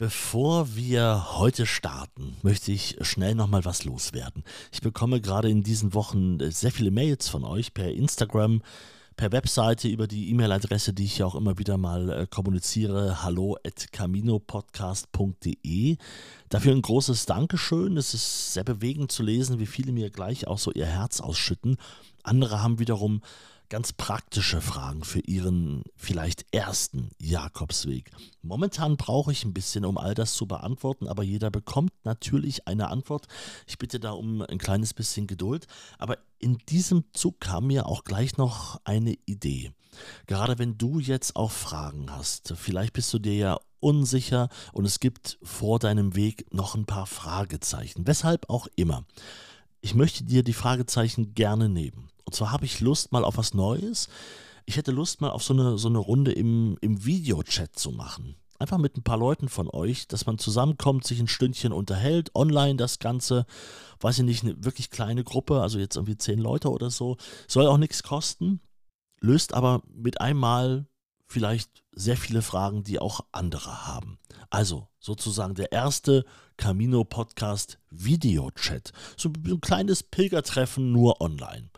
[0.00, 4.44] Bevor wir heute starten, möchte ich schnell nochmal was loswerden.
[4.70, 8.62] Ich bekomme gerade in diesen Wochen äh, sehr viele Mails von euch per Instagram,
[9.16, 13.56] per Webseite über die E-Mail-Adresse, die ich ja auch immer wieder mal äh, kommuniziere, hallo
[13.66, 15.96] at caminopodcast.de.
[16.48, 17.96] Dafür ein großes Dankeschön.
[17.96, 21.76] Es ist sehr bewegend zu lesen, wie viele mir gleich auch so ihr Herz ausschütten.
[22.22, 23.20] Andere haben wiederum
[23.68, 28.10] ganz praktische Fragen für Ihren vielleicht ersten Jakobsweg.
[28.42, 32.88] Momentan brauche ich ein bisschen, um all das zu beantworten, aber jeder bekommt natürlich eine
[32.88, 33.26] Antwort.
[33.66, 35.66] Ich bitte da um ein kleines bisschen Geduld.
[35.98, 39.72] Aber in diesem Zug kam mir auch gleich noch eine Idee.
[40.26, 45.00] Gerade wenn du jetzt auch Fragen hast, vielleicht bist du dir ja unsicher und es
[45.00, 49.04] gibt vor deinem Weg noch ein paar Fragezeichen, weshalb auch immer.
[49.80, 52.10] Ich möchte dir die Fragezeichen gerne nehmen.
[52.28, 54.10] Und zwar habe ich Lust mal auf was Neues.
[54.66, 58.36] Ich hätte Lust mal auf so eine, so eine Runde im, im Videochat zu machen.
[58.58, 62.76] Einfach mit ein paar Leuten von euch, dass man zusammenkommt, sich ein Stündchen unterhält, online
[62.76, 63.46] das Ganze.
[64.00, 67.16] Weiß ich nicht, eine wirklich kleine Gruppe, also jetzt irgendwie zehn Leute oder so.
[67.46, 68.60] Soll auch nichts kosten,
[69.20, 70.84] löst aber mit einmal
[71.28, 74.18] vielleicht sehr viele Fragen, die auch andere haben.
[74.50, 76.26] Also sozusagen der erste
[76.58, 78.92] Camino Podcast Videochat.
[79.16, 81.70] So ein kleines Pilgertreffen nur online.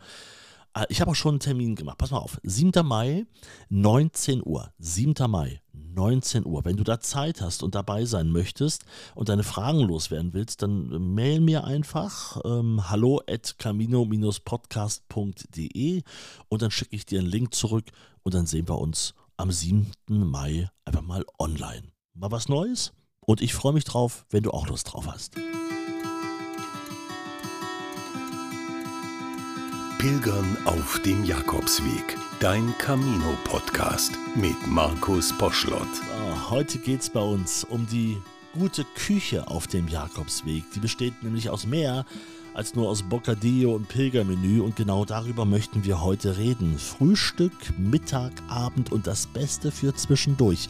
[0.73, 1.97] Äh, ich habe auch schon einen Termin gemacht.
[1.97, 2.39] Pass mal auf.
[2.43, 2.85] 7.
[2.85, 3.25] Mai,
[3.69, 4.71] 19 Uhr.
[4.79, 5.13] 7.
[5.29, 6.63] Mai, 19 Uhr.
[6.65, 11.13] Wenn du da Zeit hast und dabei sein möchtest und deine Fragen loswerden willst, dann
[11.13, 16.03] mail mir einfach ähm, hallo at camino-podcast.de
[16.49, 17.85] und dann schicke ich dir einen Link zurück
[18.23, 19.91] und dann sehen wir uns am 7.
[20.07, 21.83] Mai einfach mal online.
[22.13, 22.91] Mal was Neues?
[23.21, 25.35] Und ich freue mich drauf, wenn du auch Lust drauf hast.
[30.01, 32.17] Pilgern auf dem Jakobsweg.
[32.39, 35.95] Dein Camino-Podcast mit Markus Poschlott.
[35.95, 38.17] So, heute geht es bei uns um die
[38.51, 40.63] gute Küche auf dem Jakobsweg.
[40.73, 42.03] Die besteht nämlich aus mehr
[42.55, 46.79] als nur aus Bocadillo und Pilgermenü und genau darüber möchten wir heute reden.
[46.79, 50.67] Frühstück, Mittag, Abend und das Beste für zwischendurch.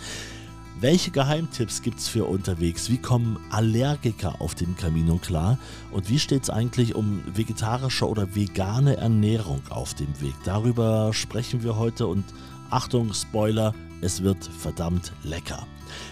[0.79, 2.89] Welche Geheimtipps gibt es für unterwegs?
[2.89, 5.59] Wie kommen Allergiker auf dem Camino klar?
[5.91, 10.33] Und wie steht es eigentlich um vegetarische oder vegane Ernährung auf dem Weg?
[10.43, 12.25] Darüber sprechen wir heute und
[12.71, 15.67] Achtung, Spoiler, es wird verdammt lecker.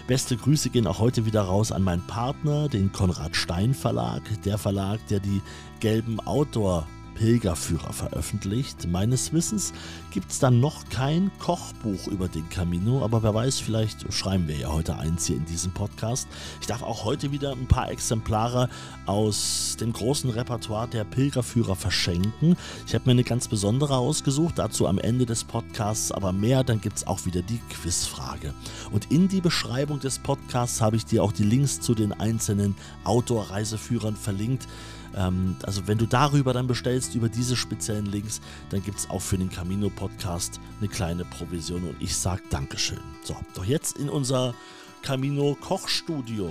[0.06, 4.58] Beste Grüße gehen auch heute wieder raus an meinen Partner, den Konrad Stein Verlag, der
[4.58, 5.40] Verlag, der die
[5.80, 6.86] gelben Outdoor
[7.20, 8.88] Pilgerführer veröffentlicht.
[8.88, 9.74] Meines Wissens
[10.10, 14.56] gibt es dann noch kein Kochbuch über den Camino, aber wer weiß, vielleicht schreiben wir
[14.56, 16.26] ja heute eins hier in diesem Podcast.
[16.62, 18.70] Ich darf auch heute wieder ein paar Exemplare
[19.04, 22.56] aus dem großen Repertoire der Pilgerführer verschenken.
[22.86, 26.80] Ich habe mir eine ganz besondere ausgesucht, dazu am Ende des Podcasts, aber mehr, dann
[26.80, 28.54] gibt es auch wieder die Quizfrage.
[28.92, 32.76] Und in die Beschreibung des Podcasts habe ich dir auch die Links zu den einzelnen
[33.04, 34.66] Outdoor-Reiseführern verlinkt.
[35.14, 38.40] Ähm, also wenn du darüber dann bestellst, über diese speziellen Links,
[38.70, 43.00] dann gibt es auch für den Camino Podcast eine kleine Provision und ich sage Dankeschön.
[43.24, 44.54] So, doch jetzt in unser
[45.02, 46.50] Camino Kochstudio,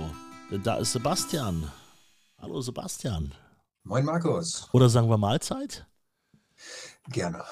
[0.50, 1.70] denn da ist Sebastian.
[2.38, 3.32] Hallo Sebastian.
[3.84, 4.68] Moin Markus.
[4.72, 5.86] Oder sagen wir Mahlzeit?
[7.08, 7.38] Gerne.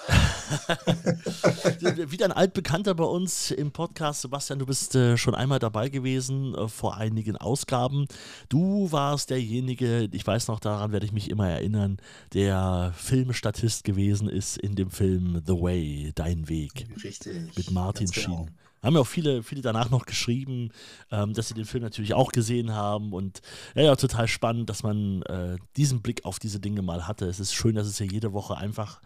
[2.11, 4.21] Wieder ein altbekannter bei uns im Podcast.
[4.21, 8.07] Sebastian, du bist äh, schon einmal dabei gewesen äh, vor einigen Ausgaben.
[8.49, 11.97] Du warst derjenige, ich weiß noch, daran werde ich mich immer erinnern,
[12.35, 16.87] der Filmstatist gewesen ist in dem Film The Way, Dein Weg.
[17.03, 17.57] Richtig.
[17.57, 18.47] Mit Martin genau.
[18.83, 20.71] Haben ja auch viele, viele danach noch geschrieben,
[21.11, 23.41] ähm, dass sie den Film natürlich auch gesehen haben und
[23.75, 27.27] ja, ja total spannend, dass man äh, diesen Blick auf diese Dinge mal hatte.
[27.27, 29.01] Es ist schön, dass es ja jede Woche einfach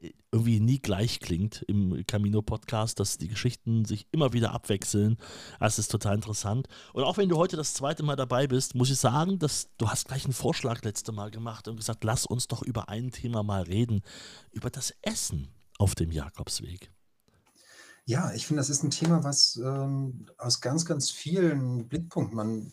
[0.00, 5.16] äh, irgendwie nie gleich klingt im Camino-Podcast, dass die Geschichten sich immer wieder abwechseln.
[5.60, 6.68] Das ist total interessant.
[6.92, 9.88] Und auch wenn du heute das zweite Mal dabei bist, muss ich sagen, dass du
[9.88, 13.42] hast gleich einen Vorschlag letzte Mal gemacht und gesagt, lass uns doch über ein Thema
[13.42, 14.02] mal reden,
[14.50, 16.90] über das Essen auf dem Jakobsweg.
[18.08, 22.72] Ja, ich finde, das ist ein Thema, was ähm, aus ganz, ganz vielen Blickpunkten man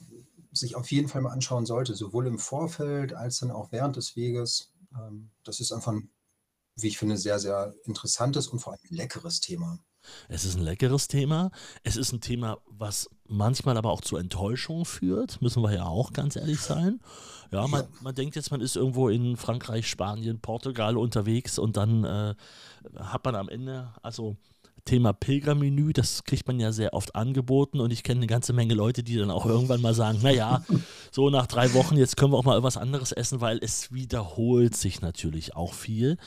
[0.51, 4.15] sich auf jeden Fall mal anschauen sollte, sowohl im Vorfeld als dann auch während des
[4.15, 4.71] Weges.
[4.95, 6.11] Ähm, das ist einfach ein,
[6.75, 9.79] wie ich finde, sehr, sehr interessantes und vor allem leckeres Thema.
[10.27, 11.49] Es ist ein leckeres Thema.
[11.81, 16.13] Es ist ein Thema, was manchmal aber auch zu Enttäuschung führt, müssen wir ja auch
[16.13, 16.99] ganz ehrlich sein.
[17.51, 22.03] Ja, man, man denkt jetzt, man ist irgendwo in Frankreich, Spanien, Portugal unterwegs und dann
[22.03, 22.35] äh,
[22.97, 24.37] hat man am Ende, also
[24.85, 28.73] Thema Pilgermenü, das kriegt man ja sehr oft angeboten und ich kenne eine ganze Menge
[28.73, 30.63] Leute, die dann auch irgendwann mal sagen, naja,
[31.11, 34.75] so nach drei Wochen, jetzt können wir auch mal etwas anderes essen, weil es wiederholt
[34.75, 36.17] sich natürlich auch viel.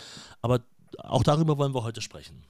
[0.40, 0.60] Aber
[0.98, 2.44] auch darüber wollen wir heute sprechen.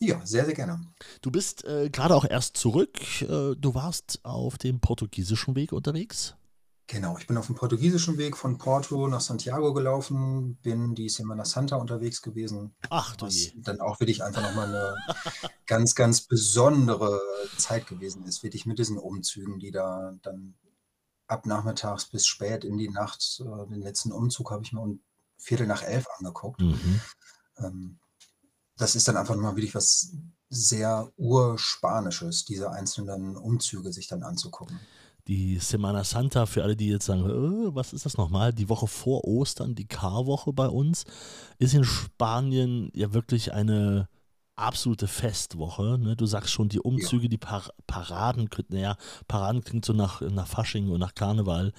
[0.00, 0.80] Ja, sehr, sehr gerne.
[1.22, 3.00] Du bist äh, gerade auch erst zurück.
[3.22, 6.34] Äh, du warst auf dem portugiesischen Weg unterwegs.
[6.88, 11.44] Genau, ich bin auf dem portugiesischen Weg von Porto nach Santiago gelaufen, bin die Semana
[11.44, 13.52] Santa unterwegs gewesen, Ach du was je.
[13.56, 14.96] dann auch wirklich einfach nochmal eine
[15.66, 17.20] ganz, ganz besondere
[17.58, 20.54] Zeit gewesen ist, wirklich mit diesen Umzügen, die da dann
[21.26, 25.00] ab nachmittags bis spät in die Nacht, äh, den letzten Umzug habe ich mir um
[25.38, 26.60] Viertel nach elf angeguckt.
[26.60, 27.00] Mhm.
[27.58, 27.98] Ähm,
[28.76, 30.12] das ist dann einfach nochmal wirklich was
[30.48, 34.78] sehr Urspanisches, diese einzelnen Umzüge sich dann anzugucken.
[35.28, 38.52] Die Semana Santa, für alle, die jetzt sagen, äh, was ist das nochmal?
[38.52, 41.04] Die Woche vor Ostern, die Karwoche bei uns,
[41.58, 44.08] ist in Spanien ja wirklich eine
[44.56, 45.98] absolute Festwoche.
[45.98, 46.16] Ne?
[46.16, 46.82] Du sagst schon, die Ja.
[46.82, 48.96] Umzüge, die Par Paraden, naja,
[49.28, 51.72] Paraden klingt so nach, nach Fasching und nach Karneval.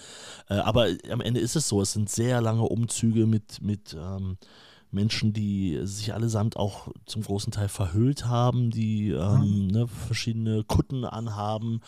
[0.49, 4.37] Äh, aber am Ende ist es so, es sind sehr lange Umzüge mit, mit ähm,
[4.91, 9.67] Menschen, die sich allesamt auch zum großen Teil verhüllt haben, die ähm, Mhm.
[9.67, 11.81] ne, verschiedene Kutten anhaben.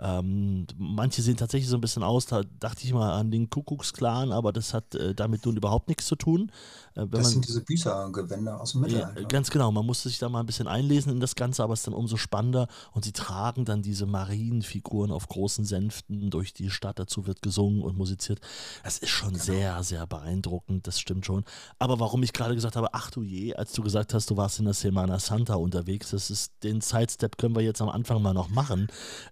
[0.00, 4.32] Ähm, manche sehen tatsächlich so ein bisschen aus, da dachte ich mal an den Kuckucksklan,
[4.32, 6.50] aber das hat äh, damit nun überhaupt nichts zu tun.
[6.94, 9.22] Äh, Das man sind diese Büßergewänder aus dem Mittelalter.
[9.24, 11.80] ganz genau, man musste sich da mal ein bisschen einlesen in das Ganze, aber es
[11.80, 16.70] ist dann umso spannender und sie tragen dann diese Marienfiguren auf großen Sänften durch die
[16.70, 18.40] Stadt, dazu wird gesungen und musiziert.
[18.82, 19.44] Das ist schon Genau.
[19.44, 21.44] sehr, sehr beeindruckend, das stimmt schon.
[21.78, 24.58] Aber warum ich gerade gesagt habe, ach du je, als du gesagt hast, du warst
[24.58, 28.32] in der Semana Santa unterwegs, das ist, den Sidestep können wir jetzt am Anfang mal
[28.32, 28.88] noch machen.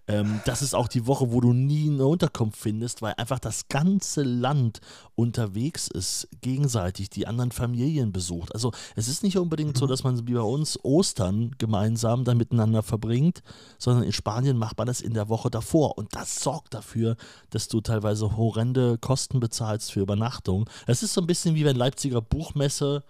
[0.07, 3.67] Ähm, das ist auch die Woche, wo du nie eine Unterkunft findest, weil einfach das
[3.67, 4.79] ganze Land
[5.15, 8.53] unterwegs ist, gegenseitig, die anderen Familien besucht.
[8.53, 9.89] Also es ist nicht unbedingt so, Mhm.
[9.89, 13.41] dass man wie bei uns Ostern gemeinsam dann miteinander verbringt,
[13.79, 15.97] sondern in Spanien macht man das in der Woche davor.
[15.97, 17.15] Und das sorgt dafür,
[17.49, 20.69] dass du teilweise horrende Kosten bezahlst für Übernachtung.
[20.85, 23.03] Es ist so ein bisschen wie wenn Leipziger Buchmesse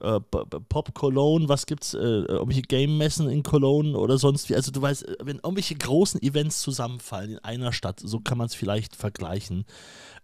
[0.00, 4.54] äh, Pop Cologne, was gibt's, äh, irgendwelche Game-Messen in Cologne oder sonst wie.
[4.54, 8.46] Also du weißt, äh, wenn irgendwelche großen Events zusammenfallen in einer Stadt, so kann man
[8.46, 9.64] es vielleicht vergleichen.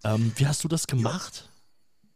[0.05, 1.49] Ähm, wie hast du das gemacht?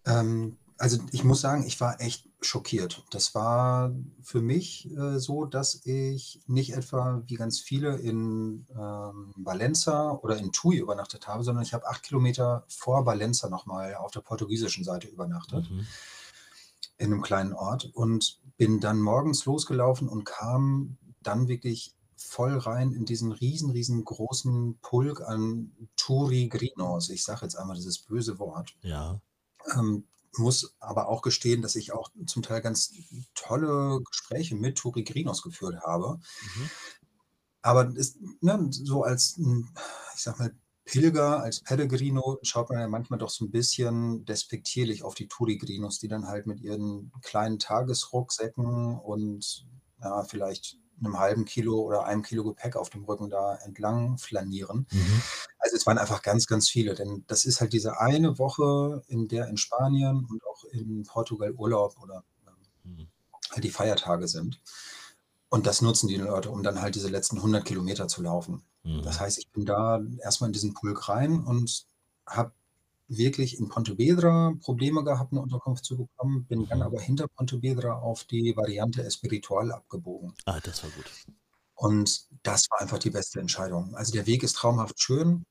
[0.05, 3.05] Ähm, also ich muss sagen, ich war echt schockiert.
[3.11, 9.32] Das war für mich äh, so, dass ich nicht etwa wie ganz viele in ähm,
[9.37, 14.11] Valencia oder in Tui übernachtet habe, sondern ich habe acht Kilometer vor Valencia nochmal auf
[14.11, 15.87] der portugiesischen Seite übernachtet, Mhm.
[16.98, 22.93] In einem kleinen Ort und bin dann morgens losgelaufen und kam dann wirklich voll rein
[22.93, 27.10] in diesen riesen, riesengroßen Pulk an Turigrinos.
[27.10, 28.75] Ich sage jetzt einmal dieses böse Wort.
[28.82, 29.20] Ja.
[29.75, 30.04] Ähm,
[30.38, 32.93] muss aber auch gestehen, dass ich auch zum Teil ganz
[33.34, 36.19] tolle Gespräche mit Turigrinos geführt habe.
[36.19, 36.70] Mhm.
[37.62, 40.54] Aber ist, ne, so als, ich sag mal,
[40.87, 45.99] Pilger, als Pellegrino schaut man ja manchmal doch so ein bisschen despektierlich auf die Turigrinos,
[45.99, 49.67] die dann halt mit ihren kleinen Tagesrucksäcken und
[50.00, 54.87] ja, vielleicht einem halben Kilo oder einem Kilo Gepäck auf dem Rücken da entlang flanieren.
[54.91, 55.23] Mhm.
[55.59, 59.29] Also es waren einfach ganz, ganz viele, denn das ist halt diese eine Woche, in
[59.29, 62.55] der in Spanien und auch in Portugal Urlaub oder ähm,
[62.97, 63.09] Mhm.
[63.50, 64.61] halt die Feiertage sind.
[65.49, 68.62] Und das nutzen die Leute, um dann halt diese letzten 100 Kilometer zu laufen.
[69.03, 69.21] Das Mhm.
[69.21, 71.87] heißt, ich bin da erstmal in diesen Pulk rein und
[72.27, 72.53] habe
[73.09, 76.85] wirklich in Pontevedra Probleme gehabt, eine Unterkunft zu bekommen, bin dann Mhm.
[76.85, 80.35] aber hinter Pontevedra auf die Variante Espiritual abgebogen.
[80.44, 81.11] Ah, das war gut.
[81.75, 83.94] Und das war einfach die beste Entscheidung.
[83.94, 85.44] Also der Weg ist traumhaft schön,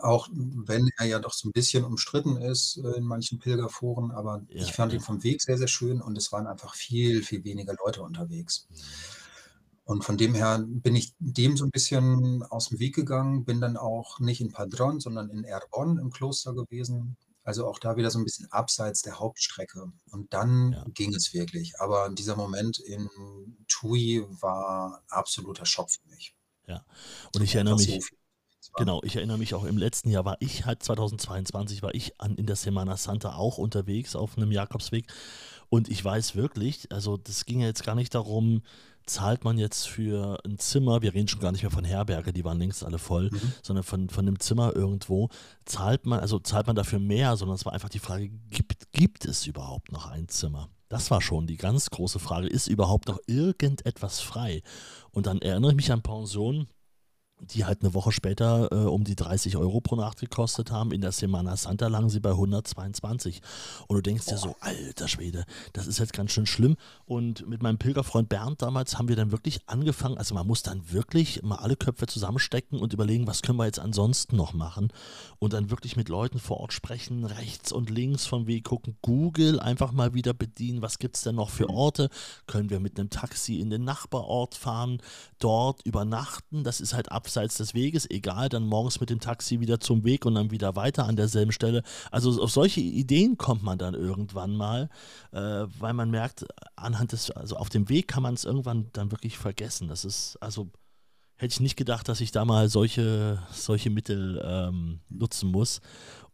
[0.00, 4.42] auch wenn er ja doch so ein bisschen umstritten ist äh, in manchen Pilgerforen, aber
[4.48, 4.98] Ja, ich fand ja.
[4.98, 8.66] ihn vom Weg sehr, sehr schön und es waren einfach viel, viel weniger Leute unterwegs.
[8.70, 8.76] Mhm.
[9.84, 13.60] Und von dem her bin ich dem so ein bisschen aus dem Weg gegangen, bin
[13.60, 17.16] dann auch nicht in Padrón, sondern in Erbon im Kloster gewesen.
[17.42, 19.92] Also auch da wieder so ein bisschen abseits der Hauptstrecke.
[20.10, 20.84] Und dann Ja.
[20.94, 21.74] ging es wirklich.
[21.80, 23.10] Aber dieser Moment in
[23.68, 26.34] Tui war absoluter Schock für mich.
[26.66, 26.82] Ja.
[27.34, 28.00] Und ich erinnere mich,
[28.60, 28.72] so.
[28.78, 32.36] Genau, ich erinnere mich auch im letzten Jahr war ich halt 2022 war ich an,
[32.36, 35.12] in der Semana Santa auch unterwegs auf einem Jakobsweg
[35.68, 38.62] und ich weiß wirklich, also das ging ja jetzt gar nicht darum,
[39.06, 42.44] zahlt man jetzt für ein Zimmer, wir reden schon gar nicht mehr von Herberge, die
[42.44, 43.52] waren längst alle voll, Mhm.
[43.62, 45.28] sondern von, von einem Zimmer irgendwo,
[45.64, 49.24] zahlt man, also zahlt man dafür mehr, sondern es war einfach die Frage, gibt, gibt
[49.24, 50.68] es überhaupt noch ein Zimmer?
[50.88, 54.62] Das war schon die ganz große Frage, ist überhaupt noch irgendetwas frei?
[55.10, 56.68] Und dann erinnere ich mich an Pensionen,
[57.40, 60.92] die halt eine Woche später äh, um die 30 Euro pro Nacht gekostet haben.
[60.92, 63.42] In der Semana Santa lagen sie bei 122.
[63.86, 66.76] Und du denkst dir so, alter Schwede, das ist jetzt ganz schön schlimm.
[67.06, 70.92] Und mit meinem Pilgerfreund Bernd damals haben wir dann wirklich angefangen, also man muss dann
[70.92, 74.92] wirklich mal alle Köpfe zusammenstecken und überlegen, was können wir jetzt ansonsten noch machen.
[75.38, 79.60] Und dann wirklich mit Leuten vor Ort sprechen, rechts und links von wie gucken, Google
[79.60, 82.08] einfach mal wieder bedienen, was gibt es denn noch für Orte?
[82.46, 85.02] Können wir mit einem Taxi in den Nachbarort fahren,
[85.38, 86.64] dort übernachten?
[86.64, 90.04] Das ist halt abseits abseits des Weges, egal, dann morgens mit dem Taxi wieder zum
[90.04, 91.82] Weg und dann wieder weiter an derselben Stelle.
[92.10, 94.90] Also auf solche Ideen kommt man dann irgendwann mal,
[95.32, 95.38] äh,
[95.78, 99.38] weil man merkt, anhand des, also auf dem Weg kann man es irgendwann dann wirklich
[99.38, 99.88] vergessen.
[99.88, 100.70] Das ist, also
[101.36, 105.80] hätte ich nicht gedacht, dass ich da mal solche, solche Mittel ähm, nutzen muss,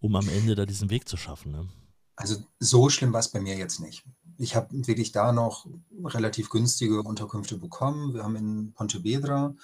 [0.01, 1.53] um am Ende da diesen Weg zu schaffen.
[1.53, 1.69] Ne?
[2.17, 4.05] Also so schlimm war es bei mir jetzt nicht.
[4.39, 5.67] Ich habe wirklich da noch
[6.03, 8.15] relativ günstige Unterkünfte bekommen.
[8.15, 9.55] Wir haben in Pontevedra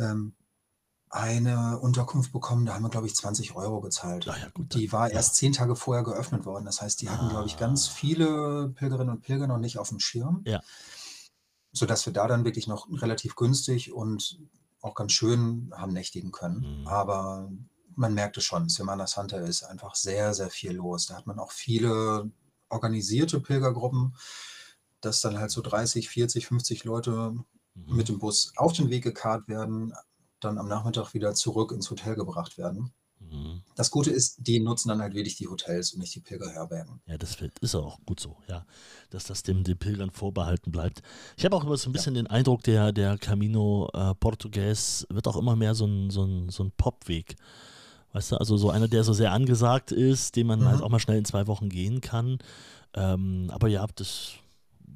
[0.00, 0.34] ähm,
[1.12, 4.28] eine Unterkunft bekommen, da haben wir, glaube ich, 20 Euro gezahlt.
[4.28, 5.14] Ah ja, gut, die war ja.
[5.14, 6.64] erst zehn Tage vorher geöffnet worden.
[6.66, 7.92] Das heißt, die hatten, glaube ich, ganz Ah.
[7.96, 10.60] viele Pilgerinnen und Pilger noch nicht auf dem Schirm, Ja.
[11.72, 14.38] sodass wir da dann wirklich noch relativ günstig und
[14.82, 16.82] auch ganz schön haben nächtigen können.
[16.82, 16.86] Mhm.
[16.86, 17.50] Aber
[17.96, 21.06] man merkte schon, Semana Santa ist einfach sehr, sehr viel los.
[21.06, 22.30] Da hat man auch viele
[22.68, 24.14] organisierte Pilgergruppen,
[25.00, 27.34] dass dann halt so 30, 40, 50 Leute
[27.74, 27.96] Mhm.
[27.96, 29.92] mit dem Bus auf den Weg gekarrt werden,
[30.40, 32.92] dann am Nachmittag wieder zurück ins Hotel gebracht werden.
[33.20, 33.60] Mhm.
[33.76, 37.00] Das Gute ist, die nutzen dann halt wirklich die Hotels und nicht die Pilgerherbergen.
[37.06, 38.64] Ja, das ist auch gut so, ja,
[39.10, 41.02] dass das dem, den Pilgern vorbehalten bleibt.
[41.36, 45.28] Ich habe auch immer so ein bisschen den Eindruck, der, der Camino äh, Portugues wird
[45.28, 47.36] auch immer mehr so ein, so ein, so ein Popweg.
[48.12, 50.64] Weißt du, also so einer, der so sehr angesagt ist, den man Mhm.
[50.64, 52.38] halt auch mal schnell in zwei Wochen gehen kann.
[52.94, 54.32] Ähm, aber ja, das.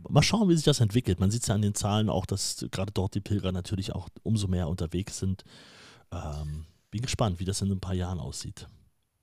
[0.09, 1.21] Mal schauen, wie sich das entwickelt.
[1.21, 4.09] Man sieht es ja an den Zahlen auch, dass gerade dort die Pilger natürlich auch
[4.23, 5.45] umso mehr unterwegs sind.
[6.13, 8.69] Ähm, bin gespannt, wie das in ein paar Jahren aussieht.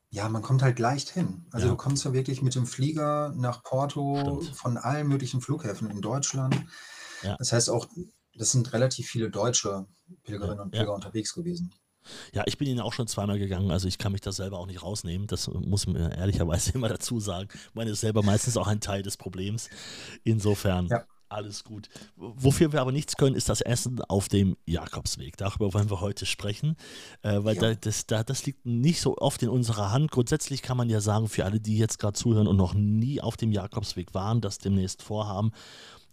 [0.10, 1.46] Ja, man kommt halt leicht hin.
[1.52, 1.72] Also Ja.
[1.72, 4.58] du kommst ja wirklich mit dem Flieger nach Porto Stimmt.
[4.58, 6.56] von allen möglichen Flughäfen in Deutschland.
[7.24, 7.38] Ja.
[7.38, 7.88] Das heißt auch,
[8.36, 9.86] das sind relativ viele deutsche
[10.24, 10.72] Pilgerinnen Ja, und.
[10.72, 11.74] Pilger unterwegs gewesen.
[12.34, 14.68] Ja, ich bin ihn auch schon zweimal gegangen, also ich kann mich da selber auch
[14.68, 15.28] nicht rausnehmen.
[15.28, 17.50] Das muss man ehrlicherweise immer dazu sagen.
[17.54, 19.70] Ich meine, ist selber meistens auch ein Teil des Problems.
[20.24, 21.04] Insofern Ja.
[21.30, 21.90] alles gut.
[22.18, 25.38] Wofür wir aber nichts können, ist das Essen auf dem Jakobsweg.
[25.38, 26.76] Darüber wollen wir heute sprechen,
[27.22, 27.62] äh, weil Ja.
[27.62, 30.12] da, das, da, das liegt nicht so oft in unserer Hand.
[30.12, 33.38] Grundsätzlich kann man ja sagen, für alle, die jetzt gerade zuhören und noch nie auf
[33.38, 35.52] dem Jakobsweg waren, das demnächst vorhaben,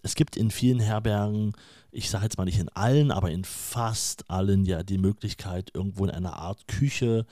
[0.03, 1.53] es gibt in vielen Herbergen,
[1.91, 6.05] ich sage jetzt mal nicht in allen, aber in fast allen ja die Möglichkeit, irgendwo
[6.05, 7.25] in einer Art Küche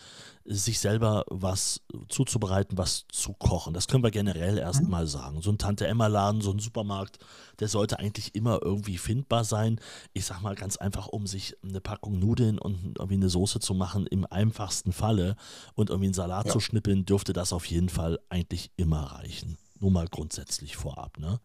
[0.46, 3.74] sich selber was zuzubereiten, was zu kochen.
[3.74, 5.42] Das können wir generell erstmal sagen.
[5.42, 7.18] So ein Tante-Emma-Laden, so ein Supermarkt,
[7.60, 9.78] der sollte eigentlich immer irgendwie findbar sein.
[10.14, 13.74] Ich sag mal ganz einfach, um sich eine Packung Nudeln und irgendwie eine Soße zu
[13.74, 15.36] machen, im einfachsten Falle
[15.74, 16.52] und irgendwie einen Salat Ja.
[16.52, 19.58] zu schnippeln, dürfte das auf jeden Fall eigentlich immer reichen.
[19.80, 21.40] Nur mal grundsätzlich vorab, ne?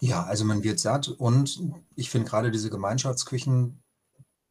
[0.00, 1.60] Ja, also man wird satt und
[1.96, 3.82] ich finde gerade diese Gemeinschaftsküchen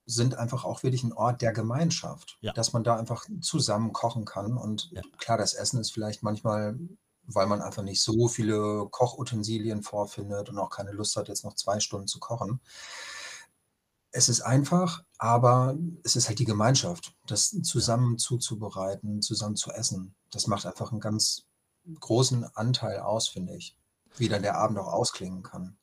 [0.06, 2.52] sind einfach auch wirklich ein Ort der Gemeinschaft, Ja.
[2.54, 4.58] dass man da einfach zusammen kochen kann.
[4.58, 5.02] Und Ja.
[5.18, 6.78] klar, das Essen ist vielleicht manchmal,
[7.26, 11.56] weil man einfach nicht so viele Kochutensilien vorfindet und auch keine Lust hat, jetzt noch
[11.56, 12.60] zwei Stunden zu kochen.
[14.12, 20.14] Es ist einfach, aber es ist halt die Gemeinschaft, das zusammen zuzubereiten, zusammen zu essen.
[20.30, 21.46] Das macht einfach einen ganz
[22.00, 23.76] großen Anteil aus, finde ich,
[24.18, 25.78] wie dann der Abend auch ausklingen kann.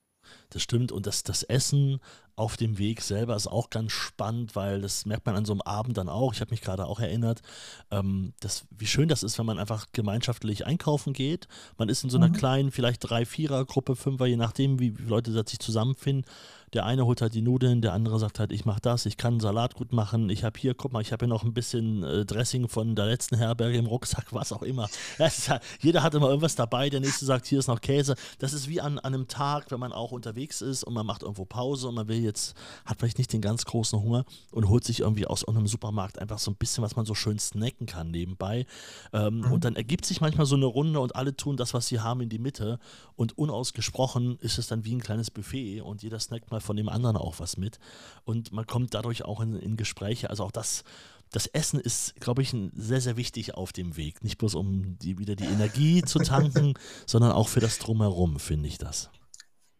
[0.50, 0.92] Das stimmt.
[0.92, 2.00] Und das, das Essen
[2.37, 5.60] auf dem Weg selber ist auch ganz spannend, weil das merkt man an so einem
[5.62, 6.32] Abend dann auch.
[6.32, 7.42] Ich habe mich gerade auch erinnert,
[7.90, 11.49] ähm, das, wie schön das ist, wenn man einfach gemeinschaftlich einkaufen geht.
[11.78, 12.32] Man ist in so einer Mhm.
[12.34, 16.25] kleinen, vielleicht drei, vierer Gruppe, fünfer, je nachdem, wie, wie Leute sich zusammenfinden.
[16.73, 19.41] Der eine holt halt die Nudeln, der andere sagt halt, ich mache das, ich kann
[19.41, 22.25] Salat gut machen, ich habe hier, guck mal, ich habe hier noch ein bisschen äh,
[22.25, 24.89] Dressing von der letzten Herberge im Rucksack, was auch immer.
[25.19, 28.15] Ja, jeder hat immer irgendwas dabei, der nächste sagt, hier ist noch Käse.
[28.39, 31.23] Das ist wie an, an einem Tag, wenn man auch unterwegs ist und man macht
[31.23, 34.85] irgendwo Pause und man will jetzt, hat vielleicht nicht den ganz großen Hunger und holt
[34.85, 38.11] sich irgendwie aus irgendeinem Supermarkt einfach so ein bisschen, was man so schön snacken kann
[38.11, 38.67] nebenbei.
[39.12, 39.53] Ähm, Mhm.
[39.53, 42.21] Und dann ergibt sich manchmal so eine Runde und alle tun das, was sie haben,
[42.21, 42.79] in die Mitte
[43.17, 46.88] und unausgesprochen ist es dann wie ein kleines Buffet und jeder snackt mal von dem
[46.88, 47.79] anderen auch was mit
[48.25, 50.31] und man kommt dadurch auch in, in Gespräche.
[50.31, 50.85] Also auch das,
[51.31, 54.23] das Essen ist, glaube ich, sehr, sehr wichtig auf dem Weg.
[54.23, 56.75] Nicht bloß um die, wieder die Energie zu tanken,
[57.07, 59.11] sondern auch für das Drumherum, finde ich das.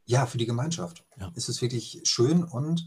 [0.05, 1.31] Ja, für die Gemeinschaft Ja.
[1.35, 2.87] ist es wirklich schön und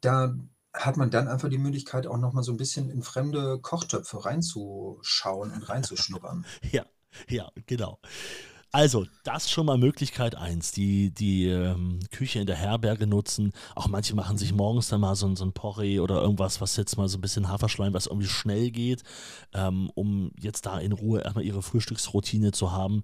[0.00, 0.34] da
[0.72, 4.24] hat man dann einfach die Möglichkeit, auch noch mal so ein bisschen in fremde Kochtöpfe
[4.24, 6.44] reinzuschauen und reinzuschnuppern.
[6.72, 6.86] Ja,
[7.28, 7.98] ja, genau.
[8.72, 13.52] Also, das schon mal Möglichkeit eins, die, die ähm, Küche in der Herberge nutzen.
[13.74, 16.96] Auch manche machen sich morgens dann mal so, so ein Porree oder irgendwas, was jetzt
[16.96, 19.02] mal so ein bisschen Haferschleim, was irgendwie schnell geht,
[19.54, 23.02] ähm, um jetzt da in Ruhe erstmal ihre Frühstücksroutine zu haben.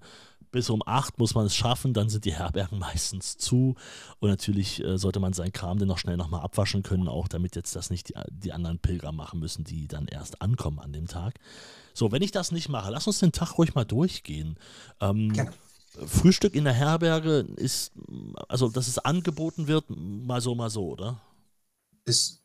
[0.51, 3.75] Bis um acht muss man es schaffen, dann sind die Herbergen meistens zu.
[4.19, 7.57] Und natürlich äh, sollte man seinen Kram dann noch schnell nochmal abwaschen können, auch damit
[7.57, 11.07] jetzt das nicht die, die anderen Pilger machen müssen, die dann erst ankommen an dem
[11.07, 11.41] Tag.
[11.97, 14.59] So, wenn ich das nicht mache, lass uns den Tag ruhig mal durchgehen.
[15.01, 15.51] Ähm, Gerne.
[16.05, 17.91] Frühstück in der Herberge ist,
[18.47, 21.19] also dass es angeboten wird, mal so, mal so, oder?
[22.05, 22.43] Ist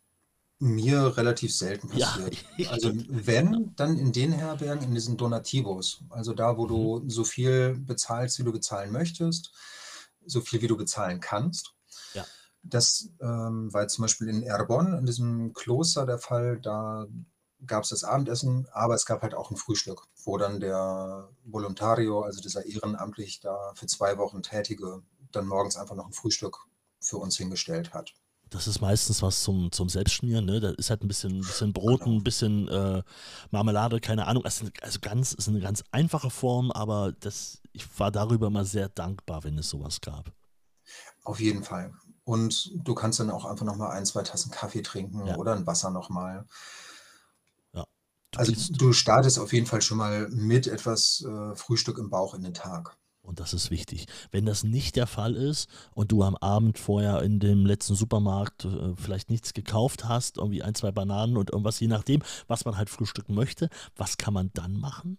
[0.59, 2.37] mir relativ selten Ja, passiert.
[2.71, 6.03] Also wenn, dann in den Herbergen, in diesen Donativos.
[6.09, 7.03] Also da, wo Mhm.
[7.03, 9.53] du so viel bezahlst, wie du bezahlen möchtest,
[10.25, 11.75] so viel, wie du bezahlen kannst.
[12.15, 12.25] Ja.
[12.63, 16.61] Das ähm, war zum Beispiel in Erbon, in diesem Kloster der Fall.
[16.61, 17.07] Da
[17.67, 22.23] gab es das Abendessen, aber es gab halt auch ein Frühstück, wo dann der Voluntario,
[22.23, 26.57] also dieser ehrenamtlich da für zwei Wochen Tätige, dann morgens einfach noch ein Frühstück
[27.01, 28.13] für uns hingestellt hat.
[28.51, 30.61] Das ist meistens was zum, zum Selbstschmieren, ne?
[30.61, 32.17] Da ist halt ein bisschen, bisschen Brot, Genau.
[32.17, 33.03] ein bisschen äh,
[33.51, 34.45] Marmelade, keine Ahnung.
[34.45, 38.91] Also, also ganz, ist eine ganz einfache Form, aber das, ich war darüber immer sehr
[38.91, 40.33] dankbar, wenn es sowas gab.
[41.25, 41.95] Auf jeden Fall.
[42.25, 45.37] Und du kannst dann auch einfach noch mal ein, zwei Tassen Kaffee trinken Ja.
[45.37, 46.47] oder ein Wasser noch mal.
[48.37, 52.43] Also du startest auf jeden Fall schon mal mit etwas äh, Frühstück im Bauch in
[52.43, 52.97] den Tag.
[53.25, 54.07] Und das ist wichtig.
[54.33, 58.65] Wenn das nicht der Fall ist und du am Abend vorher in dem letzten Supermarkt
[58.65, 62.77] äh, vielleicht nichts gekauft hast, irgendwie ein, zwei Bananen und irgendwas, je nachdem, was man
[62.77, 65.19] halt frühstücken möchte, was kann man dann machen?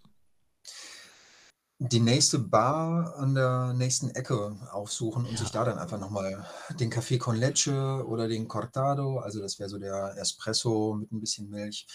[1.80, 5.40] Die nächste Bar an der nächsten Ecke aufsuchen und Ja.
[5.40, 6.46] sich da dann einfach noch mal
[6.80, 11.20] den Café con Leche oder den Cortado, also das wäre so der Espresso mit ein
[11.20, 11.86] bisschen Milch,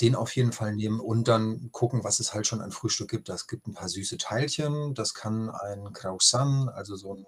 [0.00, 3.28] den auf jeden Fall nehmen und dann gucken, was es halt schon an Frühstück gibt.
[3.28, 7.26] Das gibt ein paar süße Teilchen, das kann ein Croissant, also so ein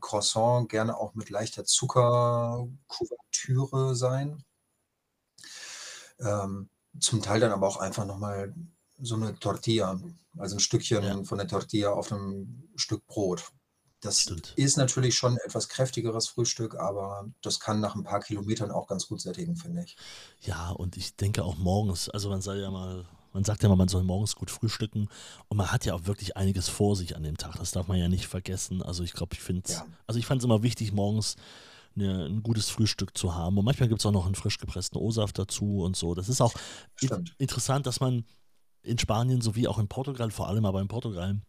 [0.00, 4.44] Croissant, gerne auch mit leichter Zuckerkuvertüre sein.
[6.20, 6.68] Ähm,
[7.00, 8.54] zum Teil dann aber auch einfach noch mal
[9.00, 10.00] so eine Tortilla,
[10.36, 11.22] also ein Stückchen Ja.
[11.24, 13.50] von der Tortilla auf einem Stück Brot.
[14.00, 14.52] Das Stimmt.
[14.56, 18.86] ist natürlich schon ein etwas kräftigeres Frühstück, aber das kann nach ein paar Kilometern auch
[18.86, 19.96] ganz gut sättigen, finde ich.
[20.40, 23.76] Ja, und ich denke auch morgens, also man soll ja mal, man sagt ja mal,
[23.76, 25.08] man soll morgens gut frühstücken
[25.48, 27.56] und man hat ja auch wirklich einiges vor sich an dem Tag.
[27.56, 28.82] Das darf man ja nicht vergessen.
[28.82, 29.84] Also ich glaube, ich finde Ja.
[30.06, 31.34] also ich fand es immer wichtig, morgens
[31.96, 33.58] eine, ein gutes Frühstück zu haben.
[33.58, 36.14] Und manchmal gibt es auch noch einen frisch gepressten O-Saft dazu und so.
[36.14, 36.52] Das ist auch
[36.94, 37.34] Stimmt.
[37.38, 38.24] interessant, dass man
[38.82, 41.40] in Spanien sowie auch in Portugal, vor allem aber in Portugal,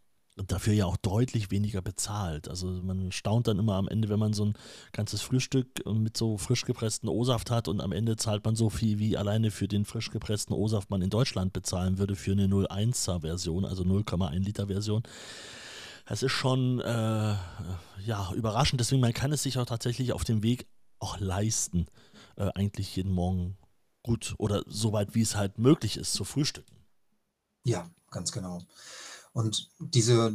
[0.48, 2.48] dafür ja auch deutlich weniger bezahlt.
[2.48, 4.54] Also man staunt dann immer am Ende, wenn man so ein
[4.92, 9.00] ganzes Frühstück mit so frisch gepressten O-Saft hat und am Ende zahlt man so viel,
[9.00, 13.22] wie alleine für den frisch gepressten O-Saft man in Deutschland bezahlen würde für eine 0,1er
[13.22, 15.04] Version, also 0,1 Liter Version.
[16.06, 17.36] Das ist schon äh,
[18.04, 18.82] ja, überraschend.
[18.82, 20.68] Deswegen, man kann es sich auch tatsächlich auf dem Weg
[21.00, 21.86] auch leisten,
[22.36, 23.58] äh, eigentlich jeden Morgen
[24.04, 26.76] gut oder so weit wie es halt möglich ist, zu frühstücken.
[27.64, 28.64] Ja, ganz genau.
[29.32, 30.34] Und diese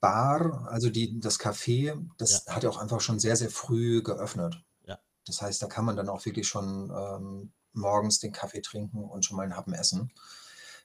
[0.00, 4.62] Bar, also die, das Café, das hat ja auch einfach schon sehr, sehr früh geöffnet.
[4.84, 4.98] Ja.
[5.24, 9.24] Das heißt, da kann man dann auch wirklich schon ähm, morgens den Kaffee trinken und
[9.24, 10.10] schon mal einen Happen essen.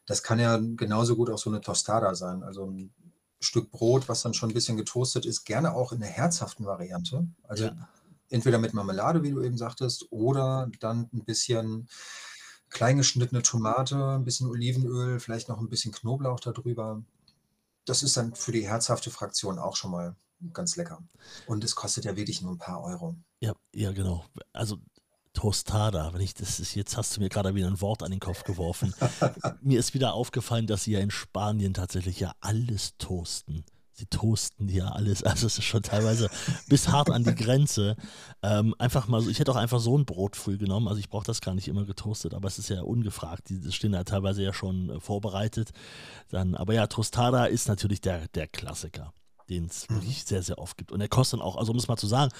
[0.05, 2.93] Das kann ja genauso gut auch so eine Tostada sein, also ein
[3.39, 7.27] Stück Brot, was dann schon ein bisschen getoastet ist, gerne auch in der herzhaften Variante.
[7.43, 7.89] Also Ja.
[8.29, 11.87] entweder mit Marmelade, wie du eben sagtest, oder dann ein bisschen
[12.69, 17.03] klein geschnittene Tomate, ein bisschen Olivenöl, vielleicht noch ein bisschen Knoblauch darüber.
[17.85, 20.15] Das ist dann für die herzhafte Fraktion auch schon mal
[20.53, 21.03] ganz lecker.
[21.47, 23.15] Und es kostet ja wirklich nur ein paar Euro.
[23.39, 24.25] Ja, ja, genau.
[24.53, 24.77] Also
[25.33, 28.19] Tostada, wenn ich das ist, jetzt hast du mir gerade wieder ein Wort an den
[28.19, 28.93] Kopf geworfen.
[29.61, 33.63] mir ist wieder aufgefallen, dass sie ja in Spanien tatsächlich ja alles toasten.
[34.01, 36.27] Sie toasten ja alles, also es ist schon teilweise
[36.67, 37.95] bis hart an die Grenze.
[38.41, 41.07] Ähm, einfach mal so, ich hätte auch einfach so ein Brot früh genommen, also ich
[41.07, 44.41] brauche das gar nicht immer getoastet, aber es ist ja ungefragt, die stehen ja teilweise
[44.41, 45.69] ja schon äh, vorbereitet.
[46.29, 49.13] Dann, aber ja, Tostada ist natürlich der, der Klassiker,
[49.49, 49.95] den es Mhm.
[49.95, 50.91] wirklich sehr, sehr oft gibt.
[50.91, 52.31] Und der kostet dann auch, also um es mal zu sagen,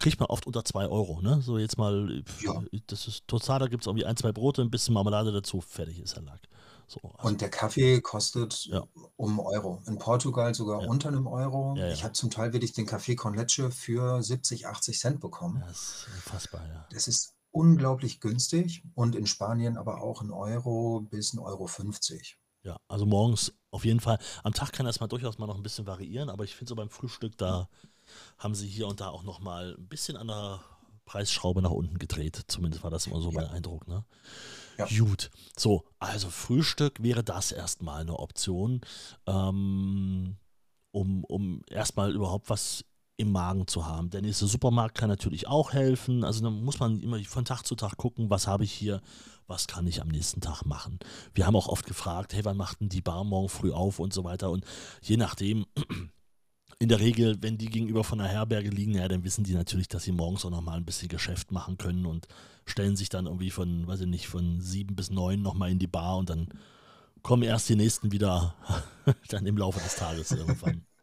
[0.00, 1.40] kriegt man oft unter 2 Euro, ne?
[1.40, 2.60] So jetzt mal, Ja.
[2.88, 6.16] das ist Tostada, gibt es irgendwie ein, zwei Brote, ein bisschen Marmelade dazu, fertig ist
[6.16, 6.40] der Lack.
[6.88, 8.84] So, also, Und der Kaffee kostet Ja.
[9.16, 9.82] um Euro.
[9.86, 10.88] In Portugal sogar Ja.
[10.88, 11.74] unter einem Euro.
[11.76, 11.92] Ja, ja.
[11.92, 15.62] Ich habe zum Teil wirklich den Kaffee con Leche für 70, 80 Cent bekommen.
[15.66, 16.86] das ist unfassbar, ja.
[16.92, 22.38] Das ist unglaublich günstig und in Spanien aber auch ein Euro bis ein Euro 50.
[22.62, 24.18] Ja, also morgens auf jeden Fall.
[24.42, 26.74] Am Tag kann das mal durchaus mal noch ein bisschen variieren, aber ich finde so
[26.76, 27.68] beim Frühstück, da
[28.38, 30.60] haben sie hier und da auch noch mal ein bisschen an der
[31.04, 32.42] Preisschraube nach unten gedreht.
[32.48, 33.40] Zumindest war das immer so Ja.
[33.42, 34.04] mein Eindruck, ne?
[34.78, 34.86] Ja.
[34.86, 35.30] Gut.
[35.56, 38.80] So, also Frühstück wäre das erstmal eine Option.
[39.26, 40.36] Ähm,
[40.96, 42.84] um, um erstmal überhaupt was
[43.18, 44.10] im Magen zu haben.
[44.10, 46.24] Der nächste Supermarkt kann natürlich auch helfen.
[46.24, 49.00] Also dann muss man immer von Tag zu Tag gucken, was habe ich hier,
[49.46, 50.98] was kann ich am nächsten Tag machen.
[51.34, 54.12] Wir haben auch oft gefragt, hey, wann macht denn die Bar morgen früh auf und
[54.12, 54.50] so weiter.
[54.50, 54.64] Und
[55.02, 55.66] je nachdem,
[56.78, 59.88] in der Regel, wenn die gegenüber von der Herberge liegen, ja, dann wissen die natürlich,
[59.88, 62.28] dass sie morgens auch nochmal ein bisschen Geschäft machen können und
[62.66, 65.86] stellen sich dann irgendwie von, weiß ich nicht, von sieben bis neun nochmal in die
[65.86, 66.48] Bar und dann
[67.22, 68.54] kommen erst die nächsten wieder
[69.28, 70.84] dann im Laufe des Tages irgendwann.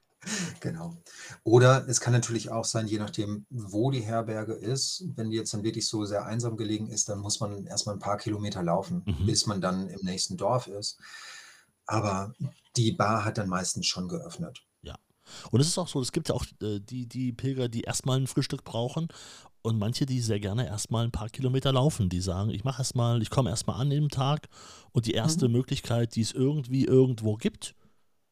[0.62, 0.96] Genau.
[1.44, 5.54] Oder es kann natürlich auch sein, je nachdem, wo die Herberge ist, wenn die jetzt
[5.54, 9.04] dann wirklich so sehr einsam gelegen ist, dann muss man erstmal ein paar Kilometer laufen,
[9.06, 9.26] Mhm.
[9.26, 10.98] bis man dann im nächsten Dorf ist.
[11.86, 12.34] Aber
[12.78, 14.64] die Bar hat dann meistens schon geöffnet.
[15.52, 18.20] Und es ist auch so, es gibt ja auch äh, die, die Pilger, die erstmal
[18.20, 19.08] ein Frühstück brauchen
[19.62, 23.22] und manche, die sehr gerne erstmal ein paar Kilometer laufen, die sagen, ich mache erstmal,
[23.22, 24.50] ich komme erstmal an im Tag
[24.92, 27.76] und die erste Möglichkeit, die es irgendwie irgendwo gibt,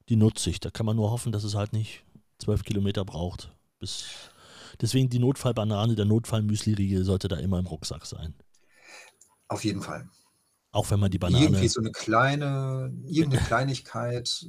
[0.10, 0.60] die nutze ich.
[0.60, 2.04] Da kann man nur hoffen, dass es halt nicht
[2.38, 3.56] zwölf Kilometer braucht.
[3.80, 4.06] Bis
[4.82, 8.34] Deswegen die Notfallbanane, der Notfallmüsli-Riegel sollte da immer im Rucksack sein.
[9.48, 10.10] Auf jeden Fall.
[10.72, 11.44] Auch wenn man die Banane.
[11.44, 14.48] Irgendwie so eine kleine, irgendeine Kleinigkeit,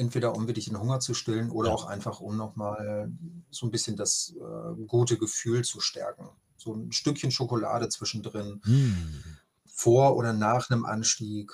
[0.00, 1.74] entweder um wirklich den Hunger zu stillen oder Ja.
[1.74, 3.12] auch einfach, um nochmal
[3.50, 6.28] so ein bisschen das äh, gute Gefühl zu stärken.
[6.56, 9.22] So ein Stückchen Schokolade zwischendrin, Hm.
[9.66, 11.52] vor oder nach einem Anstieg,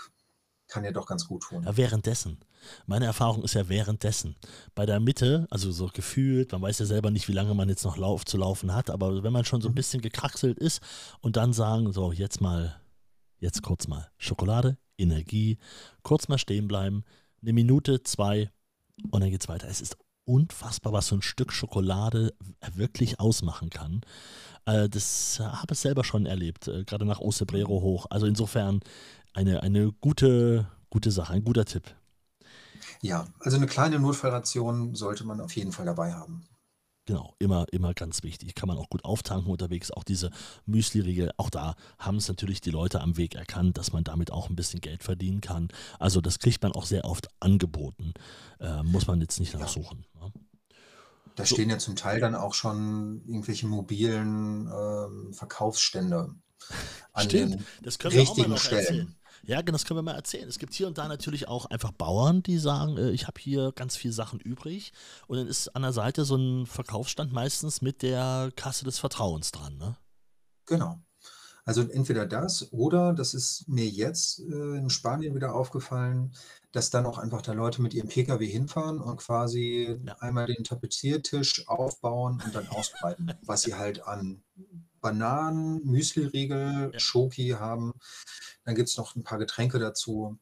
[0.69, 1.63] kann ja doch ganz gut tun.
[1.63, 2.39] Ja, währenddessen.
[2.87, 4.35] Meine Erfahrung ist ja währenddessen.
[4.75, 7.85] Bei der Mitte, also so gefühlt, man weiß ja selber nicht, wie lange man jetzt
[7.85, 10.81] noch lauf, zu laufen hat, aber wenn man schon so ein bisschen gekraxelt ist
[11.21, 12.81] und dann sagen, so, jetzt mal,
[13.39, 15.59] jetzt kurz mal Schokolade, Energie,
[16.03, 17.05] kurz mal stehen bleiben,
[17.47, 18.51] eine Minute, zwei
[19.11, 19.69] und dann geht's weiter.
[19.69, 22.35] Es ist unfassbar, was so ein Stück Schokolade
[22.75, 24.01] wirklich ausmachen kann.
[24.65, 28.07] Äh, das habe ich selber schon erlebt, äh, gerade nach Ostebrero hoch.
[28.11, 28.81] Also insofern
[29.33, 31.85] eine, eine gute, gute Sache, ein guter Tipp.
[33.01, 36.43] Ja, also eine kleine Notfallration sollte man auf jeden Fall dabei haben.
[37.07, 38.57] Genau, immer, immer ganz wichtig.
[38.57, 39.93] Kann man auch gut auftanken unterwegs.
[39.93, 40.31] Auch diese
[40.67, 44.51] Müsli-Riegel, auch da haben es natürlich die Leute am Weg erkannt, dass man damit auch
[44.51, 45.69] ein bisschen Geld verdienen kann.
[46.01, 48.13] Also das kriegt man auch sehr oft angeboten.
[48.59, 49.61] Äh, muss man jetzt nicht Ja.
[49.61, 50.05] nachsuchen.
[50.21, 50.33] Ne?
[51.37, 51.55] Da So.
[51.55, 56.35] stehen ja zum Teil dann auch schon irgendwelche mobilen ähm, Verkaufsstände
[57.13, 58.81] an Stimmt, den das können wir auch mal richtigen noch Stellen.
[58.81, 59.17] erzählen.
[59.43, 60.49] Ja, genau, das können wir mal erzählen.
[60.49, 63.73] Es gibt hier und da natürlich auch einfach Bauern, die sagen, äh, ich habe hier
[63.73, 64.93] ganz viel Sachen übrig.
[65.27, 69.53] Und dann ist an der Seite so ein Verkaufsstand meistens mit der Kasse des Vertrauens
[69.53, 69.77] dran.
[69.77, 69.97] Ne?
[70.67, 71.01] Genau.
[71.65, 76.33] Also entweder das oder, das ist mir jetzt äh, in Spanien wieder aufgefallen,
[76.73, 80.15] dass dann auch einfach da Leute mit ihrem Pkw hinfahren und quasi Ja.
[80.21, 84.43] einmal den Tapeziertisch aufbauen und dann ausbreiten, was sie halt an
[85.01, 87.01] Bananen, Müsliriegel, Ja.
[87.01, 87.93] Schoki haben.
[88.67, 90.39] Dann gibt es noch ein paar Getränke dazu.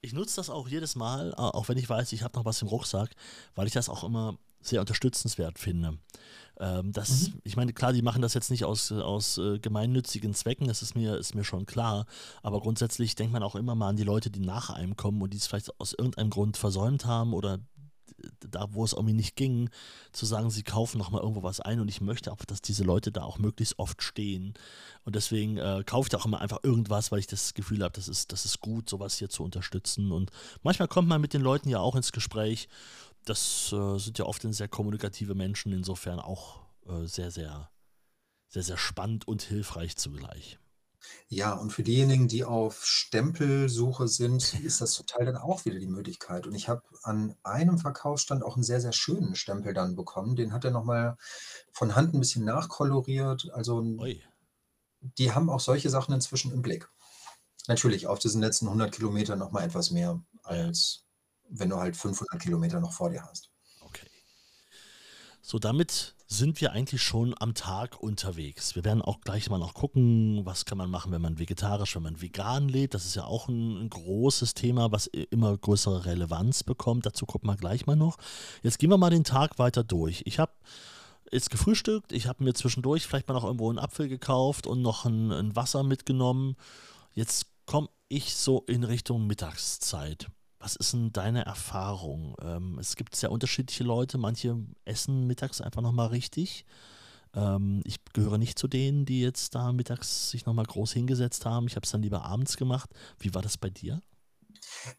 [0.00, 2.62] Ich nutze das auch jedes Mal, äh, auch wenn ich weiß, ich habe noch was
[2.62, 3.10] im Rucksack,
[3.56, 5.98] weil ich das auch immer sehr unterstützenswert finde.
[6.60, 7.40] Ähm, das, Mhm.
[7.44, 10.94] Ich meine, klar, die machen das jetzt nicht aus, aus äh, gemeinnützigen Zwecken, das ist
[10.94, 12.06] mir, ist mir schon klar.
[12.42, 15.32] Aber grundsätzlich denkt man auch immer mal an die Leute, die nach einem kommen und
[15.32, 17.58] die es vielleicht aus irgendeinem Grund versäumt haben oder
[18.40, 19.70] da, wo es irgendwie nicht ging,
[20.12, 23.12] zu sagen, sie kaufen nochmal irgendwo was ein und ich möchte auch, dass diese Leute
[23.12, 24.54] da auch möglichst oft stehen.
[25.04, 28.08] Und deswegen äh, kaufe ich auch immer einfach irgendwas, weil ich das Gefühl habe, das
[28.08, 30.12] ist, das ist gut, sowas hier zu unterstützen.
[30.12, 30.30] Und
[30.62, 32.68] manchmal kommt man mit den Leuten ja auch ins Gespräch.
[33.24, 37.70] Das äh, sind ja oft sehr kommunikative Menschen, insofern auch äh, sehr, sehr,
[38.48, 40.58] sehr, sehr spannend und hilfreich zugleich.
[41.28, 45.86] Ja, und für diejenigen, die auf Stempelsuche sind, ist das Teil dann auch wieder die
[45.86, 46.46] Möglichkeit.
[46.46, 50.36] Und ich habe an einem Verkaufsstand auch einen sehr, sehr schönen Stempel dann bekommen.
[50.36, 51.16] Den hat er nochmal
[51.72, 53.50] von Hand ein bisschen nachkoloriert.
[53.52, 54.22] Also n- Ui.
[55.00, 56.88] die haben auch solche Sachen inzwischen im Blick.
[57.68, 61.04] Natürlich auf diesen letzten 100 Kilometern nochmal etwas mehr, als
[61.48, 63.50] wenn du halt 500 Kilometer noch vor dir hast.
[65.50, 68.74] So, damit sind wir eigentlich schon am Tag unterwegs.
[68.74, 72.02] Wir werden auch gleich mal noch gucken, was kann man machen, wenn man vegetarisch, wenn
[72.02, 72.92] man vegan lebt.
[72.92, 77.06] Das ist ja auch ein, ein großes Thema, was immer größere Relevanz bekommt.
[77.06, 78.18] Dazu gucken wir gleich mal noch.
[78.62, 80.20] Jetzt gehen wir mal den Tag weiter durch.
[80.26, 80.52] Ich habe
[81.32, 85.06] jetzt gefrühstückt, ich habe mir zwischendurch vielleicht mal noch irgendwo einen Apfel gekauft und noch
[85.06, 86.56] ein, ein Wasser mitgenommen.
[87.14, 90.26] Jetzt komme ich so in Richtung Mittagszeit.
[90.60, 92.34] Was ist denn deine Erfahrung?
[92.42, 94.18] Ähm, es gibt sehr unterschiedliche Leute.
[94.18, 96.64] Manche essen mittags einfach nochmal richtig.
[97.34, 101.66] Ähm, ich gehöre nicht zu denen, die jetzt da mittags sich nochmal groß hingesetzt haben.
[101.68, 102.90] Ich habe es dann lieber abends gemacht.
[103.18, 104.00] Wie war das bei dir?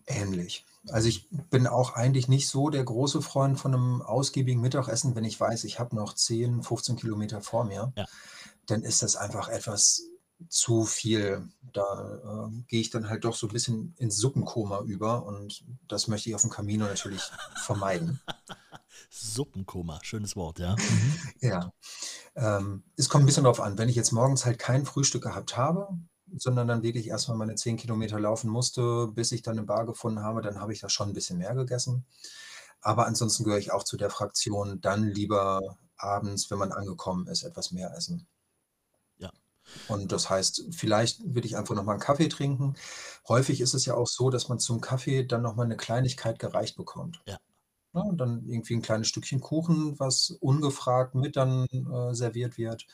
[0.05, 0.65] Ähnlich.
[0.87, 5.25] Also ich bin auch eigentlich nicht so der große Freund von einem ausgiebigen Mittagessen, wenn
[5.25, 7.91] ich weiß, ich habe noch 10, 15 Kilometer vor mir.
[7.95, 8.05] Ja.
[8.65, 10.03] Dann ist das einfach etwas
[10.47, 11.47] zu viel.
[11.73, 16.08] Da äh, gehe ich dann halt doch so ein bisschen ins Suppenkoma über und das
[16.08, 17.21] möchte ich auf dem Camino natürlich
[17.65, 18.19] vermeiden.
[19.10, 20.75] Suppenkoma, schönes Wort, ja.
[20.75, 21.15] Mhm.
[21.41, 21.73] Ja.
[22.36, 25.58] Ähm, es kommt ein bisschen darauf an, wenn ich jetzt morgens halt kein Frühstück gehabt
[25.58, 25.88] habe,
[26.38, 30.21] sondern dann wirklich erstmal meine 10 Kilometer laufen musste, bis ich dann eine Bar gefunden
[30.21, 32.06] habe, dann habe ich da schon ein bisschen mehr gegessen.
[32.82, 35.60] Aber ansonsten gehöre ich auch zu der Fraktion, dann lieber
[35.97, 38.28] abends, wenn man angekommen ist, etwas mehr essen.
[39.88, 42.75] Und das heißt, vielleicht würde ich einfach noch mal 'n Kaffee trinken.
[43.27, 46.39] Häufig ist es ja auch so, dass man zum Kaffee dann noch mal 'ne Kleinigkeit
[46.39, 47.23] gereicht bekommt.
[47.27, 47.39] Ja.
[47.93, 52.86] Ne, und dann irgendwie 'n kleines Stückchen Kuchen, was ungefragt mit dann, äh, serviert wird.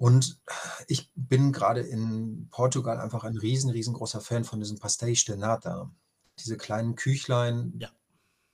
[0.00, 0.40] Und
[0.88, 5.90] ich bin grade in Portugal einfach ein riesen riesengroßer Fan von diesen Pastéis de Nata.
[6.38, 7.92] Diese kleinen Küchlein, Ja.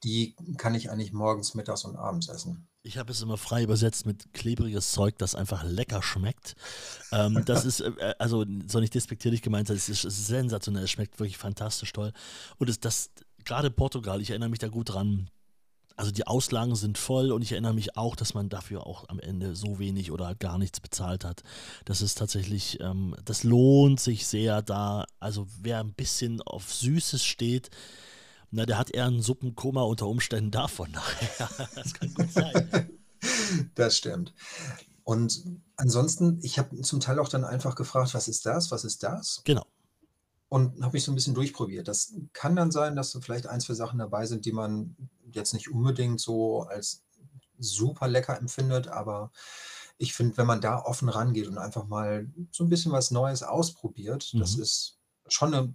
[0.05, 2.68] die kann ich eigentlich morgens, mittags und abends essen.
[2.85, 6.55] Ich habe es immer frei übersetzt mit klebriges Zeug, das einfach lecker schmeckt.
[7.13, 10.91] Ähm, das ist, äh, äh, also soll nicht despektierlich gemeint sein, es ist sensationell, es
[10.91, 12.13] schmeckt wirklich fantastisch toll.
[12.59, 13.11] Und es, das,
[13.45, 15.29] gerade Portugal, ich erinnere mich da gut dran,
[15.97, 19.19] also die Auslagen sind voll und ich erinnere mich auch, dass man dafür auch am
[19.19, 21.43] Ende so wenig oder gar nichts bezahlt hat.
[21.85, 25.07] Das ist tatsächlich, ähm, das lohnt sich sehr da.
[25.19, 27.71] Also wer ein bisschen auf Süßes steht,
[28.51, 31.49] na, der hat eher ein Suppenkoma unter Umständen davon nachher.
[31.75, 32.71] das kann gut sein.
[33.75, 34.33] Das stimmt.
[35.03, 35.43] Und
[35.77, 38.71] ansonsten, ich habe zum Teil auch dann einfach gefragt: „Was ist das?
[38.71, 39.67] Was ist das?“ Genau.
[40.49, 41.89] Und habe mich so ein bisschen durchprobiert.
[41.89, 44.97] Das kann dann sein, dass da vielleicht ein, 2 Sachen dabei sind, die man
[45.33, 47.03] jetzt nicht unbedingt so als
[47.59, 49.33] super lecker empfindet, aber
[49.99, 53.43] ich finde, wenn man da offen rangeht und einfach mal so ein bisschen was Neues
[53.43, 54.63] ausprobiert, das Mhm.
[54.63, 55.75] ist schon eine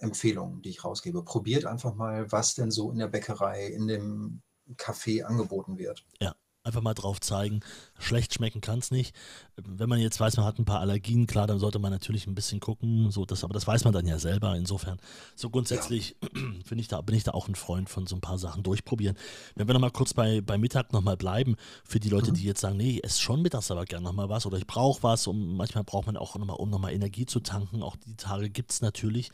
[0.00, 1.22] Empfehlung, die ich rausgebe.
[1.22, 4.42] Probiert einfach mal, was denn so in der Bäckerei, in dem
[4.76, 6.04] Café angeboten wird.
[6.20, 7.60] Ja, einfach mal drauf zeigen.
[7.98, 9.14] Schlecht schmecken kann es nicht.
[9.56, 12.34] Wenn man jetzt weiß, man hat ein paar Allergien, klar, dann sollte man natürlich ein
[12.34, 13.10] bisschen gucken.
[13.10, 14.54] So, das, aber das weiß man dann ja selber.
[14.56, 14.98] Insofern,
[15.36, 15.52] so Ja.
[15.52, 16.16] grundsätzlich
[16.64, 19.16] finde ich da, bin ich da auch ein Freund von so ein paar Sachen durchprobieren.
[19.54, 22.34] Wenn wir nochmal kurz bei, bei Mittag nochmal bleiben, für die Leute, Mhm.
[22.36, 25.02] die jetzt sagen, nee, ich esse schon mittags aber gerne nochmal was oder ich brauche
[25.02, 27.82] was, um, manchmal braucht man auch nochmal, um nochmal Energie zu tanken.
[27.82, 29.30] Auch die Tage gibt es natürlich.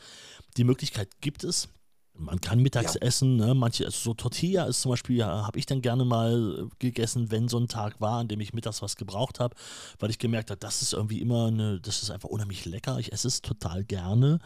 [0.56, 1.68] Die Möglichkeit gibt es.
[2.18, 3.00] Man kann mittags Ja.
[3.02, 3.54] essen, ne?
[3.54, 7.30] Manche, also so Tortilla ist zum Beispiel, ja, habe ich dann gerne mal äh, gegessen,
[7.30, 9.54] wenn so ein Tag war, an dem ich mittags was gebraucht habe,
[9.98, 12.98] weil ich gemerkt habe, das ist irgendwie immer eine, das ist einfach unheimlich lecker.
[12.98, 14.38] Ich esse es total gerne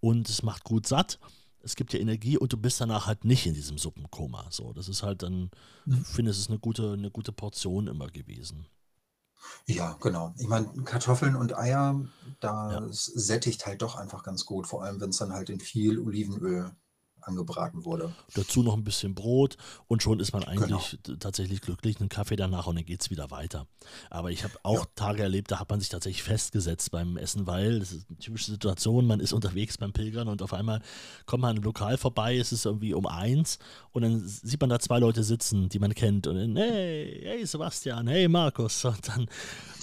[0.00, 1.18] und es macht gut satt.
[1.60, 4.46] Es gibt ja Energie und du bist danach halt nicht in diesem Suppenkoma.
[4.50, 5.50] So, das ist halt dann,
[5.86, 6.04] ich Mhm.
[6.04, 8.66] finde, es ist eine gute, eine gute Portion immer gewesen.
[9.66, 10.34] Ja, genau.
[10.38, 12.00] Ich meine, Kartoffeln und Eier,
[12.42, 12.80] Ja.
[12.80, 15.98] das sättigt halt doch einfach ganz gut, vor allem wenn es dann halt in viel
[15.98, 16.72] Olivenöl
[17.22, 18.12] angebraten wurde.
[18.34, 19.56] Dazu noch ein bisschen Brot
[19.88, 20.62] und schon ist man Genau.
[20.62, 22.00] eigentlich t- tatsächlich glücklich.
[22.00, 23.66] Einen Kaffee danach und dann geht es wieder weiter.
[24.10, 24.86] Aber ich habe auch Ja.
[24.94, 28.50] Tage erlebt, da hat man sich tatsächlich festgesetzt beim Essen, weil das ist eine typische
[28.50, 30.80] Situation, man ist unterwegs beim Pilgern und auf einmal
[31.26, 33.58] kommt man an einem Lokal vorbei, es ist irgendwie um eins
[33.92, 37.46] und dann sieht man da zwei Leute sitzen, die man kennt und dann, hey, hey
[37.46, 39.26] Sebastian, hey Markus und dann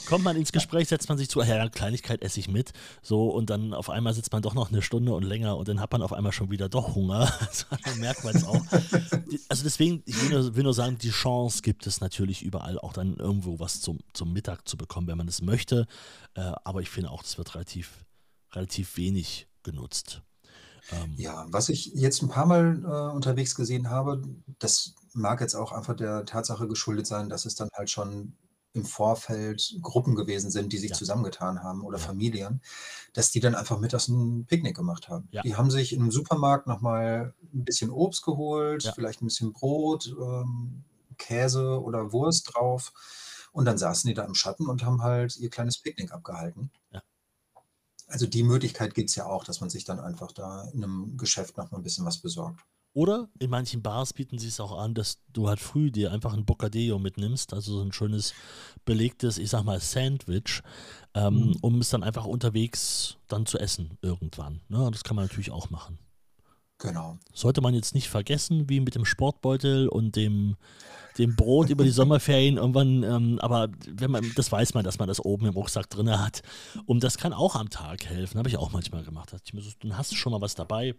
[0.06, 3.50] kommt man ins Gespräch, setzt man sich zu, ja, Kleinigkeit esse ich mit, so und
[3.50, 6.02] dann auf einmal sitzt man doch noch eine Stunde und länger und dann hat man
[6.02, 7.32] auf einmal schon wieder doch Hunger.
[7.50, 8.62] Also, dann merkt man es auch.
[9.50, 12.94] Also deswegen, ich will nur, will nur sagen, die Chance gibt es natürlich überall auch
[12.94, 15.88] dann irgendwo was zum, zum Mittag zu bekommen, wenn man es möchte.
[16.36, 18.06] Äh, aber ich finde auch, das wird relativ,
[18.54, 20.22] relativ wenig genutzt.
[20.92, 24.22] Ähm, Ja, was ich jetzt ein paar Mal, äh, unterwegs gesehen habe,
[24.60, 28.34] das mag jetzt auch einfach der Tatsache geschuldet sein, dass es dann halt schon
[28.74, 30.96] im Vorfeld Gruppen gewesen sind, die sich Ja.
[30.96, 32.10] zusammengetan haben oder Ja.
[32.10, 32.62] Familien,
[33.14, 35.30] dass die dann einfach mittags 'n Picknick gemacht haben.
[35.34, 35.44] Ja.
[35.44, 40.08] Die haben sich im Supermarkt noch mal 'n bisschen Obst geholt, vielleicht 'n bisschen Brot,
[40.22, 40.84] ähm,
[41.18, 42.94] Käse oder Wurst drauf
[43.54, 46.72] und dann saßen die da im Schatten und haben halt ihr kleines Picknick abgehalten.
[48.08, 51.58] Also, die Möglichkeit gibt's ja auch, dass man sich dann einfach da in 'nem Geschäft
[51.58, 52.62] noch mal 'n bisschen was besorgt.
[52.94, 56.34] Oder in manchen Bars bieten sie es auch an, dass du halt früh dir einfach
[56.34, 58.34] ein Bocadillo mitnimmst, also so ein schönes
[58.84, 60.62] belegtes, ich sag mal, Sandwich,
[61.14, 61.56] ähm, Mhm.
[61.62, 64.62] um es dann einfach unterwegs dann zu essen irgendwann.
[64.70, 64.90] Ne?
[64.92, 66.00] Das kann man natürlich auch machen.
[66.80, 67.18] Genau.
[67.34, 70.56] Sollte man jetzt nicht vergessen, wie mit dem Sportbeutel und dem,
[71.18, 75.10] dem Brot über die Sommerferien irgendwann, ähm, aber wenn man, das weiß man, dass man
[75.10, 76.42] das oben im Rucksack drin hat.
[76.86, 79.34] Und das kann auch am Tag helfen, habe ich auch manchmal gemacht.
[79.82, 80.96] Dann hast du schon mal was dabei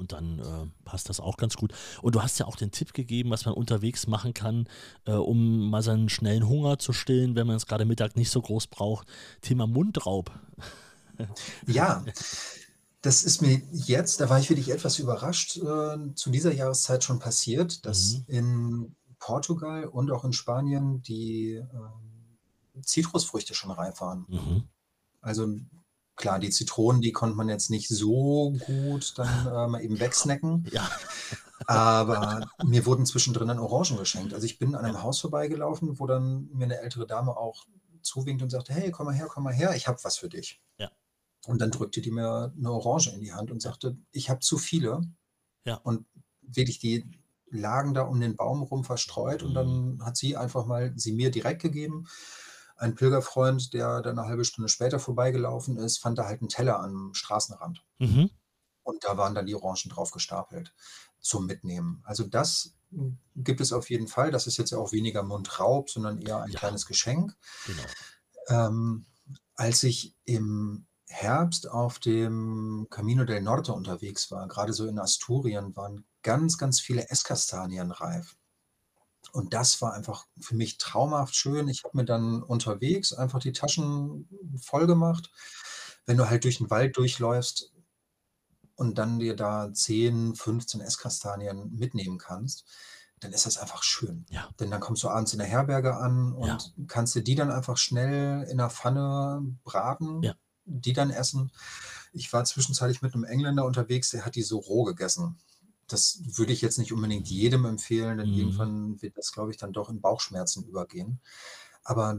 [0.00, 1.72] und dann äh, passt das auch ganz gut.
[2.02, 4.66] Und du hast ja auch den Tipp gegeben, was man unterwegs machen kann,
[5.04, 8.40] äh, um mal seinen schnellen Hunger zu stillen, wenn man es gerade Mittag nicht so
[8.42, 9.06] groß braucht.
[9.42, 10.32] Thema Mundraub.
[11.66, 12.02] Ja,
[13.02, 17.18] das ist mir jetzt da war ich wirklich etwas überrascht, äh, zu dieser Jahreszeit schon
[17.18, 18.24] passiert, dass Mhm.
[18.28, 24.24] in Portugal und auch in Spanien die, ähm, Zitrusfrüchte schon reif waren.
[24.28, 24.64] Mhm.
[25.20, 25.46] Also,
[26.18, 30.70] Klar, die Zitronen, die konnte man jetzt nicht so gut dann, äh, mal eben wegsnacken.
[30.72, 30.90] Ja.
[31.66, 34.34] Aber mir wurden zwischendrin dann Orangen geschenkt.
[34.34, 37.66] Also, ich bin an einem Haus vorbeigelaufen, wo dann mir 'ne ältere Dame auch
[38.02, 40.60] zuwinkte und sagte: „Hey, komm mal her, komm mal her, ich habe was für dich.“
[40.78, 40.90] Ja.
[41.46, 44.58] Und dann drückte die mir 'ne Orange in die Hand und sagte: „Ich habe zu
[44.58, 45.02] viele.“
[45.66, 45.82] Ja.
[45.82, 46.06] Und
[46.42, 47.06] wirklich, die
[47.50, 49.54] lagen da um den Baum rum verstreut und Mhm.
[49.54, 52.06] dann hat sie einfach mal sie mir direkt gegeben.
[52.80, 56.80] Ein Pilgerfreund, der dann 'ne halbe Stunde später vorbeigelaufen ist, fand da halt 'n Teller
[56.80, 57.82] am Straßenrand.
[58.00, 58.30] Mhm.
[58.86, 60.74] Und da waren dann die Orangen drauf gestapelt
[61.20, 62.02] zum Mitnehmen.
[62.04, 62.74] Also, das,
[63.36, 64.30] gibt es auf jeden Fall.
[64.32, 66.58] Das ist jetzt ja auch weniger Mundraub, sondern eher ein Ja.
[66.58, 67.36] kleines Geschenk.
[67.66, 67.96] Genau.
[68.48, 69.06] Ähm,
[69.54, 75.76] als ich im Herbst auf dem Camino del Norte unterwegs war, grade so in Asturien,
[75.76, 78.36] waren ganz, ganz viele Esskastanien reif.
[79.32, 81.68] Und das war einfach für mich traumhaft schön.
[81.68, 84.28] Ich habe mir dann unterwegs einfach die Taschen
[84.60, 85.30] voll gemacht.
[86.06, 87.72] Wenn du halt durch 'n Wald durchläufst
[88.76, 92.64] und dann dir da 10, 15 Esskastanien mitnehmen kannst,
[93.20, 94.26] dann ist das einfach schön.
[94.28, 94.50] Ja.
[94.60, 96.62] Denn dann kommst du abends in der Herberge an Ja.
[96.62, 100.34] und kannst dir die dann einfach schnell in 'ner Pfanne braten, Ja.
[100.64, 101.52] die dann essen.
[102.12, 105.38] Ich war zwischenzeitlich mit 'nem Engländer unterwegs, der hat die so roh gegessen.
[105.92, 108.34] Das würde ich jetzt nicht unbedingt jedem empfehlen, denn Mhm.
[108.34, 111.20] irgendwann wird das, glaube ich, dann doch in Bauchschmerzen übergehen.
[111.84, 112.18] Aber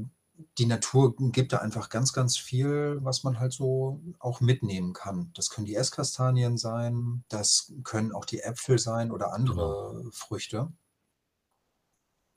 [0.57, 5.31] die Natur gibt da einfach ganz, ganz viel, was man halt so auch mitnehmen kann.
[5.35, 9.35] Das können die Esskastanien sein, das können auch die Äpfel sein oder Genau.
[9.35, 10.71] andere Früchte.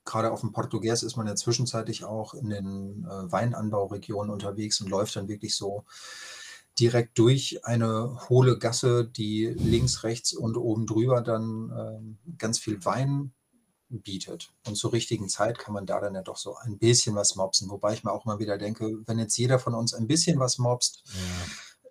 [0.05, 5.15] Grade aufm Portugues ist man ja zwischenzeitlich auch in den, äh, Weinanbauregionen unterwegs und läuft
[5.15, 5.83] dann wirklich so
[6.79, 12.83] direkt durch eine hohle Gasse, die links, rechts und oben drüber dann, ähm, ganz viel
[12.85, 13.33] Wein
[13.89, 14.51] bietet.
[14.67, 17.69] Und zur richtigen Zeit kann man da dann ja doch so ein bisschen was mopsen.
[17.69, 20.57] Wobei ich mir auch immer wieder denke, wenn jetzt jeder von uns ein bisschen was
[20.57, 21.45] mopst, Ja.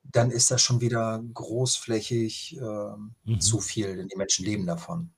[0.05, 3.40] dann ist das schon wieder großflächig, ähm, Mhm.
[3.40, 5.12] zu viel, denn die Menschen leben davon.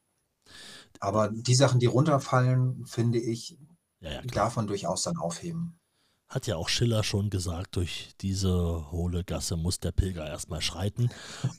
[1.01, 3.59] Aber die Sachen, die runterfallen, finde ich,
[4.01, 5.79] Ja, ja, darf man durchaus dann aufheben.
[6.29, 10.61] Hat ja auch Schiller schon gesagt, durch diese hohle Gasse muss der Pilger erst mal
[10.61, 11.09] schreiten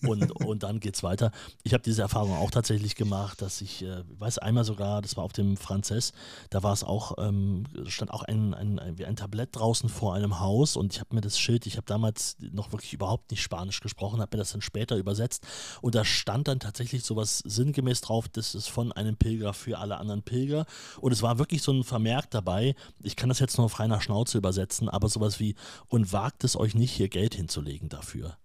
[0.06, 1.32] und und dann geht's weiter.
[1.63, 5.23] Ich habe diese Erfahrung auch tatsächlich gemacht, dass ich, äh, weiß einmal sogar, das war
[5.23, 6.12] auf dem Frances,
[6.49, 10.41] da war's auch ähm, stand auch ein ein ein wie ein Tablett draußen vor einem
[10.41, 13.80] Haus und ich habe mir das Schild ich habe damals noch wirklich überhaupt nicht Spanisch
[13.80, 15.47] gesprochen, habe mir das dann später übersetzt
[15.82, 19.77] und da stand dann tatsächlich so was sinngemäß drauf, das ist von einem Pilger für
[19.77, 20.65] alle anderen Pilger
[20.99, 24.01] und es war wirklich so 'n Vermerk dabei, ich kann das jetzt nur frei nach
[24.01, 24.57] Schnauze übersetzen,
[24.89, 25.56] aber so was wie:
[25.88, 28.38] „Und wagt es euch nicht, hier Geld hinzulegen dafür.“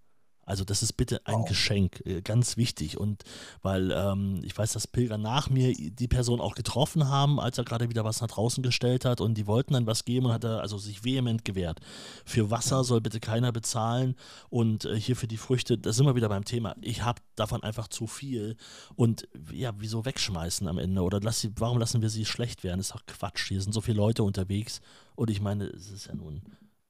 [0.45, 1.47] Also, das ist bitte ein Wow.
[1.47, 3.23] Geschenk, äh, ganz wichtig und
[3.61, 7.63] weil, ähm, ich weiß, dass Pilger nach mir die Person auch getroffen haben, als er
[7.63, 10.43] grade wieder was nach draußen gestellt hat und die wollten dann was geben und hat
[10.43, 11.79] er also sich vehement gewehrt.
[12.25, 14.15] Für Wasser soll bitte keiner bezahlen
[14.49, 16.75] und, äh, hier für die Früchte da sind wir wieder beim Thema.
[16.81, 18.57] Ich habe davon einfach zu viel
[18.95, 22.79] und ja, wieso wegschmeißen am Ende oder lass sie warum lassen wir sie schlecht werden?
[22.79, 23.47] Ist doch Quatsch.
[23.47, 24.81] Hier sind so viele Leute unterwegs
[25.15, 26.41] und ich meine, es ist ja nun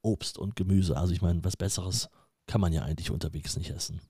[0.02, 0.96] Obst und Gemüse.
[0.96, 2.08] Also, ich meine, was Besseres
[2.46, 4.00] kann man ja eigentlich unterwegs nicht essen.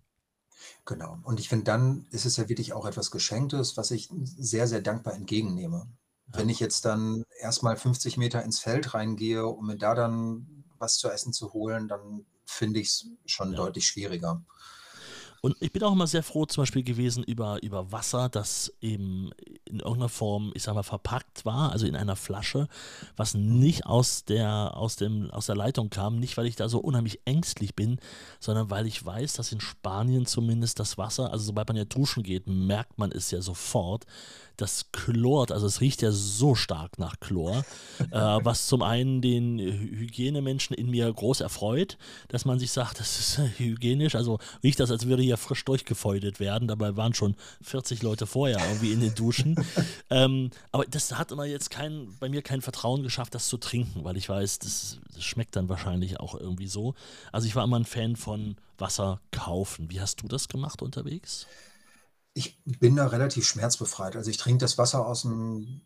[0.86, 1.18] Genau.
[1.24, 4.80] Und ich finde, dann ist es ja wirklich auch etwas Geschenktes, was ich sehr, sehr
[4.80, 5.88] dankbar entgegennehme.
[6.32, 6.38] Ja.
[6.38, 10.64] Wenn ich jetzt dann erst mal 50 Meter ins Feld reingehe, um mir da dann
[10.78, 13.56] was zu essen zu holen, dann finde ich's schon Ja.
[13.56, 14.44] deutlich schwieriger.
[15.44, 19.30] Und ich bin auch immer sehr froh zum Beispiel gewesen über über Wasser, das eben
[19.66, 22.66] in irgend 'ner Form, ich sage mal, verpackt war, also in einer Flasche,
[23.14, 26.18] was nicht aus der aus dem aus der Leitung kam.
[26.18, 27.98] Nicht, weil ich da so unheimlich ängstlich bin,
[28.40, 32.22] sondern weil ich weiß, dass in Spanien zumindest das Wasser also sobald man ja duschen
[32.22, 34.06] geht, merkt man es ja sofort,
[34.56, 37.64] das chlort, also es riecht ja so stark nach Chlor,
[38.10, 43.00] äh, was zum einen den Hy Hygienemenschen in mir groß erfreut, dass man sich sagt,
[43.00, 46.68] das ist hygienisch, also riecht das, als würde hier frisch durchgefeudet werden.
[46.68, 49.56] Dabei waren schon 40 Leute vorher irgendwie in den Duschen.
[50.10, 54.04] ähm, aber das hat immer jetzt kein bei mir kein Vertrauen geschafft, das zu trinken,
[54.04, 56.94] weil ich weiß, das das schmeckt dann wahrscheinlich auch irgendwie so.
[57.32, 59.90] Also, ich war immer 'n Fan von Wasser kaufen.
[59.90, 61.46] Wie hast du das gemacht unterwegs?
[62.36, 64.16] Ich bin da relativ schmerzbefreit.
[64.16, 65.82] Also, ich trinke das Wasser aus'm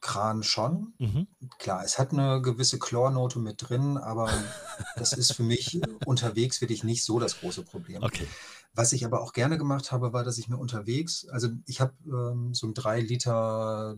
[0.00, 0.94] Kran schon.
[1.00, 1.34] Mhm.
[1.58, 4.54] Klar, es hat 'ne gewisse Chlornote mit drin, aber
[4.96, 8.02] das ist für mich unterwegs wirklich nicht so das große Problem.
[8.02, 8.34] Okay.
[8.74, 11.94] Was ich aber auch gerne gemacht habe, war, dass ich mir unterwegs also, ich habe,
[12.06, 13.96] ähm, so 'n 3 Liter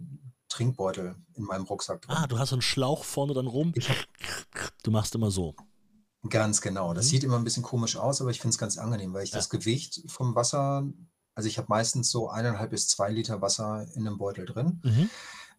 [0.49, 2.29] Trinkbeutel in meinem Rucksack Ah, drin.
[2.29, 3.75] du hast so 'n Schlauch vorne dann rum.
[3.75, 4.01] Ich habe
[4.85, 5.57] Du machst immer so.
[6.29, 6.93] Ganz genau.
[6.95, 7.09] Das Mhm.
[7.09, 9.33] sieht immer 'n bisschen komisch aus, aber ich finde es ganz angenehm, weil ich Ja.
[9.33, 10.85] das Gewicht vom Wasser
[11.37, 15.11] also, ich habe meistens so 1,5 bis 2 Liter Wasser in 'nem Beutel drin Mhm.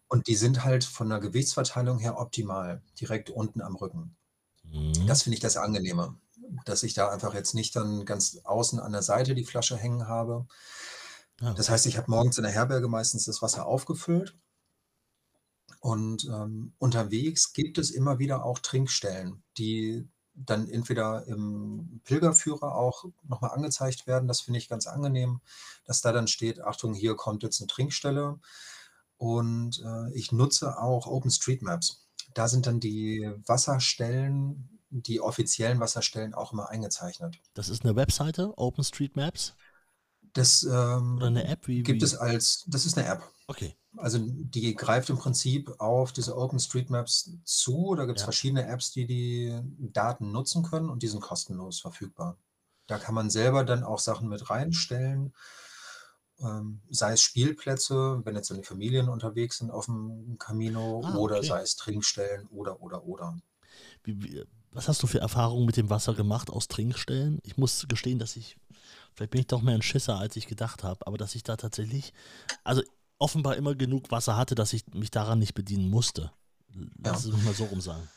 [0.08, 4.16] und die sind halt von der Gewichtsverteilung her optimal, direkt unten am Rücken.
[4.64, 5.06] Mhm.
[5.06, 6.16] Das finde ich das Angenehme.
[6.66, 10.08] dass ich da einfach jetzt nicht dann ganz außen an der Seite die Flasche hängen
[10.08, 10.46] habe.
[11.40, 14.38] Ja, Das heißt, ich habe morgens in der Herberge meistens das Wasser aufgefüllt
[15.80, 20.08] und, ähm, unterwegs gibt es immer wieder auch Trinkstellen, die
[20.46, 24.28] dann entweder im Pilgerführer auch noch mal angezeigt werden.
[24.28, 25.40] Das finde ich ganz angenehm,
[25.84, 28.38] dass da dann steht: „Achtung, hier kommt jetzt 'ne Trinkstelle.“
[29.18, 32.06] Und, äh, ich nutze auch OpenStreetMaps.
[32.34, 37.38] Da sind dann die Wasserstellen die offiziellen Wasserstellen auch immer eingezeichnet.
[37.54, 39.54] das ist eine Webseite, OpenStreetMaps
[40.32, 40.62] Das,
[41.16, 41.66] oder eine ähm, App?
[41.68, 42.02] Wie, gibt wie?
[42.02, 43.22] es als das ist 'ne App.
[43.48, 47.94] Okay, Also, die greift im Prinzip auf diese OpenStreetMaps zu.
[47.96, 48.24] Da gibt's ja.
[48.24, 52.38] verschiedene Apps, die die Daten nutzen können und die sind kostenlos verfügbar.
[52.86, 55.34] Da kann man selber dann auch Sachen mit reinstellen,
[56.40, 61.42] ähm, sei es Spielplätze, wenn jetzt dann die Familien unterwegs sind aufm Camino Ah, oder
[61.42, 61.44] okay.
[61.44, 63.36] sei es Trinkstellen oder, oder, oder.
[64.04, 67.38] Wie, wie, was hast du für Erfahrungen mit dem Wasser gemacht aus Trinkstellen?
[67.42, 68.56] Ich muss gestehen, dass ich,
[69.14, 71.56] vielleicht bin ich doch mehr ein Schisser, als ich gedacht habe, aber dass ich da
[71.56, 72.12] tatsächlich,
[72.64, 72.82] also
[73.18, 76.32] offenbar immer genug Wasser hatte, dass ich mich daran nicht bedienen musste.
[77.02, 77.30] Lass Ja.
[77.30, 78.08] es mich mal so rum sagen.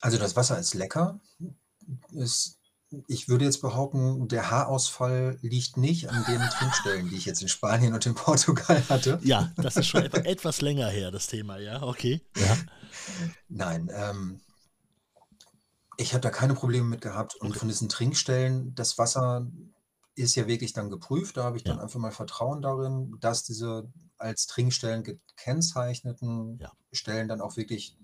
[0.00, 1.20] Also, das Wasser ist lecker.
[2.10, 2.58] Ist
[3.08, 7.48] ich würde jetzt behaupten, der Haarausfall liegt nicht an den Trinkstellen, die ich jetzt in
[7.48, 9.18] Spanien und in Portugal hatte.
[9.22, 12.20] Ja, das ist schon etwa, etwas länger her, das Thema, ja, okay.
[12.36, 12.56] Ja,
[13.48, 14.40] Nein, ähm,
[15.96, 17.60] ich habe da keine Probleme mit gehabt und okay.
[17.60, 19.46] von diesen Trinkstellen das Wasser
[20.14, 21.36] ist ja wirklich dann geprüft.
[21.36, 26.72] Da habe ich dann Ja, einfach mal Vertrauen darin, dass diese als Trinkstellen gekennzeichneten ja.
[26.92, 27.96] Stellen dann auch wirklich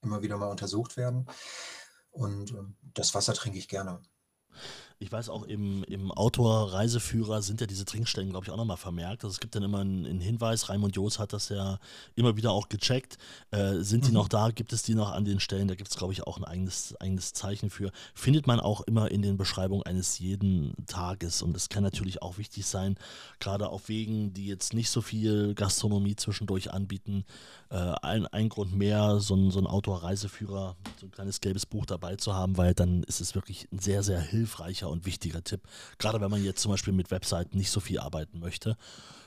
[0.00, 1.26] immer wieder mal untersucht werden.
[2.10, 4.00] Und, ähm, das Wasser trinke ich gerne.
[5.00, 9.22] Ich weiß auch, im, im Autor-Reiseführer sind ja diese Trinkstellen, glaube ich, auch nochmal vermerkt.
[9.22, 11.78] Also es gibt dann immer einen, einen Hinweis, Raimund Joos hat das ja
[12.16, 13.16] immer wieder auch gecheckt.
[13.52, 14.30] Äh, sind die noch Mhm.
[14.30, 14.50] da?
[14.50, 15.68] Gibt es die noch an den Stellen?
[15.68, 17.92] Da gibt es, glaube ich, auch ein eigenes, eigenes Zeichen für.
[18.12, 21.42] Findet man auch immer in den Beschreibungen eines jeden Tages.
[21.42, 22.96] Und es kann natürlich auch wichtig sein,
[23.38, 27.24] gerade auf Wegen, die jetzt nicht so viel Gastronomie zwischendurch anbieten.
[27.70, 31.84] Äh, ein, ein Grund mehr, so ein, so ein Outdoor-Reiseführer, so ein kleines gelbes Buch
[31.86, 35.62] dabei zu haben, weil dann ist es wirklich ein sehr, sehr hilfreicher und wichtiger Tipp.
[35.98, 38.76] Gerade wenn man jetzt zum Beispiel mit Webseiten nicht so viel arbeiten möchte,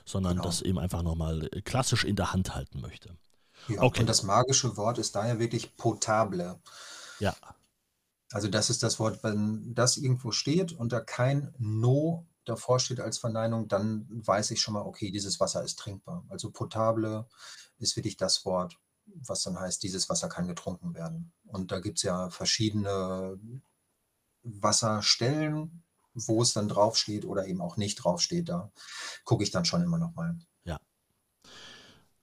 [0.05, 0.43] sondern Genau.
[0.43, 3.17] das eben einfach nochmal klassisch in der Hand halten möchte.
[3.65, 6.59] Ja, Okay, und das magische Wort ist daher wirklich potable.
[7.19, 7.35] ja,
[8.33, 12.99] Also, das ist das Wort, wenn das irgendwo steht und da kein „No“ davor steht
[12.99, 16.25] als Verneinung, dann weiß ich schon mal, okay, dieses Wasser ist trinkbar.
[16.29, 17.27] Also, potable
[17.77, 21.33] ist wirklich das Wort, was dann heißt, dieses Wasser kann getrunken werden.
[21.47, 23.39] Und da gibt's ja verschiedene
[24.43, 25.83] Wasserstellen,
[26.13, 28.49] wo es dann draufsteht oder eben auch nicht draufsteht.
[28.49, 28.71] Da
[29.23, 30.37] gucke ich dann schon immer noch mal.
[30.65, 30.77] ja.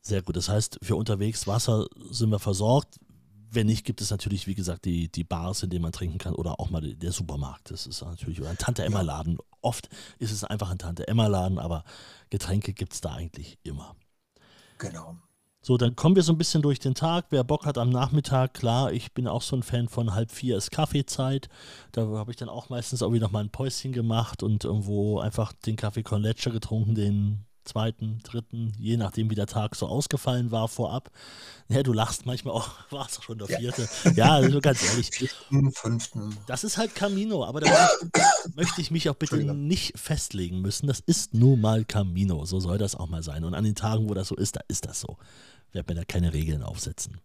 [0.00, 0.36] Sehr gut.
[0.36, 2.98] Das heißt, für unterwegs Wasser sind wir versorgt.
[3.50, 6.34] Wenn nicht, gibt es natürlich, wie gesagt, die, die Bars, in denen man trinken kann
[6.34, 7.70] oder auch mal der Supermarkt.
[7.70, 9.38] Das ist natürlich, oder ein Tante-Emma-Laden.
[9.62, 9.88] Oft
[10.18, 11.84] ist es einfach ein Tante-Emma-Laden, aber
[12.30, 13.96] Getränke gibt es da eigentlich immer.
[14.78, 15.16] Genau.
[15.60, 17.26] So, dann kommen wir so ein bisschen durch den Tag.
[17.30, 20.56] Wer Bock hat am Nachmittag, klar, ich bin auch so ein Fan von halb vier
[20.56, 21.48] ist Kaffeezeit.
[21.92, 25.52] Da habe ich dann auch meistens irgendwie noch mal ein Päuschen gemacht und irgendwo einfach
[25.52, 30.50] den Kaffee con leche getrunken, den zweiten, dritten, je nachdem wie der Tag so ausgefallen
[30.50, 31.12] war vorab.
[31.68, 33.58] Ja, du lachst manchmal auch, war es schon der Ja.
[33.58, 33.88] vierte.
[34.16, 35.28] Ja, also ganz ehrlich, 4.,
[35.72, 36.10] 5.
[36.48, 37.88] das ist halt Camino, aber da
[38.56, 40.88] möchte- ich mich auch bitte nicht festlegen müssen.
[40.88, 43.44] Das ist nun mal Camino, so soll das auch mal sein.
[43.44, 45.16] Und an den Tagen, wo das so ist, da ist das so.
[45.68, 47.20] Ich werde mir da keine Regeln aufsetzen.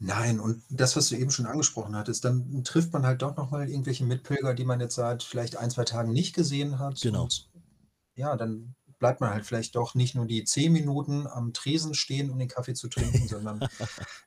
[0.00, 3.50] Nein, und das, was du eben schon angesprochen hattest, dann trifft man halt doch noch
[3.50, 7.00] mal irgendwelche Mitpilger, die man jetzt seit vielleicht 1, 2 Tagen nicht gesehen hat.
[7.00, 7.24] Genau.
[7.24, 7.48] Und
[8.14, 12.30] ja, dann bleibt man halt vielleicht doch nicht nur die 10 Minuten am Tresen stehen,
[12.30, 13.64] um den Kaffee zu trinken, sondern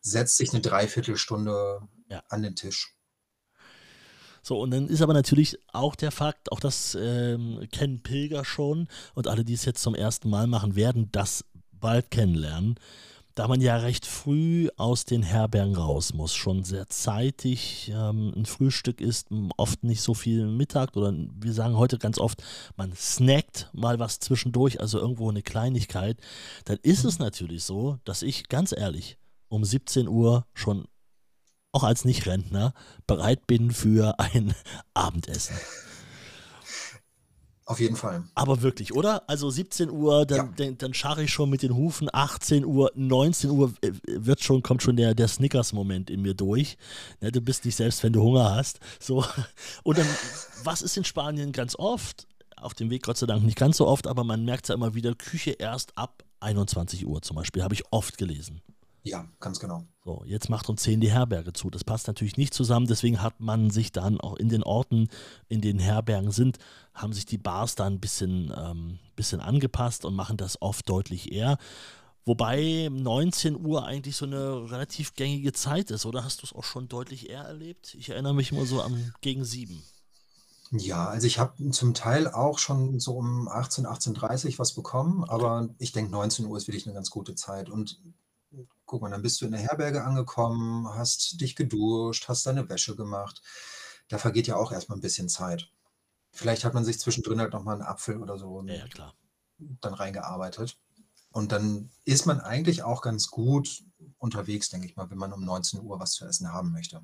[0.02, 2.24] setzt sich 'ne Dreiviertelstunde Ja.
[2.30, 2.96] an den Tisch.
[4.44, 8.88] So, und dann ist aber natürlich auch der Fakt, auch das ähm, kennen Pilger schon
[9.14, 12.76] und alle, die es jetzt zum ersten Mal machen, werden das bald kennenlernen,
[13.36, 17.92] da man ja recht früh aus den Herbergen raus muss, schon sehr zeitig.
[17.94, 19.28] Ähm, ein Frühstück ist
[19.58, 22.44] oft nicht so viel Mittag oder wir sagen heute ganz oft,
[22.76, 26.18] man snackt mal was zwischendurch, also irgendwo eine Kleinigkeit.
[26.66, 29.18] Dann ist es natürlich so, dass ich ganz ehrlich
[29.48, 30.86] um 17 Uhr schon
[31.72, 32.74] auch als Nicht-Rentner
[33.08, 34.54] bereit bin für ein
[34.94, 35.56] Abendessen.
[37.72, 38.24] Auf jeden Fall.
[38.36, 39.28] Aber wirklich, oder?
[39.30, 40.54] Also 17 Uhr, dann, Ja.
[40.56, 44.62] dann, dann scharre ich schon mit den Hufen, 18 Uhr, 19 Uhr äh, wird schon,
[44.62, 46.78] kommt schon der, der Snickers-Moment in mir durch.
[47.22, 48.80] Ne, du bist nicht selbst, wenn du Hunger hast.
[49.00, 49.24] So.
[49.84, 50.08] Und dann,
[50.64, 52.28] was ist in Spanien ganz oft?
[52.58, 54.76] Auf dem Weg Gott sei Dank nicht ganz so oft, aber man merkt es ja
[54.76, 58.62] immer wieder, Küche erst ab 21 Uhr zum Beispiel, habe ich oft gelesen.
[59.04, 59.86] Ja, ganz genau.
[60.04, 61.70] So, jetzt macht um 10 die Herberge zu.
[61.70, 65.10] Das passt natürlich nicht zusammen, deswegen hat man sich dann auch in den Orten,
[65.48, 66.60] in denen Herbergen sind,
[66.94, 71.32] haben sich die Bars da ein bisschen, ähm, bisschen angepasst und machen das oft deutlich
[71.32, 71.58] eher.
[72.26, 76.64] Wobei 19 Uhr eigentlich so eine relativ gängige Zeit ist, oder hast du es auch
[76.64, 77.96] schon deutlich eher erlebt?
[77.96, 79.82] Ich erinnere mich immer so an gegen 7.
[80.72, 85.70] Ja, also ich habe zum Teil auch schon so um 18, 18:30 was bekommen, aber
[85.80, 87.70] ich denke, 19 Uhr ist wirklich eine ganz gute Zeit.
[87.70, 88.00] Und
[88.92, 92.98] guck mal, dann bist du in der Herberge angekommen, hast dich geduscht, hast deine Wäsche
[92.98, 93.42] gemacht.
[94.10, 95.72] Da vergeht ja auch erstmal ein bisschen Zeit.
[96.34, 99.14] Vielleicht hat man sich zwischendrin halt noch mal 'n Apfel oder so Ja, ja, klar.
[99.58, 100.78] dann reingearbeitet.
[101.32, 103.82] Und dann ist man eigentlich auch ganz gut
[104.18, 107.02] unterwegs, denke ich mal, wenn man um 19 Uhr was zu essen haben möchte.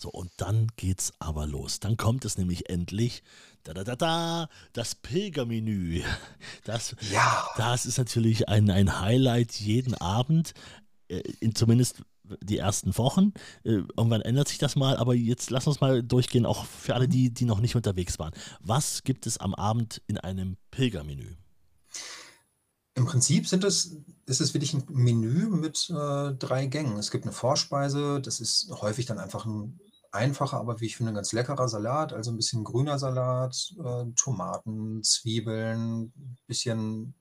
[0.00, 1.78] So, und dann geht's aber los.
[1.78, 3.22] Dann kommt es nämlich endlich,
[3.62, 6.02] da da da da, das Pilgermenü.
[6.64, 7.46] Das, Ja.
[7.56, 10.52] das ist natürlich ein, ein Highlight jeden Abend,
[11.54, 12.02] zumindest
[12.42, 13.32] die ersten Wochen.
[13.64, 17.08] Äh, Irgendwann ändert sich das mal, aber jetzt lass uns mal durchgehen, auch für alle,
[17.08, 18.32] die, die noch nicht unterwegs waren.
[18.60, 21.36] Was gibt es am Abend in einem Pilgermenü?
[22.94, 23.96] Im Prinzip sind es
[24.26, 26.98] ist es wirklich ein Menü mit, äh, 3 Gängen.
[26.98, 29.78] Es gibt eine Vorspeise, das ist häufig dann einfach ein
[30.10, 35.02] einfacher, aber wie ich finde, ganz leckerer Salat, also ein bisschen grüner Salat, äh, Tomaten,
[35.02, 36.12] Zwiebeln,
[36.46, 37.14] bisschen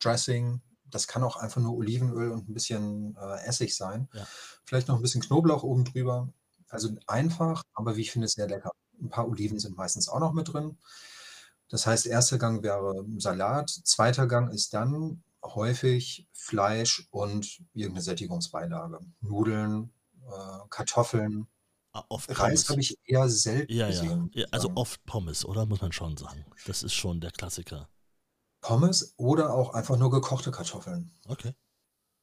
[0.00, 0.60] Dressing.
[0.94, 4.08] Das kann auch einfach nur Olivenöl und ein bisschen, äh, Essig sein.
[4.12, 4.26] Ja.
[4.64, 6.32] Vielleicht noch ein bisschen Knoblauch oben drüber.
[6.68, 8.70] Also einfach, aber wie ich finde, sehr lecker.
[9.00, 10.78] Ein paar Oliven sind meistens auch noch mit drin.
[11.68, 19.00] Das heißt, erster Gang wäre Salat, zweiter Gang ist dann häufig Fleisch und irgendeine Sättigungsbeilage.
[19.20, 19.90] Nudeln,
[20.26, 21.48] äh, Kartoffeln.
[21.92, 24.00] Ah, Oft Reis habe ich eher selten Ja, ja.
[24.00, 24.78] gesehen, ja also sagen.
[24.78, 25.66] oft Pommes, oder?
[25.66, 26.44] Muss man schon sagen.
[26.66, 27.88] Das ist schon der Klassiker.
[28.64, 31.10] Pommes oder auch einfach nur gekochte Kartoffeln.
[31.28, 31.54] Okay.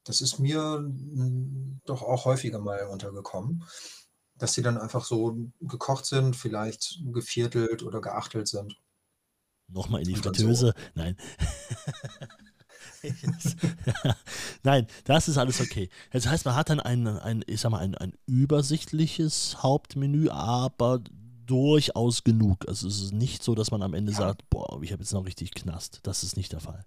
[0.03, 3.63] Das ist mir, hm, doch auch häufiger mal untergekommen,
[4.35, 8.75] dass die dann einfach so gekocht sind, vielleicht geviertelt oder geachtelt sind
[9.73, 10.73] Nochmal in die und dann Fritteuse.
[10.95, 11.15] Nein.
[14.63, 15.89] Nein, das ist alles okay.
[16.11, 21.01] Das heißt, man hat dann ein, ein ich sag mal, ein, ein übersichtliches Hauptmenü, aber
[21.51, 22.67] durchaus genug.
[22.67, 24.17] Also es ist nicht so, dass man am Ende Ja.
[24.19, 25.99] sagt, boah, ich habe jetzt noch richtig Knast.
[26.03, 26.85] Das ist nicht der Fall.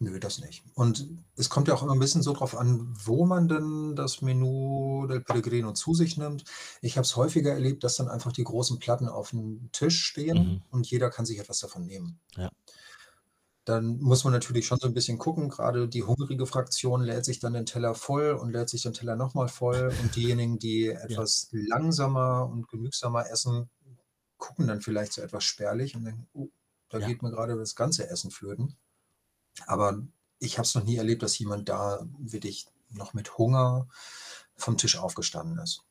[0.00, 0.62] Nö, das nicht.
[0.74, 1.06] Und
[1.36, 5.06] es kommt ja auch immer ein bisschen so drauf an, wo man denn das Menù
[5.06, 6.44] del Pellegrino zu sich nimmt.
[6.82, 10.36] Ich habe es häufiger erlebt, dass dann einfach die großen Platten auf dem Tisch stehen
[10.38, 10.62] Mhm.
[10.70, 12.20] und jeder kann sich etwas davon nehmen.
[12.36, 12.50] Ja.
[13.64, 17.38] Dann muss man natürlich schon so ein bisschen gucken, Gerade die hungrige Fraktion lädt sich
[17.38, 20.88] dann den Teller voll und lädt sich den Teller noch mal voll und diejenigen, die
[21.08, 21.22] Ja.
[21.22, 23.70] etwas langsamer und genügsamer essen,
[24.38, 26.48] gucken dann vielleicht so etwas spärlich und denken: „Oh,
[26.90, 27.02] da Ja.
[27.02, 28.76] geht mir gerade das ganze Essen flöten.“
[29.66, 30.02] Aber
[30.40, 33.88] ich habe es noch nie erlebt, dass jemand da wirklich noch mit Hunger
[34.56, 35.84] vom Tisch aufgestanden ist.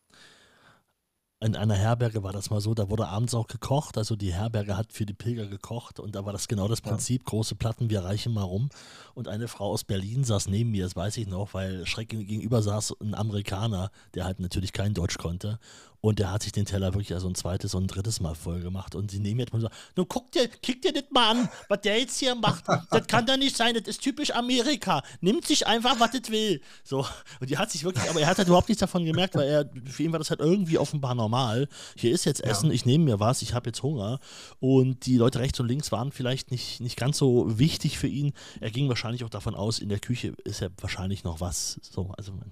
[1.43, 3.97] In einer Herberge war das mal so, da wurde abends auch gekocht.
[3.97, 6.91] Also die Herberge hat für die Pilger gekocht und da war das genau das Ja.
[6.91, 7.25] Prinzip.
[7.25, 8.69] Große Platten, wir reichen mal rum.
[9.15, 12.61] Und eine Frau aus Berlin saß neben mir, das weiß ich noch, weil schräg gegenüber
[12.61, 15.57] saß ein Amerikaner, der halt natürlich kein Deutsch konnte.
[16.01, 18.59] Und der hat sich den Teller wirklich also ein zweites und ein drittes Mal voll
[18.61, 18.95] gemacht.
[18.95, 21.81] Und sie neben mir hat gesagt, nun guck dir, kick dir das mal an, was
[21.81, 22.63] der jetzt hier macht.
[22.89, 25.03] Das kann doch nicht sein, das ist typisch Amerika.
[25.21, 26.59] Nimmt sich einfach, was das will.
[26.83, 27.05] So.
[27.39, 29.69] Und die hat sich wirklich, aber er hat halt überhaupt nichts davon gemerkt, weil er,
[29.85, 31.67] für ihn war das halt irgendwie offenbar normal.
[31.95, 32.73] Hier ist jetzt Essen, Ja.
[32.73, 34.19] ich nehme mir was, ich habe jetzt Hunger.
[34.59, 38.33] Und die Leute rechts und links waren vielleicht nicht, nicht ganz so wichtig für ihn.
[38.59, 41.79] Er ging wahrscheinlich auch davon aus, in der Küche ist ja wahrscheinlich noch was.
[41.83, 42.51] So, also man.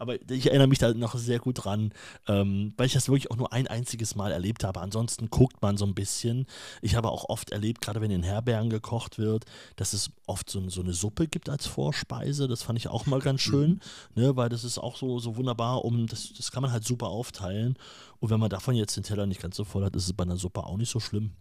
[0.00, 1.92] Aber ich erinnere mich da noch sehr gut dran,
[2.26, 4.80] ähm, weil ich das wirklich auch nur ein einziges Mal erlebt habe.
[4.80, 6.46] Ansonsten guckt man so ein bisschen.
[6.80, 9.44] Ich habe auch oft erlebt, gerade wenn in Herbergen gekocht wird,
[9.76, 12.48] dass es oft so, so eine Suppe gibt als Vorspeise.
[12.48, 13.80] Das fand ich auch mal ganz schön,
[14.14, 14.22] Mhm.
[14.22, 17.08] ne, weil das ist auch so, so wunderbar, um das, das kann man halt super
[17.08, 17.76] aufteilen.
[18.20, 20.24] Und wenn man davon jetzt den Teller nicht ganz so voll hat, ist es bei
[20.24, 21.32] einer Suppe auch nicht so schlimm.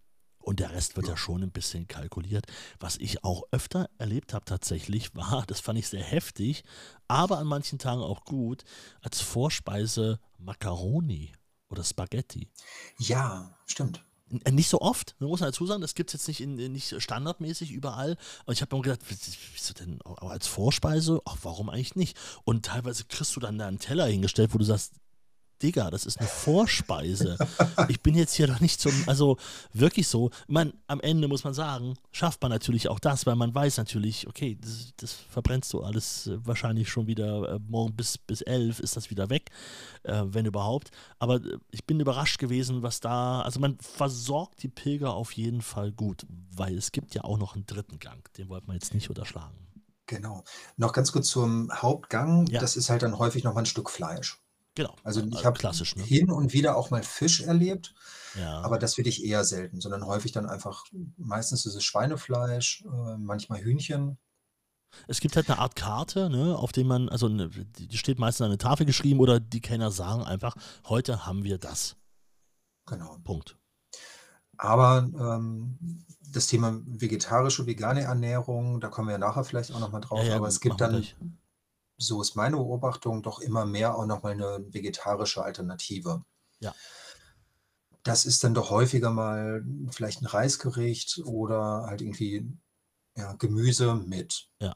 [0.42, 2.46] Und der Rest wird ja schon ein bisschen kalkuliert.
[2.80, 6.64] Was ich auch öfter erlebt habe tatsächlich, war, das fand ich sehr heftig,
[7.08, 8.64] aber an manchen Tagen auch gut,
[9.02, 11.34] als Vorspeise Macaroni
[11.70, 12.50] oder Spaghetti.
[12.98, 14.04] Ja, stimmt.
[14.44, 16.58] Äh, Nicht so oft, man muss man dazu sagen, das gibt es jetzt nicht, in,
[16.58, 18.16] in- nicht standardmäßig überall.
[18.44, 19.02] Aber ich habe mir gedacht,
[19.54, 21.22] wieso denn aber als Vorspeise?
[21.26, 22.18] Ach, warum eigentlich nicht?
[22.44, 24.94] Und teilweise kriegst du dann da einen Teller hingestellt, wo du sagst,
[25.62, 27.38] Digga, das ist eine Vorspeise.
[27.88, 29.38] Ich bin jetzt hier doch nicht zum, also
[29.74, 30.30] wirklich so.
[30.48, 34.28] Man, am Ende muss man sagen, schafft man natürlich auch das, weil man weiß natürlich,
[34.28, 38.80] okay, das, das verbrennst du alles äh, wahrscheinlich schon wieder, äh, morgen bis, bis elf
[38.80, 39.50] ist das wieder weg,
[40.04, 40.92] äh, wenn überhaupt.
[41.20, 45.62] Aber äh, ich bin überrascht gewesen, was da, also man versorgt die Pilger auf jeden
[45.62, 48.94] Fall gut, weil es gibt ja auch noch einen dritten Gang, den wollte man jetzt
[48.94, 49.58] nicht unterschlagen.
[50.10, 50.44] Genau.
[50.76, 52.48] Noch ganz kurz zum Hauptgang.
[52.48, 52.60] Ja.
[52.60, 54.42] Das ist halt dann häufig noch mal 'n Stück Fleisch.
[54.78, 56.10] Genau, Also, ich habe klassisch, ne?
[56.10, 57.96] hin und wieder auch mal Fisch erlebt,
[58.36, 58.70] Ja.
[58.70, 60.84] aber das wirklich eher selten, sondern häufig dann einfach
[61.18, 64.18] meistens ist es Schweinefleisch, äh, manchmal Hühnchen.
[65.10, 68.44] Es gibt halt 'ne Art Karte, ne, auf dem man also 'ne die steht meistens
[68.46, 70.56] an der Tafel geschrieben oder die Kellner sagen einfach:
[70.88, 71.96] „Heute haben wir das.“
[72.88, 73.20] Genau.
[73.26, 73.60] Punkt.
[74.62, 79.92] Aber, ähm, das Thema vegetarische, vegane Ernährung, da kommen wir ja nachher vielleicht auch noch
[79.92, 81.08] mal Ja, drauf, ja, aber es gibt dann.
[82.00, 86.24] So ist meine Beobachtung, doch immer mehr auch noch mal 'ne vegetarische Alternative.
[86.62, 86.76] Ja.
[88.06, 92.48] Das ist dann doch häufiger mal vielleicht 'n Reisgericht oder halt irgendwie,
[93.18, 94.74] ja, Gemüse mit Ja.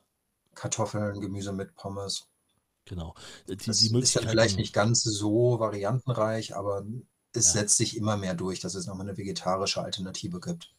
[0.55, 2.27] Kartoffeln, Gemüse mit Pommes.
[2.87, 3.13] Genau.
[3.49, 6.85] Die Das die ist dann vielleicht nicht ganz so variantenreich, aber
[7.33, 7.53] es Ja.
[7.53, 10.73] setzt sich immer mehr durch, dass es noch mal 'ne vegetarische Alternative gibt.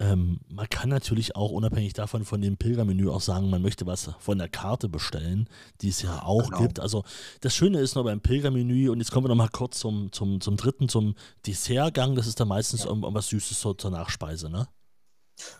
[0.00, 4.10] Ähm, man kann natürlich auch unabhängig davon von dem Pilgermenü auch sagen, man möchte was
[4.18, 5.48] von der Karte bestellen,
[5.80, 6.52] die es ja auch Genau.
[6.52, 6.80] gibt.
[6.80, 7.02] Also,
[7.40, 10.40] das Schöne ist noch beim Pilgermenü und jetzt kommen wir noch mal kurz zum zum
[10.42, 11.14] zum 3., zum
[11.46, 12.14] Dessertgang.
[12.14, 12.90] Das ist dann meistens Ja.
[12.90, 14.68] irgend irgendwas Süßes so zur Nachspeise, ne?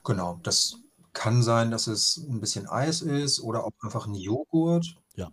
[0.04, 0.76] Genau, das
[1.12, 5.30] kann sein, dass es 'n bisschen Eis ist oder auch einfach 'n Joghurt Ja.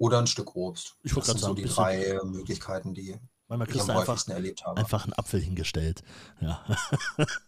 [0.00, 0.96] oder 'n Stück Obst.
[1.04, 3.18] Ich Das sind so die 3 Möglichkeiten, die
[3.58, 6.02] Manchmal ich kriegst du einfach einfach 'n Apfel hingestellt.
[6.40, 6.64] Ja.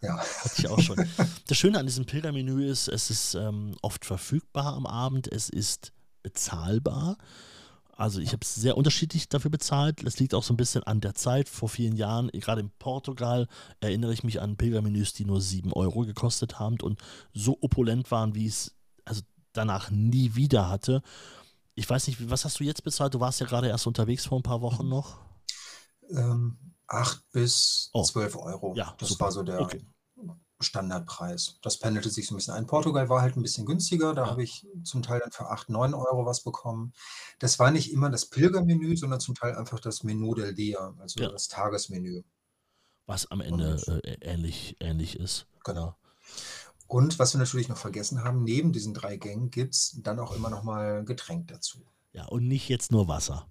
[0.02, 0.18] Ja.
[0.44, 1.04] Hatte ich auch schon.
[1.46, 5.92] Das Schöne an diesem Pilgermenü ist, es ist, ähm, oft verfügbar am Abend, es ist
[6.22, 7.16] bezahlbar.
[7.96, 10.04] Also, ich habe sehr unterschiedlich dafür bezahlt.
[10.04, 11.48] Das liegt auch so 'n bisschen an der Zeit.
[11.48, 13.46] Vor vielen Jahren, grade in Portugal,
[13.80, 16.98] erinnere ich mich an Pilgermenüs, die nur 7 € gekostet haben und
[17.32, 18.72] so opulent waren, wie ich's
[19.04, 21.02] also danach nie wieder hatte.
[21.76, 23.14] Ich weiß nicht, was hast du jetzt bezahlt?
[23.14, 25.23] Du warst ja grade erst unterwegs vor 'n paar Wochen noch.
[26.10, 28.02] Ähm, 8 bis Oh.
[28.02, 28.76] 12 €.
[28.76, 29.24] Ja, Das super.
[29.24, 29.80] war so der Okay.
[30.60, 31.58] Standardpreis.
[31.62, 32.66] Das pendelte sich so 'n bisschen ein.
[32.66, 34.30] Portugal war halt 'n bisschen günstiger, da Ja.
[34.30, 36.92] habe ich zum Teil dann für 8, 9 € was bekommen.
[37.40, 41.20] Das war nicht immer das Pilgermenü, sondern zum Teil einfach das Menú del día, also
[41.20, 41.28] Ja.
[41.28, 42.24] das Tagesmenü.
[43.08, 45.46] Was am Ende, äh, ähnlich ähnlich ist.
[45.64, 45.96] Genau.
[46.88, 50.50] Und was wir natürlich noch vergessen haben, neben diesen 3 Gängen gibt's dann auch immer
[50.50, 51.86] noch mal Getränk dazu.
[52.14, 53.48] Ja, und nicht jetzt nur Wasser.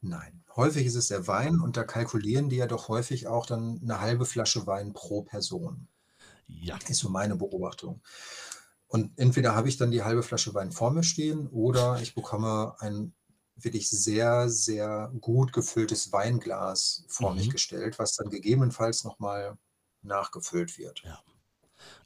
[0.00, 3.78] Nein, häufig ist es der Wein und da kalkulieren die ja doch häufig auch dann
[3.82, 5.88] 'ne halbe Flasche Wein pro Person.
[6.48, 6.78] Ja.
[6.88, 8.02] Ist so meine Beobachtung.
[8.88, 12.74] Und entweder habe ich dann die halbe Flasche Wein vor mir stehen oder ich bekomme
[12.80, 13.14] ein
[13.56, 17.52] wirklich sehr, sehr gut gefülltes Weinglas vor mich Mhm.
[17.52, 19.56] gestellt, was dann gegebenenfalls noch mal
[20.02, 21.02] nachgefüllt wird.
[21.04, 21.20] Ja.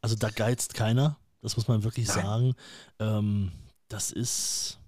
[0.00, 2.24] Also, da geizt keiner, das muss man wirklich Nein.
[2.24, 2.54] sagen.
[2.98, 3.52] Ähm,
[3.88, 4.78] das ist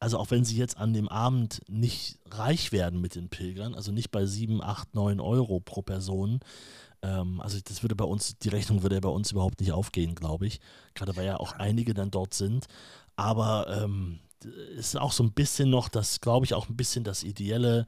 [0.00, 3.92] also, auch wenn sie jetzt an dem Abend nicht reich werden mit den Pilgern, also
[3.92, 6.40] nicht bei 7, 8, 9 € pro Person,
[7.02, 10.14] ähm, also das würde bei uns die Rechnung würde ja bei uns überhaupt nicht aufgehen,
[10.16, 10.60] glaube ich,
[10.94, 12.66] grade weil ja auch einige dann dort sind.
[13.16, 14.20] Aber, ähm,
[14.76, 17.86] ist auch so 'n bisschen noch das glaube ich, auch 'n bisschen das Ideelle,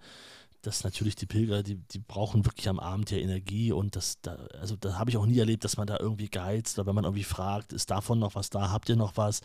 [0.63, 4.37] dass natürlich die Pilger, die die brauchen wirklich am Abend ja Energie und das da
[4.61, 7.05] also, da habe ich auch nie erlebt, dass man da irgendwie geizt oder wenn man
[7.05, 8.71] irgendwie fragt: „Ist davon noch was da?
[8.71, 9.41] Habt ihr noch was?“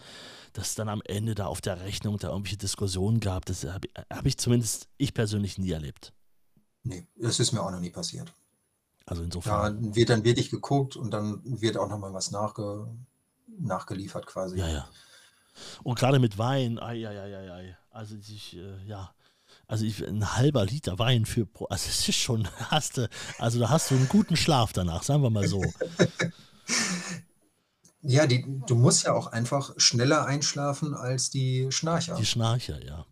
[0.54, 4.28] Dass dann am Ende da auf der Rechnung da irgendwelche Diskussionen gab, das habe habe
[4.28, 6.14] ich zumindest ich persönlich nie erlebt.
[6.84, 8.32] Ne, das ist mir auch noch nie passiert.
[9.08, 12.88] Also, Da insofern wird dann wirklich geguckt und dann wird auch noch mal was nachge
[13.60, 14.60] nachgeliefert quasi.
[14.60, 14.90] Ja, ja.
[15.84, 17.78] Und grade mit Wein, ei, ei, ei, ei, ei.
[17.90, 19.12] Also, ich, äh, ja
[19.68, 23.10] also, ich 'n halber Liter Wein für also, es ist schon hast du
[23.40, 25.62] also, da hast du 'n guten Schlaf danach, sagen wir mal so.
[28.02, 32.16] Ja, die du musst ja auch einfach schneller einschlafen als die Schnarcher.
[32.16, 33.06] Die Schnarcher, ja.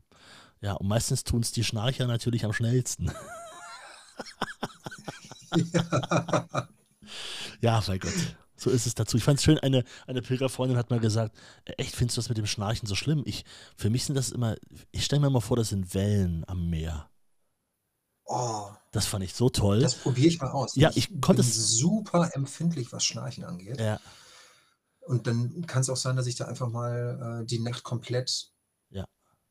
[0.61, 3.11] Ja, und meistens tun's die Schnarcher natürlich am schnellsten.
[5.73, 6.67] Ja.
[7.61, 8.13] Ja, mein Gott,
[8.57, 9.17] so ist es dazu.
[9.17, 11.35] Ich fand's schön, eine eine Pilgerfreundin hat mal gesagt:
[11.65, 13.45] „Äh, echt, findest du das mit dem Schnarchen so schlimm?“ Ich
[13.75, 14.55] für mich sind das immer
[14.91, 17.09] ich stelle mir immer vor, das sind Wellen am Meer.
[18.25, 18.69] Oh.
[18.91, 19.81] Das fand ich so toll.
[19.81, 20.75] Das probiere ich mal aus.
[20.75, 23.79] Ja, Ich ich konnte bin es super empfindlich, was Schnarchen angeht.
[23.79, 23.99] Ja.
[25.01, 28.51] Und dann kann's auch sein, dass ich da einfach mal, äh, die Nacht komplett.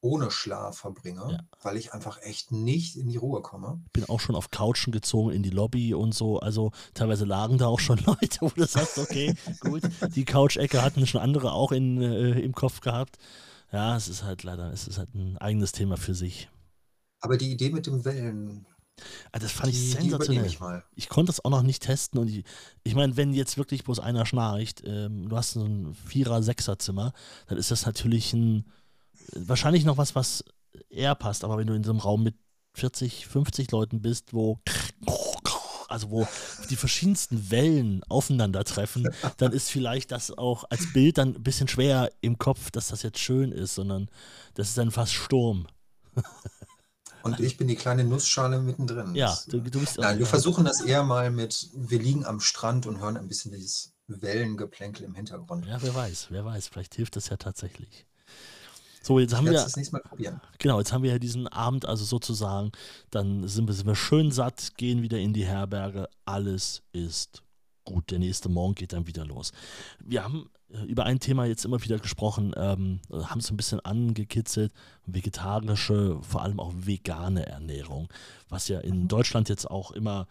[0.04, 1.38] Ohne Schlaf verbringe, Ja.
[1.62, 3.80] weil ich einfach echt nicht in die Ruhe komme.
[3.94, 6.38] Bin auch schon auf Couchen gezogen in die Lobby und so.
[6.40, 9.82] Also, teilweise lagen da auch schon Leute, wo du sagst: „Okay, gut.“
[10.14, 13.16] Die Couch-Ecke hatten schon andere auch in äh, im Kopf gehabt.
[13.72, 16.48] Ja, es ist halt leider es ist halt 'n eigenes Thema für sich.
[17.20, 18.66] Aber die Idee mit den Wellen,
[19.32, 20.46] Ah, das fand ich die übernehme sensationell.
[20.46, 20.58] ich.
[20.96, 22.44] Ich konnte es auch noch nicht testen und ich
[22.84, 27.12] ich meine, wenn jetzt wirklich bloß einer schnarcht, ähm, du hast so 'n Vierer Sechser-Zimmer,
[27.46, 28.64] dann ist das natürlich 'n
[29.32, 30.44] wahrscheinlich noch was, was
[30.88, 31.44] eher passt.
[31.44, 32.36] Aber wenn du in so 'nem Raum mit
[32.74, 34.60] 40, 50 Leuten bist, wo
[35.88, 36.26] also wo
[36.70, 42.10] die verschiedensten Wellen aufeinandertreffen, dann ist vielleicht das auch als Bild dann ein bisschen schwer
[42.20, 44.08] im Kopf, dass das jetzt schön ist, sondern
[44.54, 45.66] das ist dann fast Sturm.
[47.22, 49.14] Und ich bin die kleine Nussschale mittendrin.
[49.14, 52.86] Ja, du, du bist Nein, wir versuchen das eher mal mit, wir liegen am Strand
[52.86, 55.64] und hören ein bisschen dieses Wellengeplänkel im Hintergrund.
[55.64, 58.06] Ja, wer weiß, wer weiß, vielleicht hilft das ja tatsächlich.
[59.04, 59.52] So, jetzt haben wir.
[59.52, 60.40] das nächste Mal probieren.
[60.58, 62.72] Genau, jetzt haben wir ja diesen Abend, also sozusagen,
[63.10, 67.42] dann sind wir, sind wir schön satt, gehen wieder in die Herberge, alles ist
[67.84, 68.10] gut.
[68.10, 69.52] Der nächste Morgen geht dann wieder los.
[70.02, 73.80] Wir haben äh, über ein Thema jetzt immer wieder gesprochen, ähm, haben es ein bisschen
[73.80, 74.72] angekitzelt,
[75.04, 78.08] vegetarische, vor allem auch vegane Ernährung,
[78.48, 80.26] was ja in Deutschland jetzt auch immer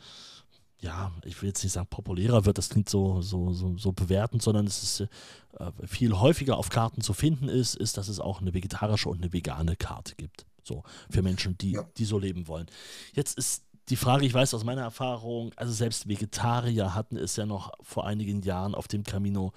[0.83, 4.43] ja, ich will jetzt nicht sagen populärer wird, das klingt so, so, so, so bewertend,
[4.43, 5.09] sondern es ist
[5.57, 9.21] äh, viel häufiger auf Karten zu finden ist, ist, dass es auch eine vegetarische und
[9.21, 10.45] eine vegane Karte gibt.
[10.61, 11.85] So, für Menschen, die, ja.
[11.97, 12.67] die so leben wollen.
[13.13, 17.45] Jetzt ist die Frage, ich weiß aus meiner Erfahrung, also selbst Vegetarier hatten es ja
[17.45, 19.51] noch vor einigen Jahren auf dem Camino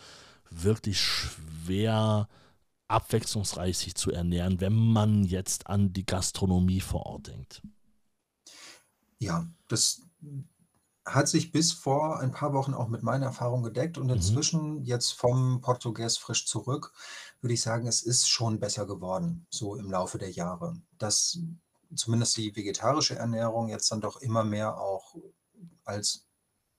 [0.50, 2.28] wirklich schwer
[2.88, 7.62] abwechslungsreich sich zu ernähren, wenn man jetzt an die Gastronomie vor Ort denkt.
[9.18, 10.02] Ja, das
[11.06, 14.12] hat sich bis vor ein paar Wochen auch mit meiner Erfahrung gedeckt und Mhm.
[14.14, 16.92] inzwischen jetzt vom Portugies frisch zurück,
[17.40, 20.76] würde ich sagen, es ist schon besser geworden, so im Laufe der Jahre.
[20.98, 21.38] Dass
[21.94, 25.14] zumindest die vegetarische Ernährung jetzt dann doch immer mehr auch
[25.84, 26.26] als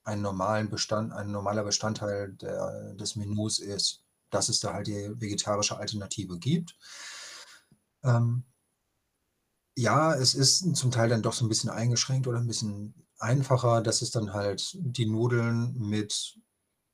[0.04, 5.12] ein normalen Bestand ein normaler Bestandteil der des Menüs ist, dass es da halt die
[5.20, 6.76] vegetarische Alternative gibt.
[8.02, 8.44] Ähm
[9.76, 13.80] ja, es ist zum Teil dann doch so ein bisschen eingeschränkt oder ein bisschen einfacher,
[13.82, 16.38] dass es dann halt die Nudeln mit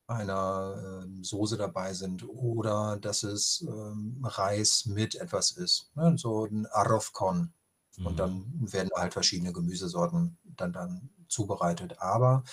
[0.07, 6.45] einer, ähm, Soße dabei sind oder dass es, ähm, Reis mit etwas ist, ne, so
[6.47, 7.55] 'n Arroz con.
[8.03, 8.21] Und Mhm.
[8.21, 12.45] dann werden halt verschiedene Gemüsesorten dann dann zubereitet, aber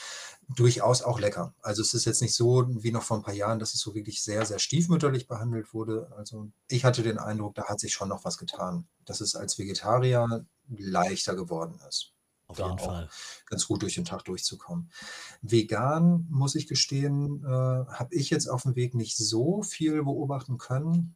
[0.49, 1.53] durchaus auch lecker.
[1.61, 3.95] Also, es ist jetzt nicht so wie noch vor ein paar Jahren, dass es so
[3.95, 6.11] wirklich sehr, sehr stiefmütterlich behandelt wurde.
[6.17, 9.57] Also, ich hatte den Eindruck, da hat sich schon noch was getan, dass es als
[9.59, 12.13] Vegetarier leichter geworden ist.
[12.51, 13.09] Auf da jeden Fall.
[13.45, 14.91] ganz gut durch den Tag durchzukommen.
[15.41, 20.57] Vegan, muss ich gestehen, äh, habe ich jetzt auf dem Weg nicht so viel beobachten
[20.57, 21.15] können.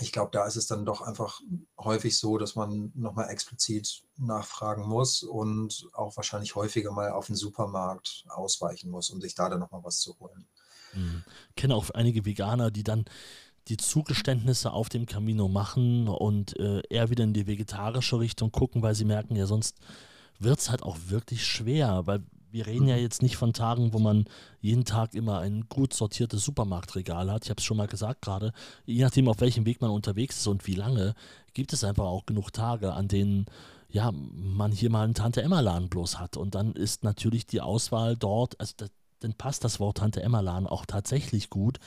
[0.00, 1.40] Ich glaube, da ist es dann doch einfach
[1.78, 7.30] häufig so, dass man noch mal explizit nachfragen muss und auch wahrscheinlich häufiger mal auf
[7.30, 10.46] 'n Supermarkt ausweichen muss, um sich da dann noch mal was zu holen.
[10.92, 11.24] Mhm.
[11.56, 13.06] Kenne auch einige Veganer, die dann
[13.68, 18.82] die Zugeständnisse auf dem Camino machen und, äh, eher wieder in die vegetarische Richtung gucken,
[18.82, 19.78] weil sie merken, ja, sonst
[20.38, 23.02] wird es halt auch wirklich schwer, weil wir reden ja Mhm.
[23.02, 24.24] jetzt nicht von Tagen, wo man
[24.60, 27.44] jeden Tag immer ein gut sortiertes Supermarktregal hat.
[27.44, 28.52] Ich habe es schon mal gesagt gerade,
[28.86, 31.14] je nachdem, auf welchem Weg man unterwegs ist und wie lange,
[31.52, 33.46] gibt es einfach auch genug Tage, an denen
[33.90, 36.36] ja, man hier mal einen Tante-Emma-Laden bloß hat.
[36.36, 38.86] Und dann ist natürlich die Auswahl dort, also da,
[39.20, 41.78] dann passt das Wort Tante-Emma-Laden auch tatsächlich gut,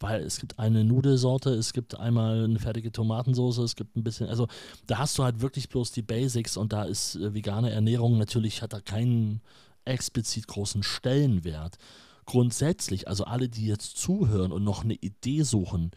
[0.00, 4.28] weil es gibt eine Nudelsorte, es gibt einmal eine fertige Tomatensauce, es gibt ein bisschen,
[4.28, 4.46] also
[4.86, 8.62] da hast du halt wirklich bloß die Basics und da ist äh, vegane Ernährung natürlich,
[8.62, 9.40] hat da keinen
[9.84, 11.76] explizit großen Stellenwert.
[12.24, 15.92] Grundsätzlich, also alle, die jetzt zuhören und noch eine Idee suchen,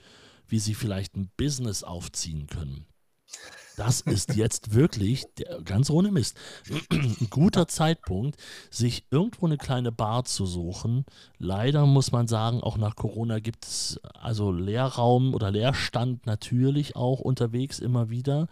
[0.47, 2.85] wie sie vielleicht ein Business aufziehen können,
[3.79, 6.35] das ist jetzt wirklich, der, ganz ohne Mist,
[6.91, 8.35] ein guter Zeitpunkt,
[8.69, 11.05] sich irgendwo eine kleine Bar zu suchen.
[11.37, 17.21] Leider muss man sagen, auch nach Corona gibt es also Leerraum oder Leerstand natürlich auch
[17.21, 18.47] unterwegs immer wieder.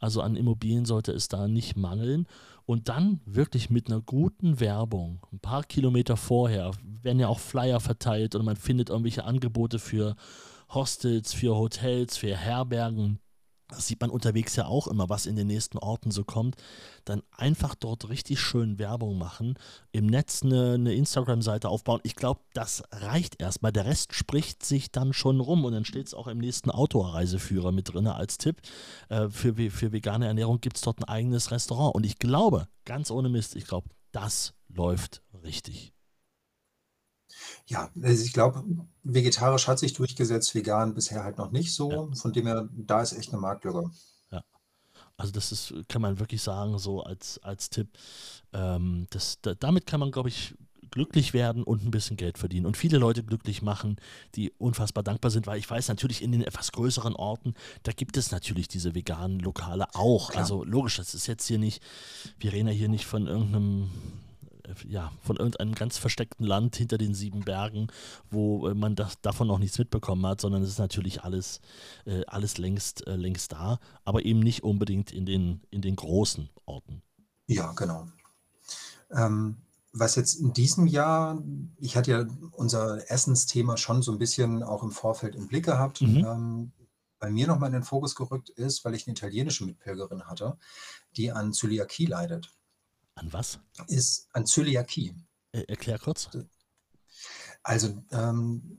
[0.00, 2.26] Also an Immobilien sollte es da nicht mangeln.
[2.66, 6.72] Und dann wirklich mit einer guten Werbung, ein paar Kilometer vorher,
[7.02, 10.16] werden ja auch Flyer verteilt und man findet irgendwelche Angebote für
[10.70, 13.20] Hostels, für Hotels, für Herbergen
[13.72, 16.56] das sieht man unterwegs ja auch immer, was in den nächsten Orten so kommt,
[17.04, 19.58] dann einfach dort richtig schön Werbung machen,
[19.92, 22.00] im Netz eine, eine Instagram-Seite aufbauen.
[22.02, 23.72] Ich glaube, das reicht erstmal.
[23.72, 27.72] Der Rest spricht sich dann schon rum und dann steht es auch im nächsten Outdoor-Reiseführer
[27.72, 28.60] mit drin als Tipp.
[29.08, 31.94] Äh, für, für vegane Ernährung gibt es dort ein eigenes Restaurant.
[31.94, 35.91] Und ich glaube, ganz ohne Mist, ich glaube, das läuft richtig.
[37.66, 38.64] Ja, also ich glaube,
[39.02, 41.72] vegetarisch hat sich durchgesetzt, vegan bisher halt noch nicht Ja.
[41.74, 42.10] so.
[42.14, 43.90] Von dem her, da ist echt eine Marktlücke.
[44.30, 44.44] Ja.
[45.16, 47.88] Also das ist, kann man wirklich sagen, so als, als Tipp.
[48.52, 50.54] Ähm, das, da, damit kann man, glaube ich,
[50.90, 53.96] glücklich werden und ein bisschen Geld verdienen und viele Leute glücklich machen,
[54.34, 58.16] die unfassbar dankbar sind, weil ich weiß natürlich in den etwas größeren Orten, da gibt
[58.18, 60.30] es natürlich diese veganen Lokale auch.
[60.30, 60.42] Klar.
[60.42, 61.82] Also logisch, das ist jetzt hier nicht,
[62.38, 63.90] wir reden ja hier nicht von irgendeinem
[64.86, 67.88] ja, von irgendeinem ganz versteckten Land hinter den sieben Bergen,
[68.30, 71.60] wo äh, man das, davon noch nichts mitbekommen hat, sondern es ist natürlich alles,
[72.04, 76.48] äh, alles längst, äh, längst da, aber eben nicht unbedingt in den, in den großen
[76.66, 77.02] Orten.
[77.46, 78.08] Ja, genau.
[79.10, 79.56] Ähm,
[79.92, 81.42] was jetzt in diesem Jahr
[81.78, 86.00] ich hatte ja unser Essensthema schon so ein bisschen auch im Vorfeld im Blick gehabt.
[86.00, 86.24] Mhm.
[86.24, 86.72] Ähm,
[87.18, 90.58] bei mir noch mal in den Fokus gerückt ist, weil ich eine italienische Mitpilgerin hatte,
[91.16, 92.50] die an Zöliakie leidet.
[93.14, 93.60] An was?
[93.88, 95.14] Ist an Zöliakie.
[95.52, 96.30] Äh, erklär kurz.
[97.62, 98.78] Also, ähm,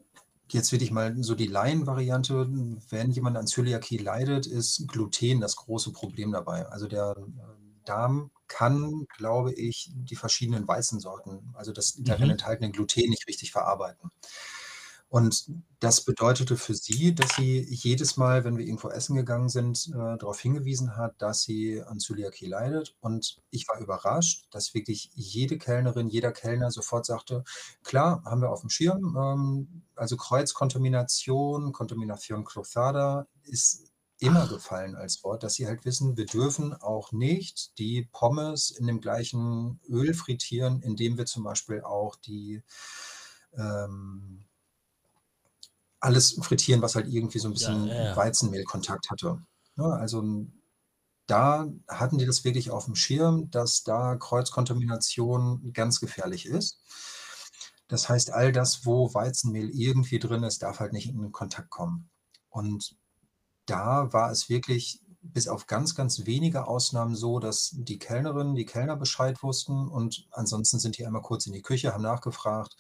[0.49, 2.47] jetzt wirklich mal so die Laienvariante.
[2.89, 6.65] Wenn jemand an Zöliakie leidet, ist Gluten das große Problem dabei.
[6.67, 7.53] Also, der, äh,
[7.85, 12.31] Darm kann, glaube ich, die verschiedenen Weizensorten, also das darin Mhm.
[12.31, 14.09] enthaltene Gluten nicht richtig verarbeiten.
[15.13, 15.45] Und
[15.79, 20.17] das bedeutete für sie, dass sie jedes Mal, wenn wir irgendwo essen gegangen sind, äh,
[20.17, 22.95] darauf hingewiesen hat, dass sie an Zöliakie leidet.
[22.99, 27.43] Und ich war überrascht, dass wirklich jede Kellnerin, jeder Kellner sofort sagte:
[27.83, 34.49] „Klar, haben wir auf dem Schirm.“ Ähm, also Kreuzkontamination, Contaminación cruzada ist immer Ach.
[34.49, 38.99] gefallen als Wort, dass sie halt wissen, wir dürfen auch nicht die Pommes in dem
[38.99, 42.63] gleichen Öl frittieren, in dem wir zum Beispiel auch die,
[43.55, 44.45] ähm
[46.03, 48.15] alles frittieren, was halt irgendwie so 'n Ja, ja, bisschen ja.
[48.15, 49.39] Weizenmehlkontakt hatte,
[49.77, 49.85] ne?
[49.85, 50.23] Also,
[51.27, 56.81] da hatten die das wirklich aufm Schirm, dass da Kreuzkontamination ganz gefährlich ist.
[57.87, 62.09] Das heißt, all das, wo Weizenmehl irgendwie drin ist, darf halt nicht in Kontakt kommen.
[62.49, 62.95] Und
[63.67, 68.65] da war es wirklich bis auf ganz, ganz wenige Ausnahmen so, dass die Kellnerinnen, die
[68.65, 72.75] Kellner Bescheid wussten und ansonsten sind die einmal kurz in die Küche, haben nachgefragt: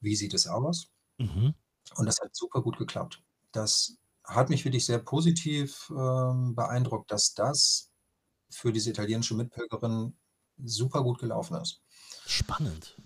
[0.00, 0.88] „Wie sieht es aus?“
[1.18, 1.54] Mhm.
[1.96, 3.22] Und das hat super gut geklappt.
[3.52, 7.90] Das hat mich wirklich sehr positiv, ähm, beeindruckt, dass das
[8.50, 10.18] für diese italienische Mitpilgerin
[10.64, 11.80] super gut gelaufen ist.
[12.26, 12.96] Spannend.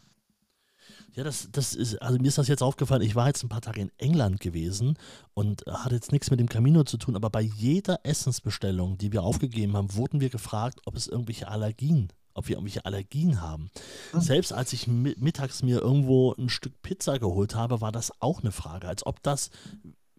[1.15, 3.61] Ja, das das ist also, mir ist das jetzt aufgefallen, ich war jetzt 'n paar
[3.61, 4.99] Tage in England gewesen
[5.35, 9.23] und hatte jetzt nix mit dem Camino zu tun, aber bei jeder Essensbestellung, die wir
[9.23, 13.71] aufgegeben haben, wurden wir gefragt, ob es irgendwelche Allergien ob wir irgendwelche Allergien haben.
[14.15, 14.23] Hm.
[14.23, 18.43] Selbst als ich mi mittags mir irgendwo 'n Stück Pizza geholt habe, war das auch
[18.43, 19.51] 'ne Frage, als ob das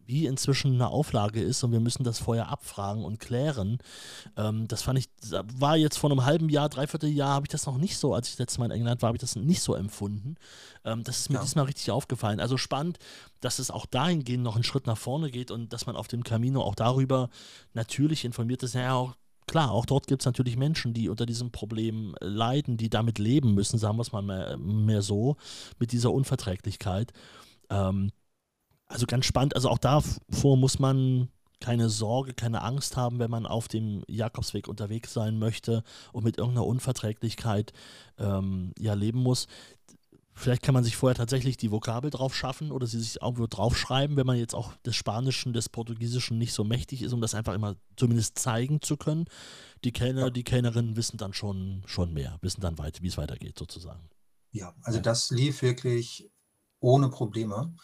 [0.05, 3.79] wie inzwischen 'ne Auflage ist und wir müssen das vorher abfragen und klären.
[4.37, 5.07] Ähm, das fand ich
[5.55, 8.27] war jetzt vor 'nem halben Jahr, 3/4 Jahr habe ich das noch nicht so als
[8.29, 10.35] ich das letzte Mal in England war, habe ich das nicht so empfunden.
[10.85, 11.39] Ähm, das ist mir Ja.
[11.39, 12.39] diesmal richtig aufgefallen.
[12.41, 12.99] Also, spannend,
[13.41, 16.23] dass es auch dahingehend noch 'n Schritt nach vorne geht und dass man auf dem
[16.23, 17.29] Camino auch darüber
[17.73, 18.75] natürlich informiert ist.
[18.75, 19.15] Na ja, auch
[19.47, 23.77] klar, auch dort gibt's natürlich Menschen, die unter diesem Problem leiden, die damit leben müssen,
[23.79, 25.37] sagen wir's mal mehr mehr so,
[25.79, 27.11] mit dieser Unverträglichkeit.
[27.69, 28.11] Ähm,
[28.87, 29.55] also, ganz spannend.
[29.55, 31.29] Also, auch davor muss man
[31.59, 35.83] keine Sorge, keine Angst haben, wenn man auf dem Jakobsweg unterwegs sein möchte
[36.13, 37.73] und mit irgend 'ner Unverträglichkeit,
[38.19, 39.47] ähm, ja, leben muss.
[40.35, 44.17] Vielleicht kann man sich vorher tatsächlich die Vokabel drauf schaffen oder sie sich irgendwo draufschreiben,
[44.17, 47.53] wenn man jetzt auch des Spanischen, des Portugiesischen nicht so mächtig ist, um das einfach
[47.53, 49.25] immer zumindest zeigen zu können.
[49.83, 54.09] Die Kellner, die Kellnerinnen wissen dann schon schon mehr, wissen dann weit wie's weitergeht sozusagen.
[54.51, 56.29] Ja, also, das lief wirklich
[56.79, 57.75] ohne Probleme.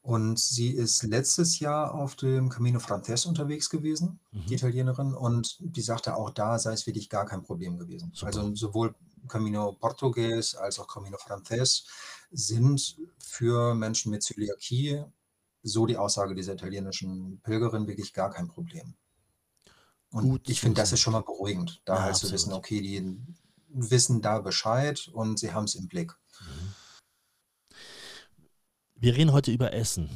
[0.00, 4.52] Und sie ist letztes Jahr auf dem Camino Frances unterwegs gewesen, die Mhm.
[4.54, 8.10] Italienerin, und die sagte, auch da sei es wirklich gar kein Problem gewesen.
[8.14, 8.26] Super.
[8.28, 8.94] Also, sowohl
[9.26, 11.86] Camino Portugues als auch Camino Frances
[12.30, 15.04] sind für Menschen mit Zöliakie,
[15.62, 18.94] so die Aussage dieser italienischen Pilgerin, wirklich gar kein Problem.
[20.10, 22.58] Und Gut ich finde, das ist schon mal beruhigend, da Ja, halt zu wissen, absolut.
[22.58, 23.20] okay, die
[23.68, 26.12] wissen da Bescheid und sie haben's im Blick.
[26.40, 26.74] Mhm.
[28.94, 30.08] Wir reden heute über Essen.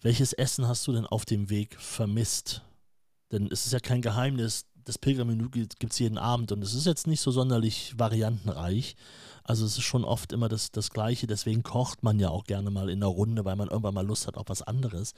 [0.00, 2.62] Welches Essen hast du denn auf dem Weg vermisst?
[3.32, 6.86] Denn es ist ja kein Geheimnis, das Pilgermenü gi gibt's jeden Abend und es ist
[6.86, 8.96] jetzt nicht so sonderlich variantenreich.
[9.42, 12.70] Also, es ist schon oft immer das das Gleiche, deswegen kocht man ja auch gerne
[12.70, 15.14] mal in 'ner Runde, weil man irgendwann mal Lust hat auf was anderes.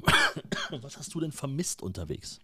[0.82, 2.40] Was hast du denn vermisst unterwegs?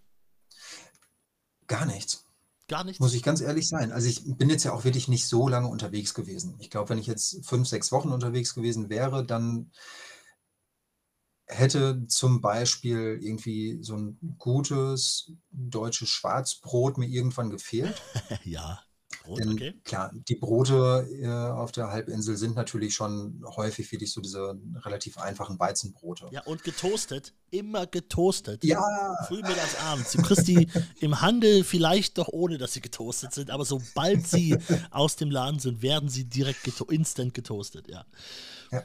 [1.67, 2.25] Gar nichts.
[2.69, 3.01] Gar nichts?
[3.01, 3.93] Muss ich ganz ehrlich sein.
[3.93, 6.55] Also, ich bin jetzt ja auch wirklich nicht so lange unterwegs gewesen.
[6.59, 9.71] Ich glaube, wenn ich jetzt 5, 6 Wochen unterwegs gewesen wäre, dann
[11.53, 18.01] hätte zum Beispiel irgendwie so 'n gutes deutsches Schwarzbrot mir irgendwann gefehlt.
[18.45, 18.81] Ja,
[19.23, 19.75] Brot, Denn okay.
[19.85, 25.19] klar, die Brote, äh, auf der Halbinsel sind natürlich schon häufig wirklich so diese relativ
[25.19, 26.29] einfachen Weizenbrote.
[26.33, 28.65] Ja, und getoastet, immer getoastet.
[28.65, 28.83] Ja.
[29.29, 30.13] Früh, mittags, abends.
[30.13, 30.69] Du kriegst die
[31.01, 34.57] im Handel vielleicht doch ohne, dass sie getoastet sind, aber sobald sie
[34.91, 38.05] aus dem Laden sind, werden sie direkt geto instant getoastet, ja.
[38.73, 38.83] Ja.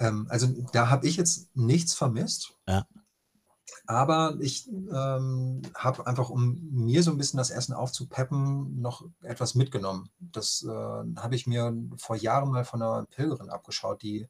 [0.00, 2.54] Ähm, also, da habe ich jetzt nichts vermisst.
[2.68, 2.86] Ja.
[3.88, 9.54] Aber ich, ähm, habe einfach, um mir so 'n bisschen das Essen aufzupeppen, noch etwas
[9.54, 10.08] mitgenommen.
[10.18, 14.26] Das, äh, habe ich mir vor Jahren mal von 'ner Pilgerin abgeschaut, die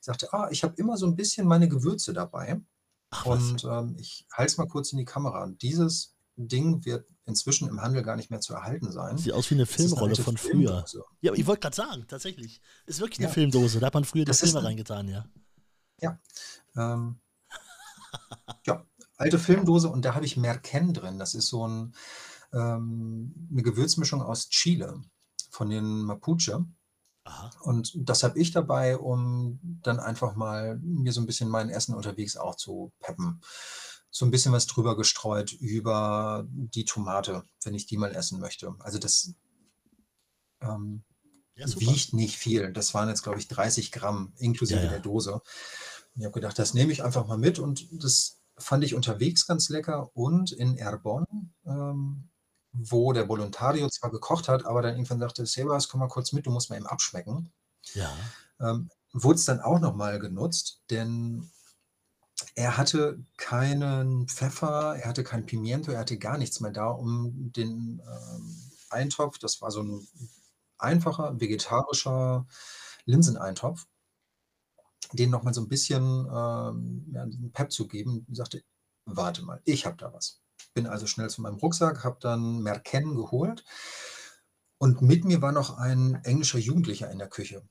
[0.00, 2.60] sagte: „Ah, ich habe immer so 'n bisschen meine Gewürze dabei.“
[3.14, 3.52] Ach was.
[3.52, 5.48] Und, ähm, ich halte es mal kurz in die Kamera.
[5.62, 9.18] Dieses Ding wird inzwischen im Handel gar nicht mehr zu erhalten sein.
[9.18, 10.84] Sieht aus wie eine Filmrolle von früher.
[11.20, 12.60] Ja, ich wollte gerade sagen, tatsächlich.
[12.86, 13.34] Ist wirklich eine ja.
[13.34, 13.80] Filmdose.
[13.80, 15.26] Da hat man früher die Filme ein, reingetan, ja.
[16.00, 16.18] Ja.
[16.76, 17.20] Ähm,
[18.66, 18.84] ja,
[19.16, 21.18] alte Filmdose und da habe ich Merken drin.
[21.18, 21.94] Das ist so ein,
[22.52, 25.00] ähm, eine Gewürzmischung aus Chile
[25.50, 26.64] von den Mapuche.
[27.24, 27.50] Aha.
[27.62, 31.94] Und das habe ich dabei, um dann einfach mal mir so ein bisschen mein Essen
[31.94, 33.40] unterwegs auch zu peppen
[34.12, 38.74] so ein bisschen was drüber gestreut über die Tomate, wenn ich die mal essen möchte.
[38.80, 39.34] Also das
[40.60, 41.02] ähm,
[41.56, 42.72] ja, wiegt nicht viel.
[42.72, 44.90] Das waren jetzt, glaube ich, 30 Gramm inklusive ja, ja.
[44.90, 45.32] der Dose.
[45.32, 45.42] Und
[46.20, 49.70] ich habe gedacht, das nehme ich einfach mal mit und das fand ich unterwegs ganz
[49.70, 52.28] lecker und in Erbon, ähm,
[52.72, 56.44] wo der Volontario zwar gekocht hat, aber dann irgendwann sagte, Sebas, komm mal kurz mit,
[56.44, 57.50] du musst mal eben abschmecken.
[57.94, 58.14] Ja.
[58.60, 61.50] Ähm, wurde es dann auch nochmal genutzt, denn
[62.54, 67.52] er hatte keinen Pfeffer, er hatte kein Pimiento, er hatte gar nichts mehr da, um
[67.52, 70.06] den ähm, Eintopf, das war so ein
[70.78, 72.46] einfacher vegetarischer
[73.04, 73.86] Linseneintopf,
[75.12, 78.26] den nochmal so ein bisschen ähm, ja, Pep zu geben.
[78.30, 78.62] Ich sagte,
[79.04, 80.40] warte mal, ich habe da was.
[80.74, 83.64] Bin also schnell zu meinem Rucksack, habe dann Merken geholt
[84.78, 87.62] und mit mir war noch ein englischer Jugendlicher in der Küche.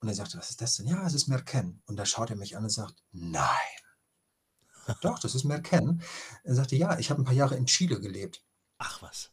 [0.00, 0.86] Und er sagte, was ist das denn?
[0.86, 1.82] Ja, es ist Merken.
[1.86, 3.50] Und da schaut er mich an und sagt, nein.
[5.00, 6.02] Doch, das ist Merken.
[6.44, 8.44] Er sagte, ja, ich habe ein paar Jahre in Chile gelebt.
[8.78, 9.30] Ach was.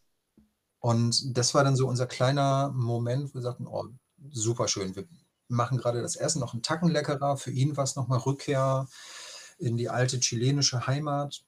[0.79, 3.87] Und das war dann so unser kleiner Moment, wo wir sagten, oh,
[4.31, 4.95] super schön.
[4.95, 5.07] Wir
[5.47, 7.37] machen gerade das Essen noch einen Tacken leckerer.
[7.37, 8.87] Für ihn war es nochmal Rückkehr
[9.57, 11.45] in die alte chilenische Heimat.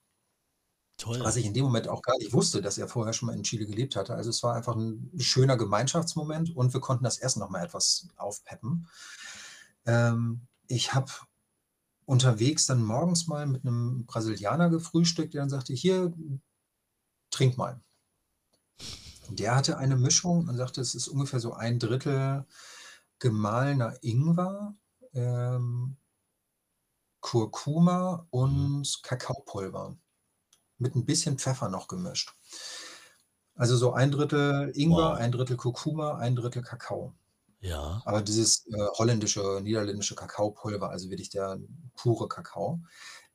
[0.96, 1.20] Toll.
[1.20, 3.42] Was ich in dem Moment auch gar nicht wusste, dass er vorher schon mal in
[3.42, 4.14] Chile gelebt hatte.
[4.14, 8.08] Also es war einfach ein schöner Gemeinschaftsmoment und wir konnten das Essen noch mal etwas
[8.16, 8.88] aufpeppen.
[9.84, 11.12] Ähm, ich habe
[12.06, 16.14] unterwegs dann morgens mal mit einem Brasilianer gefrühstückt, der dann sagte, hier,
[17.30, 17.78] trink mal.
[19.28, 22.46] Der hatte eine Mischung und sagte, es ist ungefähr so ein Drittel
[23.18, 24.74] gemahlener Ingwer,
[25.12, 25.96] ähm,
[27.20, 28.26] Kurkuma mhm.
[28.30, 29.96] und Kakaopulver
[30.78, 32.32] mit ein bisschen Pfeffer noch gemischt.
[33.54, 35.18] Also so ein Drittel Ingwer, Wow.
[35.18, 37.14] ein Drittel Kurkuma, ein Drittel Kakao.
[37.60, 38.02] Ja.
[38.04, 41.58] Aber dieses äh, holländische, niederländische Kakaopulver, also wirklich der
[41.96, 42.80] pure Kakao,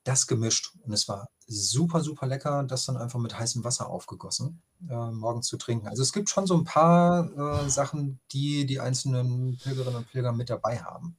[0.04, 0.74] das gemischt.
[0.82, 5.48] Und es war super, super lecker, das dann einfach mit heißem Wasser aufgegossen, äh, morgens
[5.48, 5.88] zu trinken.
[5.88, 10.32] Also es gibt schon so ein paar äh, Sachen, die die einzelnen Pilgerinnen und Pilger
[10.32, 11.16] mit dabei haben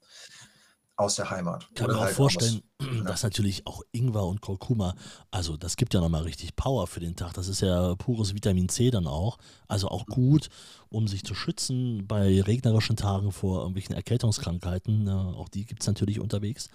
[0.96, 1.68] aus der Heimat.
[1.76, 3.04] Kann mir auch halt vorstellen, aus, genau.
[3.08, 4.96] dass natürlich auch Ingwer und Kurkuma,
[5.32, 7.34] also das gibt ja nochmal richtig Power für den Tag.
[7.34, 9.38] Das ist ja pures Vitamin C dann auch.
[9.68, 10.50] Also auch gut,
[10.90, 15.10] um sich zu schützen bei regnerischen Tagen vor irgendwelchen Erkältungskrankheiten.
[15.10, 16.70] Auch die gibt es natürlich unterwegs.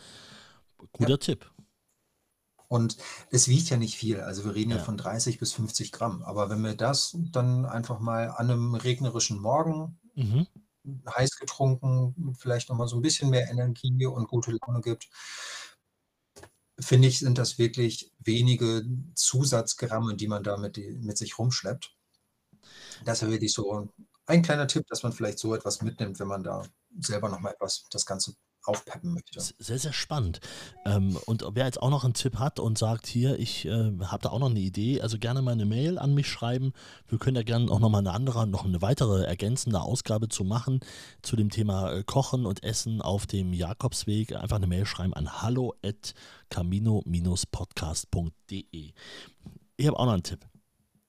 [0.92, 1.16] Guter ja.
[1.18, 1.50] Tipp.
[2.66, 2.98] Und
[3.30, 4.20] es wiegt ja nicht viel.
[4.20, 4.76] Also wir reden ja.
[4.76, 4.82] ja.
[4.82, 6.22] von 30 bis 50 Gramm.
[6.22, 10.46] Aber wenn wir das dann einfach mal an einem regnerischen Morgen mhm
[11.08, 15.08] heiß getrunken, vielleicht nochmal so ein bisschen mehr Energie und gute Laune gibt,
[16.80, 18.84] finde ich, sind das wirklich wenige
[19.14, 21.96] Zusatzgramme, die man da mit, mit sich rumschleppt.
[23.04, 23.88] Das ist wirklich so
[24.26, 26.64] ein kleiner Tipp, dass man vielleicht so etwas mitnimmt, wenn man da
[27.00, 28.34] selber nochmal etwas das Ganze
[28.64, 29.40] aufpeppen möchte.
[29.40, 30.40] Sehr, sehr spannend.
[30.84, 34.22] Ähm, und wer jetzt auch noch einen Tipp hat und sagt, hier, ich äh, habe
[34.22, 36.72] da auch noch eine Idee, also gerne mal eine Mail an mich schreiben.
[37.06, 40.80] Wir können da gerne auch nochmal eine andere, noch eine weitere ergänzende Ausgabe zu machen
[41.22, 44.36] zu dem Thema äh, Kochen und Essen auf dem Jakobsweg.
[44.36, 46.14] Einfach eine Mail schreiben an hallo at
[46.50, 48.92] camino-podcast.de.
[49.76, 50.46] Ich habe auch noch einen Tipp.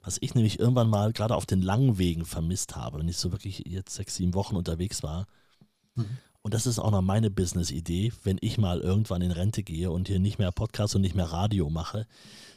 [0.02, 3.34] Was ich nämlich irgendwann mal gerade auf den langen Wegen vermisst habe, wenn ich so
[3.34, 5.28] wirklich jetzt sechs, sieben Wochen unterwegs war.
[5.96, 9.92] Mhm und das ist auch noch meine Business-Idee, wenn ich mal irgendwann in Rente gehe
[9.92, 12.08] und hier nicht mehr Podcast und nicht mehr Radio mache,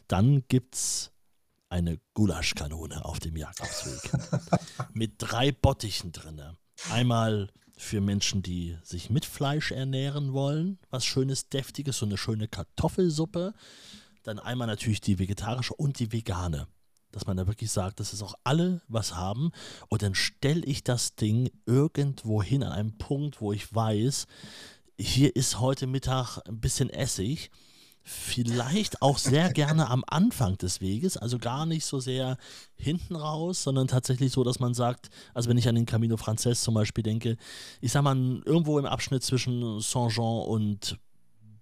[0.07, 1.13] dann gibt es
[1.69, 4.13] eine Gulaschkanone auf dem Jakobsweg.
[4.93, 6.41] mit drei Bottichen drin.
[6.91, 12.47] Einmal für Menschen, die sich mit Fleisch ernähren wollen, was schönes, deftiges, so eine schöne
[12.47, 13.55] Kartoffelsuppe.
[14.23, 16.69] Dann einmal natürlich die vegetarische und die vegane
[17.13, 19.53] dass man da wirklich sagt, dass es auch alle was haben
[19.89, 24.27] und dann stelle ich das Ding irgendwo hin an einem Punkt, wo ich weiß,
[24.99, 27.51] hier ist heute Mittag ein bisschen Essig.
[28.05, 32.37] Vielleicht auch sehr gerne am Anfang des Weges, also gar nicht so sehr
[32.75, 36.63] hinten raus, sondern tatsächlich so, dass man sagt, also wenn ich an den Camino Frances
[36.63, 37.37] zum Beispiel denke,
[37.81, 40.99] ich sag mal, irgendwo im Abschnitt zwischen Saint-Jean und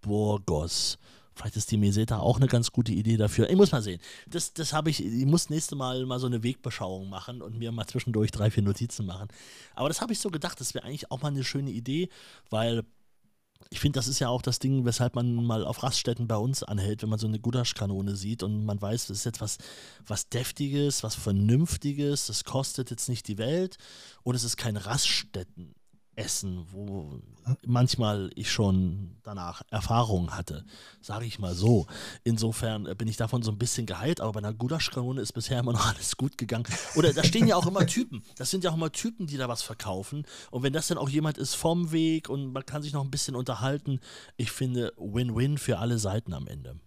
[0.00, 0.98] Burgos
[1.40, 3.48] Vielleicht ist die Meseta auch eine ganz gute Idee dafür.
[3.48, 3.98] Ich muss mal sehen.
[4.28, 7.72] Das, das habe ich, ich muss nächste Mal mal so eine Wegbeschauung machen und mir
[7.72, 9.28] mal zwischendurch drei, vier Notizen machen.
[9.74, 12.10] Aber das habe ich so gedacht, das wäre eigentlich auch mal eine schöne Idee,
[12.50, 12.84] weil
[13.70, 16.62] ich finde, das ist ja auch das Ding, weshalb man mal auf Raststätten bei uns
[16.62, 19.58] anhält, wenn man so eine Gulaschkanone sieht und man weiß, das ist jetzt was,
[20.06, 23.78] was Deftiges, was Vernünftiges, das kostet jetzt nicht die Welt
[24.24, 25.74] und es ist kein Raststätten.
[26.20, 27.20] Essen, wo
[27.66, 30.64] manchmal ich schon danach Erfahrungen hatte,
[31.00, 31.86] sage ich mal so.
[32.24, 35.72] Insofern bin ich davon so ein bisschen geheilt, aber bei einer Gulaschkanone ist bisher immer
[35.72, 36.66] noch alles gut gegangen.
[36.94, 38.22] Oder da stehen ja auch immer Typen.
[38.36, 40.26] Das sind ja auch immer Typen, die da was verkaufen.
[40.50, 43.10] Und wenn das dann auch jemand ist vom Weg und man kann sich noch ein
[43.10, 44.00] bisschen unterhalten,
[44.36, 46.78] ich finde Win-Win für alle Seiten am Ende.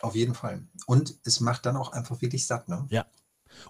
[0.00, 0.66] Auf jeden Fall.
[0.86, 2.86] Und es macht dann auch einfach wirklich satt, ne?
[2.90, 3.06] Ja,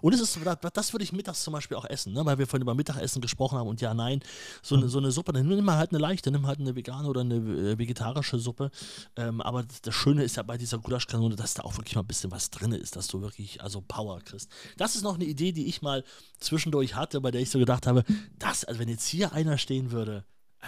[0.01, 0.39] und es ist,
[0.73, 2.25] das würde ich mittags zum Beispiel auch essen, ne?
[2.25, 4.21] weil wir vorhin über Mittagessen gesprochen haben und ja, nein,
[4.61, 4.89] so eine, mhm.
[4.89, 7.35] so eine Suppe, dann nimm mal halt eine leichte, nimm halt eine vegane oder eine
[7.35, 8.71] äh, vegetarische Suppe.
[9.15, 12.07] Ähm, aber das Schöne ist ja bei dieser Gulaschkanone, dass da auch wirklich mal ein
[12.07, 14.49] bisschen was drin ist, dass du wirklich also Power kriegst.
[14.77, 16.03] Das ist noch eine Idee, die ich mal
[16.39, 18.03] zwischendurch hatte, bei der ich so gedacht habe,
[18.39, 20.25] das, also wenn jetzt hier einer stehen würde,
[20.61, 20.65] äh,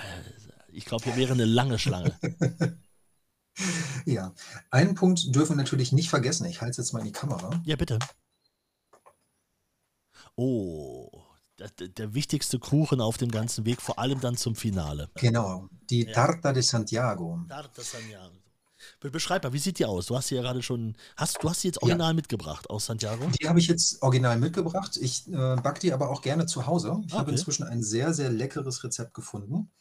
[0.72, 2.18] ich glaube, hier wäre eine lange Schlange.
[4.06, 4.34] Ja,
[4.70, 6.46] einen Punkt dürfen wir natürlich nicht vergessen.
[6.46, 7.50] Ich halte es jetzt mal in die Kamera.
[7.66, 8.00] Ja, bitte.
[10.36, 11.10] Oh,
[11.60, 15.10] der, der, wichtigste Kuchen auf dem ganzen Weg, vor allem dann zum Finale.
[15.16, 16.14] Genau, die ja.
[16.14, 17.40] Tarta de Santiago.
[17.48, 18.36] Tarta Santiago.
[19.00, 20.08] Beschreib mal, wie sieht die aus?
[20.08, 22.14] Du hast sie ja gerade schon, hast, du hast sie jetzt original ja.
[22.14, 23.28] mitgebracht aus Santiago?
[23.40, 24.98] Die habe ich jetzt original mitgebracht.
[24.98, 26.98] Ich äh, backe die aber auch gerne zu Hause.
[27.06, 27.20] Ich okay.
[27.20, 29.72] habe inzwischen ein sehr, sehr leckeres Rezept gefunden.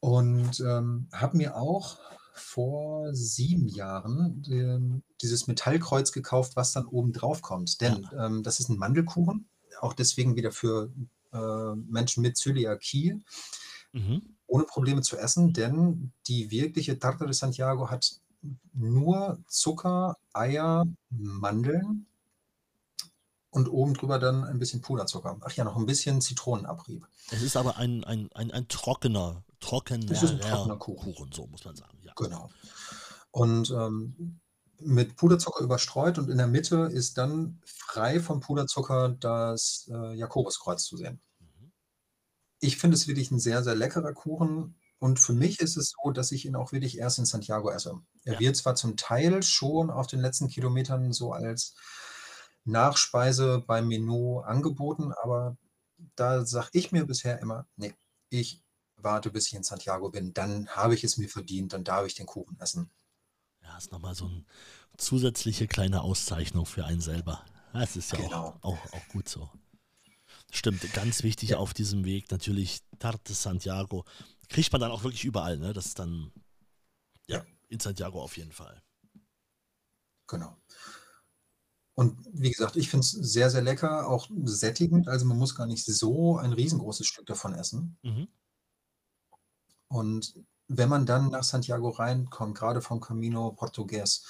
[0.00, 1.98] Und ähm, habe mir auch
[2.38, 7.80] vor sieben Jahren ähm, dieses Metallkreuz gekauft, was dann oben drauf kommt.
[7.80, 8.26] Denn ja.
[8.26, 9.48] ähm, das ist ein Mandelkuchen,
[9.80, 10.92] auch deswegen wieder für
[11.32, 13.22] äh, Menschen mit Zöliakie.
[13.92, 14.36] Mhm.
[14.46, 18.20] Ohne Probleme zu essen, denn die wirkliche Tarta de Santiago hat
[18.72, 22.06] nur Zucker, Eier, Mandeln
[23.50, 25.38] und oben drüber dann ein bisschen Puderzucker.
[25.40, 27.08] Ach ja, noch ein bisschen Zitronenabrieb.
[27.30, 31.14] Es ist aber ein, ein, ein, ein trockener, trockener, ein trockener Kuchen.
[31.14, 31.95] Kuchen, so muss man sagen.
[32.16, 32.50] Genau.
[33.30, 34.40] Und ähm,
[34.80, 40.84] mit Puderzucker überstreut und in der Mitte ist dann frei vom Puderzucker das äh, Jakobskreuz
[40.84, 41.20] zu sehen.
[41.38, 41.72] Mhm.
[42.60, 44.76] Ich finde es wirklich ein sehr, sehr leckerer Kuchen.
[44.98, 48.00] Und für mich ist es so, dass ich ihn auch wirklich erst in Santiago esse.
[48.24, 48.40] Er ja.
[48.40, 51.74] wird zwar zum Teil schon auf den letzten Kilometern so als
[52.64, 55.56] Nachspeise beim Menü angeboten, aber
[56.16, 57.94] da sage ich mir bisher immer, nee,
[58.30, 58.62] ich
[58.96, 62.14] warte, bis ich in Santiago bin, dann habe ich es mir verdient, dann darf ich
[62.14, 62.90] den Kuchen essen.
[63.62, 64.44] Ja, ist nochmal so eine
[64.96, 67.44] zusätzliche kleine Auszeichnung für einen selber.
[67.72, 68.58] Das ist ja genau.
[68.62, 69.50] auch, auch, auch, gut so.
[70.50, 71.58] Stimmt, ganz wichtig ja.
[71.58, 74.04] auf diesem Weg natürlich Tarte Santiago.
[74.48, 75.72] Kriegt man dann auch wirklich überall, ne?
[75.72, 76.32] Das ist dann,
[77.26, 77.46] ja, ja.
[77.68, 78.82] in Santiago auf jeden Fall.
[80.28, 80.56] Genau.
[81.94, 85.08] Und wie gesagt, ich finde es sehr, sehr lecker, auch sättigend.
[85.08, 87.98] Also man muss gar nicht so ein riesengroßes Stück davon essen.
[88.02, 88.28] Mhm.
[89.88, 90.34] Und
[90.68, 94.24] wenn man dann nach Santiago reinkommt, gerade vom Camino Portugues,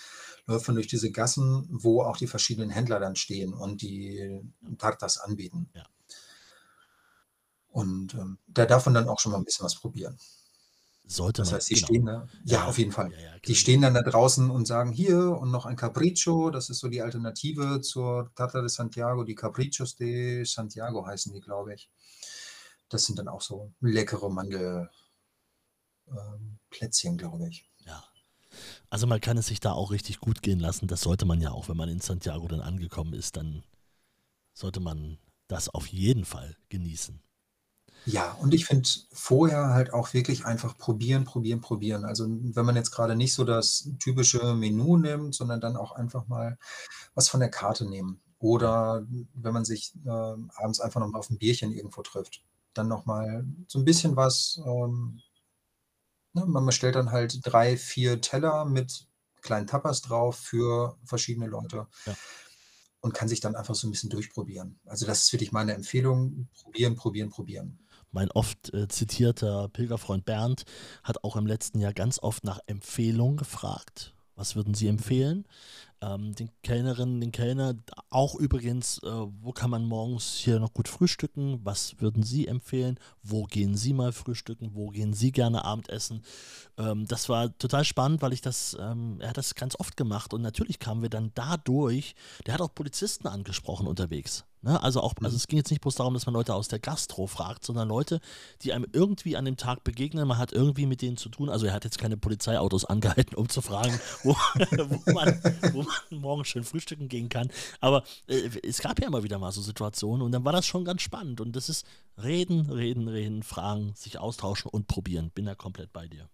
[0.46, 4.40] läuft man durch diese Gassen, wo auch die verschiedenen Händler dann stehen und die
[4.78, 5.70] Tartas anbieten.
[5.74, 5.84] Ja.
[7.68, 10.16] Und ähm, da darf man dann auch schon mal ein bisschen was probieren.
[11.08, 11.86] Sollte Das man, heißt, die genau.
[11.86, 13.12] stehen da, ja, Ja, auf jeden Fall.
[13.12, 13.56] ja, Die genau.
[13.58, 17.02] stehen dann da draußen und sagen, hier und noch ein Capriccio, das ist so die
[17.02, 19.24] Alternative zur Tarta de Santiago.
[19.24, 21.90] Die Capriccios de Santiago heißen die, glaube ich.
[22.88, 25.05] Das sind dann auch so leckere Mandelplätzchen,
[26.08, 26.58] ähm,
[27.16, 27.68] glaube ich.
[27.84, 28.04] Ja.
[28.90, 30.88] Also man kann es sich da auch richtig gut gehen lassen.
[30.88, 33.62] Das sollte man ja auch, wenn man in Santiago dann angekommen ist, dann
[34.54, 37.20] sollte man das auf jeden Fall genießen.
[38.06, 42.04] Ja, und ich finde vorher halt auch wirklich einfach probieren, probieren, probieren.
[42.04, 46.28] Also wenn man jetzt gerade nicht so das typische Menü nimmt, sondern dann auch einfach
[46.28, 46.56] mal
[47.14, 48.20] was von der Karte nehmen.
[48.38, 49.04] Oder
[49.34, 52.44] wenn man sich äh, abends einfach noch mal auf ein Bierchen irgendwo trifft,
[52.74, 54.60] dann noch mal so ein bisschen was.
[54.64, 55.20] Ähm,
[56.46, 59.06] man stellt dann halt drei, vier Teller mit
[59.42, 62.14] kleinen Tapas drauf für verschiedene Leute Ja.
[63.00, 64.78] und kann sich dann einfach so ein bisschen durchprobieren.
[64.84, 66.48] Also das ist wirklich meine Empfehlung.
[66.62, 67.78] Probieren, probieren, probieren.
[68.10, 70.64] Mein oft äh, zitierter Pilgerfreund Bernd
[71.02, 74.14] hat auch im letzten Jahr ganz oft nach Empfehlungen gefragt.
[74.34, 75.46] Was würden Sie empfehlen?
[76.06, 77.74] Ähm, den Kellnerinnen, den Kellner
[78.10, 81.60] auch übrigens, äh, wo kann man morgens hier noch gut frühstücken?
[81.64, 83.00] Was würden Sie empfehlen?
[83.22, 84.70] Wo gehen Sie mal frühstücken?
[84.74, 86.22] Wo gehen Sie gerne Abendessen?
[86.78, 90.32] Ähm, das war total spannend, weil ich das, ähm, er hat das ganz oft gemacht
[90.32, 92.14] und natürlich kamen wir dann dadurch,
[92.46, 94.44] der hat auch Polizisten angesprochen unterwegs.
[94.66, 94.82] Ne?
[94.82, 97.28] Also auch, also es ging jetzt nicht bloß darum, dass man Leute aus der Gastro
[97.28, 98.20] fragt, sondern Leute,
[98.62, 101.48] die einem irgendwie an dem Tag begegnen, man hat irgendwie mit denen zu tun.
[101.48, 105.40] Also er hat jetzt keine Polizeiautos angehalten, um zu fragen, wo, wo, man,
[105.72, 107.50] wo, man, man morgen schön frühstücken gehen kann.
[107.80, 110.84] Aber äh, es gab ja immer wieder mal so Situationen und dann war das schon
[110.84, 111.40] ganz spannend.
[111.40, 111.86] Und das ist
[112.22, 115.30] reden, reden, reden, fragen, sich austauschen und probieren.
[115.30, 116.28] Bin da komplett bei dir.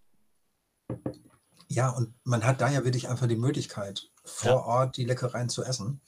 [1.69, 4.57] Ja, und man hat da ja wirklich einfach die Möglichkeit, vor Ja.
[4.59, 6.01] Ort die Leckereien zu essen.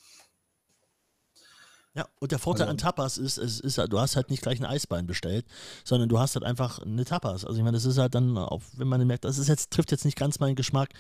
[1.97, 4.43] Ja, und der Vorteil Also- an Tapas ist, es ist, halt- du hast halt nicht
[4.43, 5.47] gleich ein Eisbein bestellt,
[5.85, 7.45] sondern du hast halt einfach eine Tapas.
[7.45, 9.93] Also ich meine, das ist halt dann, auch wenn man merkt, das ist jetzt, trifft
[9.93, 10.91] jetzt nicht ganz meinen Geschmack,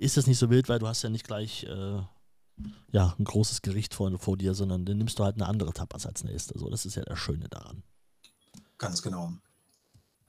[0.00, 2.02] ist das nicht so wild, weil du hast ja nicht gleich äh,
[2.92, 6.06] ja, ein großes Gericht vor, vor dir, sondern dann nimmst du halt eine andere Tapas
[6.06, 6.58] als nächste.
[6.58, 7.82] So, das ist ja das Schöne daran.
[8.78, 9.32] Ganz genau.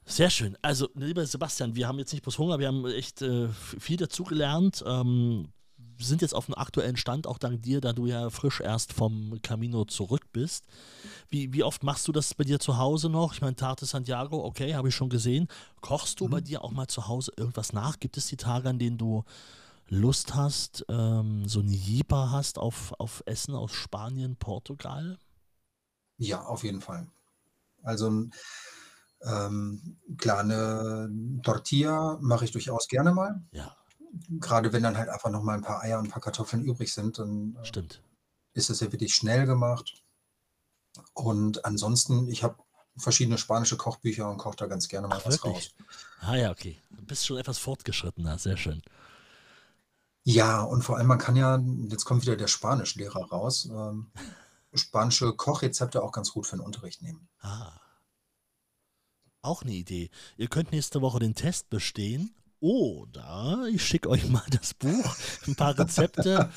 [0.04, 0.58] Sehr schön.
[0.62, 4.82] Also, lieber Sebastian, wir haben jetzt nicht bloß Hunger, wir haben echt äh, viel dazugelernt.
[4.86, 5.48] Ähm,
[5.98, 9.38] sind jetzt auf dem aktuellen Stand, auch dank dir, da du ja frisch erst vom
[9.42, 10.66] Camino zurück bist.
[11.28, 13.34] Wie, wie oft machst du das bei dir zu Hause noch?
[13.34, 15.48] Ich meine, Tarte Santiago, okay, habe ich schon gesehen.
[15.80, 18.00] Kochst du bei dir auch mal zu Hause irgendwas nach?
[18.00, 19.24] Gibt es die Tage, an denen du
[19.92, 25.18] Lust hast, ähm, so eine Jipa hast auf, auf Essen aus Spanien, Portugal?
[26.16, 27.08] Ja, auf jeden Fall.
[27.82, 28.24] Also
[29.20, 31.10] ähm, klar, eine
[31.42, 33.42] Tortilla mache ich durchaus gerne mal.
[33.52, 33.76] Ja,
[34.40, 36.92] Gerade wenn dann halt einfach noch mal ein paar Eier und ein paar Kartoffeln übrig
[36.92, 38.02] sind, dann äh, stimmt.
[38.54, 40.02] ist das ja wirklich schnell gemacht.
[41.12, 42.56] Und ansonsten, ich habe
[42.96, 45.54] verschiedene spanische Kochbücher und koche da ganz gerne mal Ach, was wirklich?
[45.54, 45.86] raus.
[46.20, 46.78] Ah ja, okay.
[46.90, 48.82] Du bist schon etwas fortgeschrittener, sehr schön.
[50.24, 54.12] Ja, und vor allem, man kann ja, jetzt kommt wieder der Spanischlehrer raus, ähm,
[54.72, 57.28] spanische Kochrezepte auch ganz gut für den Unterricht nehmen.
[57.40, 57.72] Ah.
[59.42, 60.10] Auch eine Idee.
[60.36, 65.16] Ihr könnt nächste Woche den Test bestehen oder ich schicke euch mal das Buch,
[65.48, 66.48] ein paar Rezepte,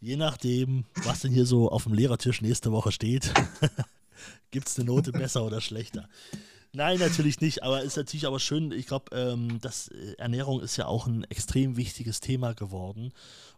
[0.00, 3.32] je nachdem, was denn hier so auf dem Lehrertisch nächste Woche steht.
[4.50, 6.08] Gibt es eine Note besser oder schlechter?
[6.72, 8.72] Nein, natürlich nicht, aber ist natürlich aber schön.
[8.72, 13.12] Ich glaube, ähm, das äh, Ernährung ist ja auch ein extrem wichtiges Thema geworden.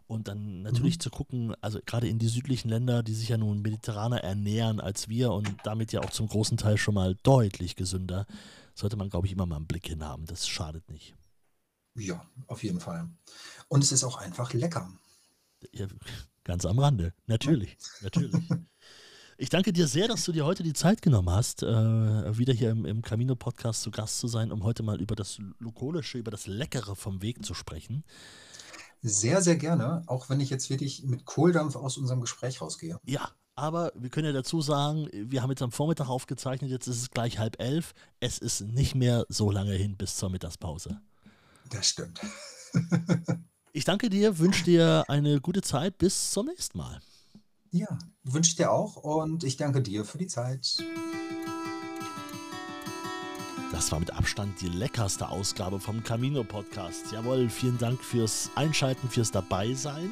[0.07, 3.61] Und dann natürlich zu gucken, also gerade in die südlichen Länder, die sich ja nun
[3.61, 8.25] mediterraner ernähren als wir und damit ja auch zum großen Teil schon mal deutlich gesünder,
[8.75, 10.25] sollte man, glaube ich, immer mal einen Blick hin haben.
[10.25, 11.15] Das schadet nicht.
[11.95, 13.09] Ja, auf jeden Fall.
[13.67, 14.91] Und es ist auch einfach lecker.
[15.71, 15.87] Ja,
[16.43, 17.13] ganz am Rande.
[17.27, 18.49] Natürlich, natürlich.
[19.41, 21.67] Ich danke dir sehr, dass du dir heute die Zeit genommen hast, äh,
[22.37, 26.19] wieder hier im, im Camino-Podcast zu Gast zu sein, um heute mal über das Lokolische,
[26.19, 28.03] über das Leckere vom Weg zu sprechen.
[29.01, 32.99] Sehr, sehr gerne, auch wenn ich jetzt wirklich mit Kohldampf aus unserem Gespräch rausgehe.
[33.03, 37.01] Ja, aber wir können ja dazu sagen, wir haben jetzt am Vormittag aufgezeichnet, jetzt ist
[37.01, 37.95] es gleich halb elf.
[38.19, 41.01] Es ist nicht mehr so lange hin bis zur Mittagspause.
[41.71, 42.21] Das stimmt.
[43.73, 45.97] Ich danke dir, wünsche dir eine gute Zeit.
[45.97, 46.99] Bis zum nächsten Mal.
[47.73, 47.87] Ja,
[48.25, 50.83] wünsche ich dir auch und ich danke dir für die Zeit.
[53.71, 57.13] Das war mit Abstand die leckerste Ausgabe vom Camino Podcast.
[57.13, 60.09] Jawohl, vielen Dank fürs Einschalten, fürs Dabeisein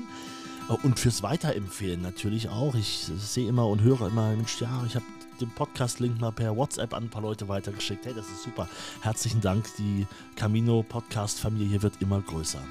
[0.70, 2.76] äh, und fürs Weiterempfehlen natürlich auch.
[2.76, 5.06] Ich sehe immer und höre immer, Mensch, ja, ich habe
[5.42, 8.06] den Podcast-Link mal per WhatsApp an ein paar Leute weitergeschickt.
[8.06, 8.70] Hey, das ist super.
[9.02, 9.66] Herzlichen Dank.
[9.78, 10.08] Die
[10.38, 12.62] Camino Podcast-Familie wird immer größer.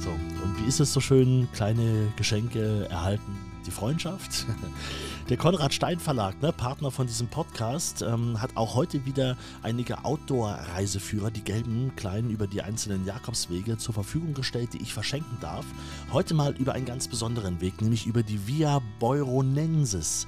[0.00, 1.48] So, und wie ist es so schön?
[1.52, 4.46] Kleine Geschenke erhalten die Freundschaft.
[5.28, 10.06] Der Konrad Stein Verlag, ne, Partner von diesem Podcast, ähm, hat auch heute wieder einige
[10.06, 15.66] Outdoor-Reiseführer, die gelben kleinen, über die einzelnen Jakobswege zur Verfügung gestellt, die ich verschenken darf.
[16.14, 20.26] Heute mal über einen ganz besonderen Weg, nämlich über die Via Beuronensis.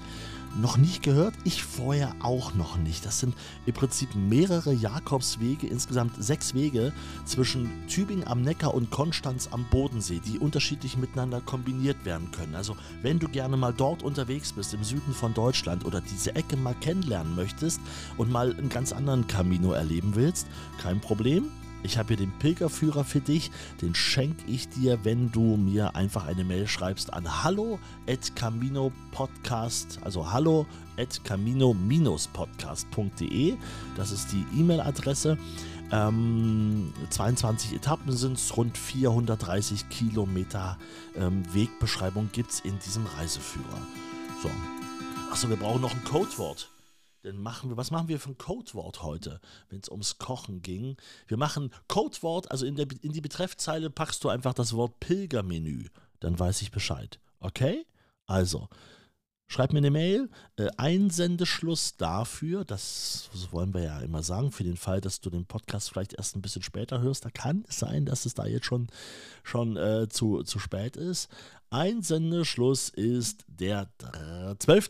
[0.57, 1.35] Noch nicht gehört?
[1.45, 3.07] Ich vorher auch noch nicht.
[3.07, 3.37] Das sind
[3.67, 6.93] im Prinzip mehrere Jakobswege, insgesamt sechs Wege
[7.25, 12.57] zwischen Tübingen am Neckar und Konstanz am Bodensee, die unterschiedlich miteinander kombiniert werden können.
[12.57, 16.57] Also wenn du gerne mal dort unterwegs bist, im Süden von Deutschland oder diese Ecke
[16.57, 17.81] mal kennenlernen möchtest
[18.17, 20.49] und mal einen ganz anderen Camino erleben willst,
[20.79, 21.49] kein Problem.
[21.83, 23.53] Ich habe hier den Pilgerführer für dich.
[23.81, 27.79] Den schenke ich dir, wenn du mir einfach eine Mail schreibst an hallo
[28.09, 30.67] at camino podcast, also hallo
[30.97, 33.57] at camino-podcast.de.
[33.97, 35.37] Das ist die E-Mail-Adresse.
[35.93, 40.79] Ähm, 22 Etappen sind es, rund 430 Kilometer
[41.17, 43.81] ähm, Wegbeschreibung gibt es in diesem Reiseführer.
[44.43, 44.51] So.
[45.31, 46.70] Achso, wir brauchen noch ein Codewort.
[47.23, 50.97] Dann machen wir, was machen wir für ein Codewort heute, wenn es ums Kochen ging?
[51.29, 55.89] Wir machen Codewort, also in, der, in die Betreffzeile packst du einfach das Wort Pilgermenü.
[56.21, 57.19] Dann weiß ich Bescheid.
[57.41, 57.85] Okay?
[58.27, 58.69] Also,
[59.49, 60.31] schreib mir eine Mail.
[60.57, 65.29] Äh, Einsendeschluss dafür, das, das wollen wir ja immer sagen, für den Fall, dass du
[65.29, 67.25] den Podcast vielleicht erst ein bisschen später hörst.
[67.25, 68.89] Da kann es sein, dass es da jetzt schon,
[69.43, 71.29] schon äh, zu, zu spät ist.
[71.69, 73.89] Einsendeschluss ist der
[74.59, 74.89] 12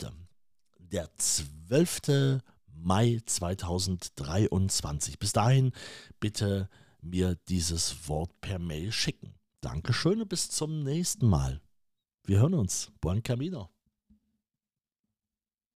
[0.92, 2.40] der 12.
[2.72, 5.18] Mai 2023.
[5.18, 5.72] Bis dahin
[6.18, 6.68] bitte
[7.02, 9.34] mir dieses Wort per Mail schicken.
[9.60, 11.60] Dankeschön und bis zum nächsten Mal.
[12.24, 12.90] Wir hören uns.
[13.00, 13.70] Buon Camino.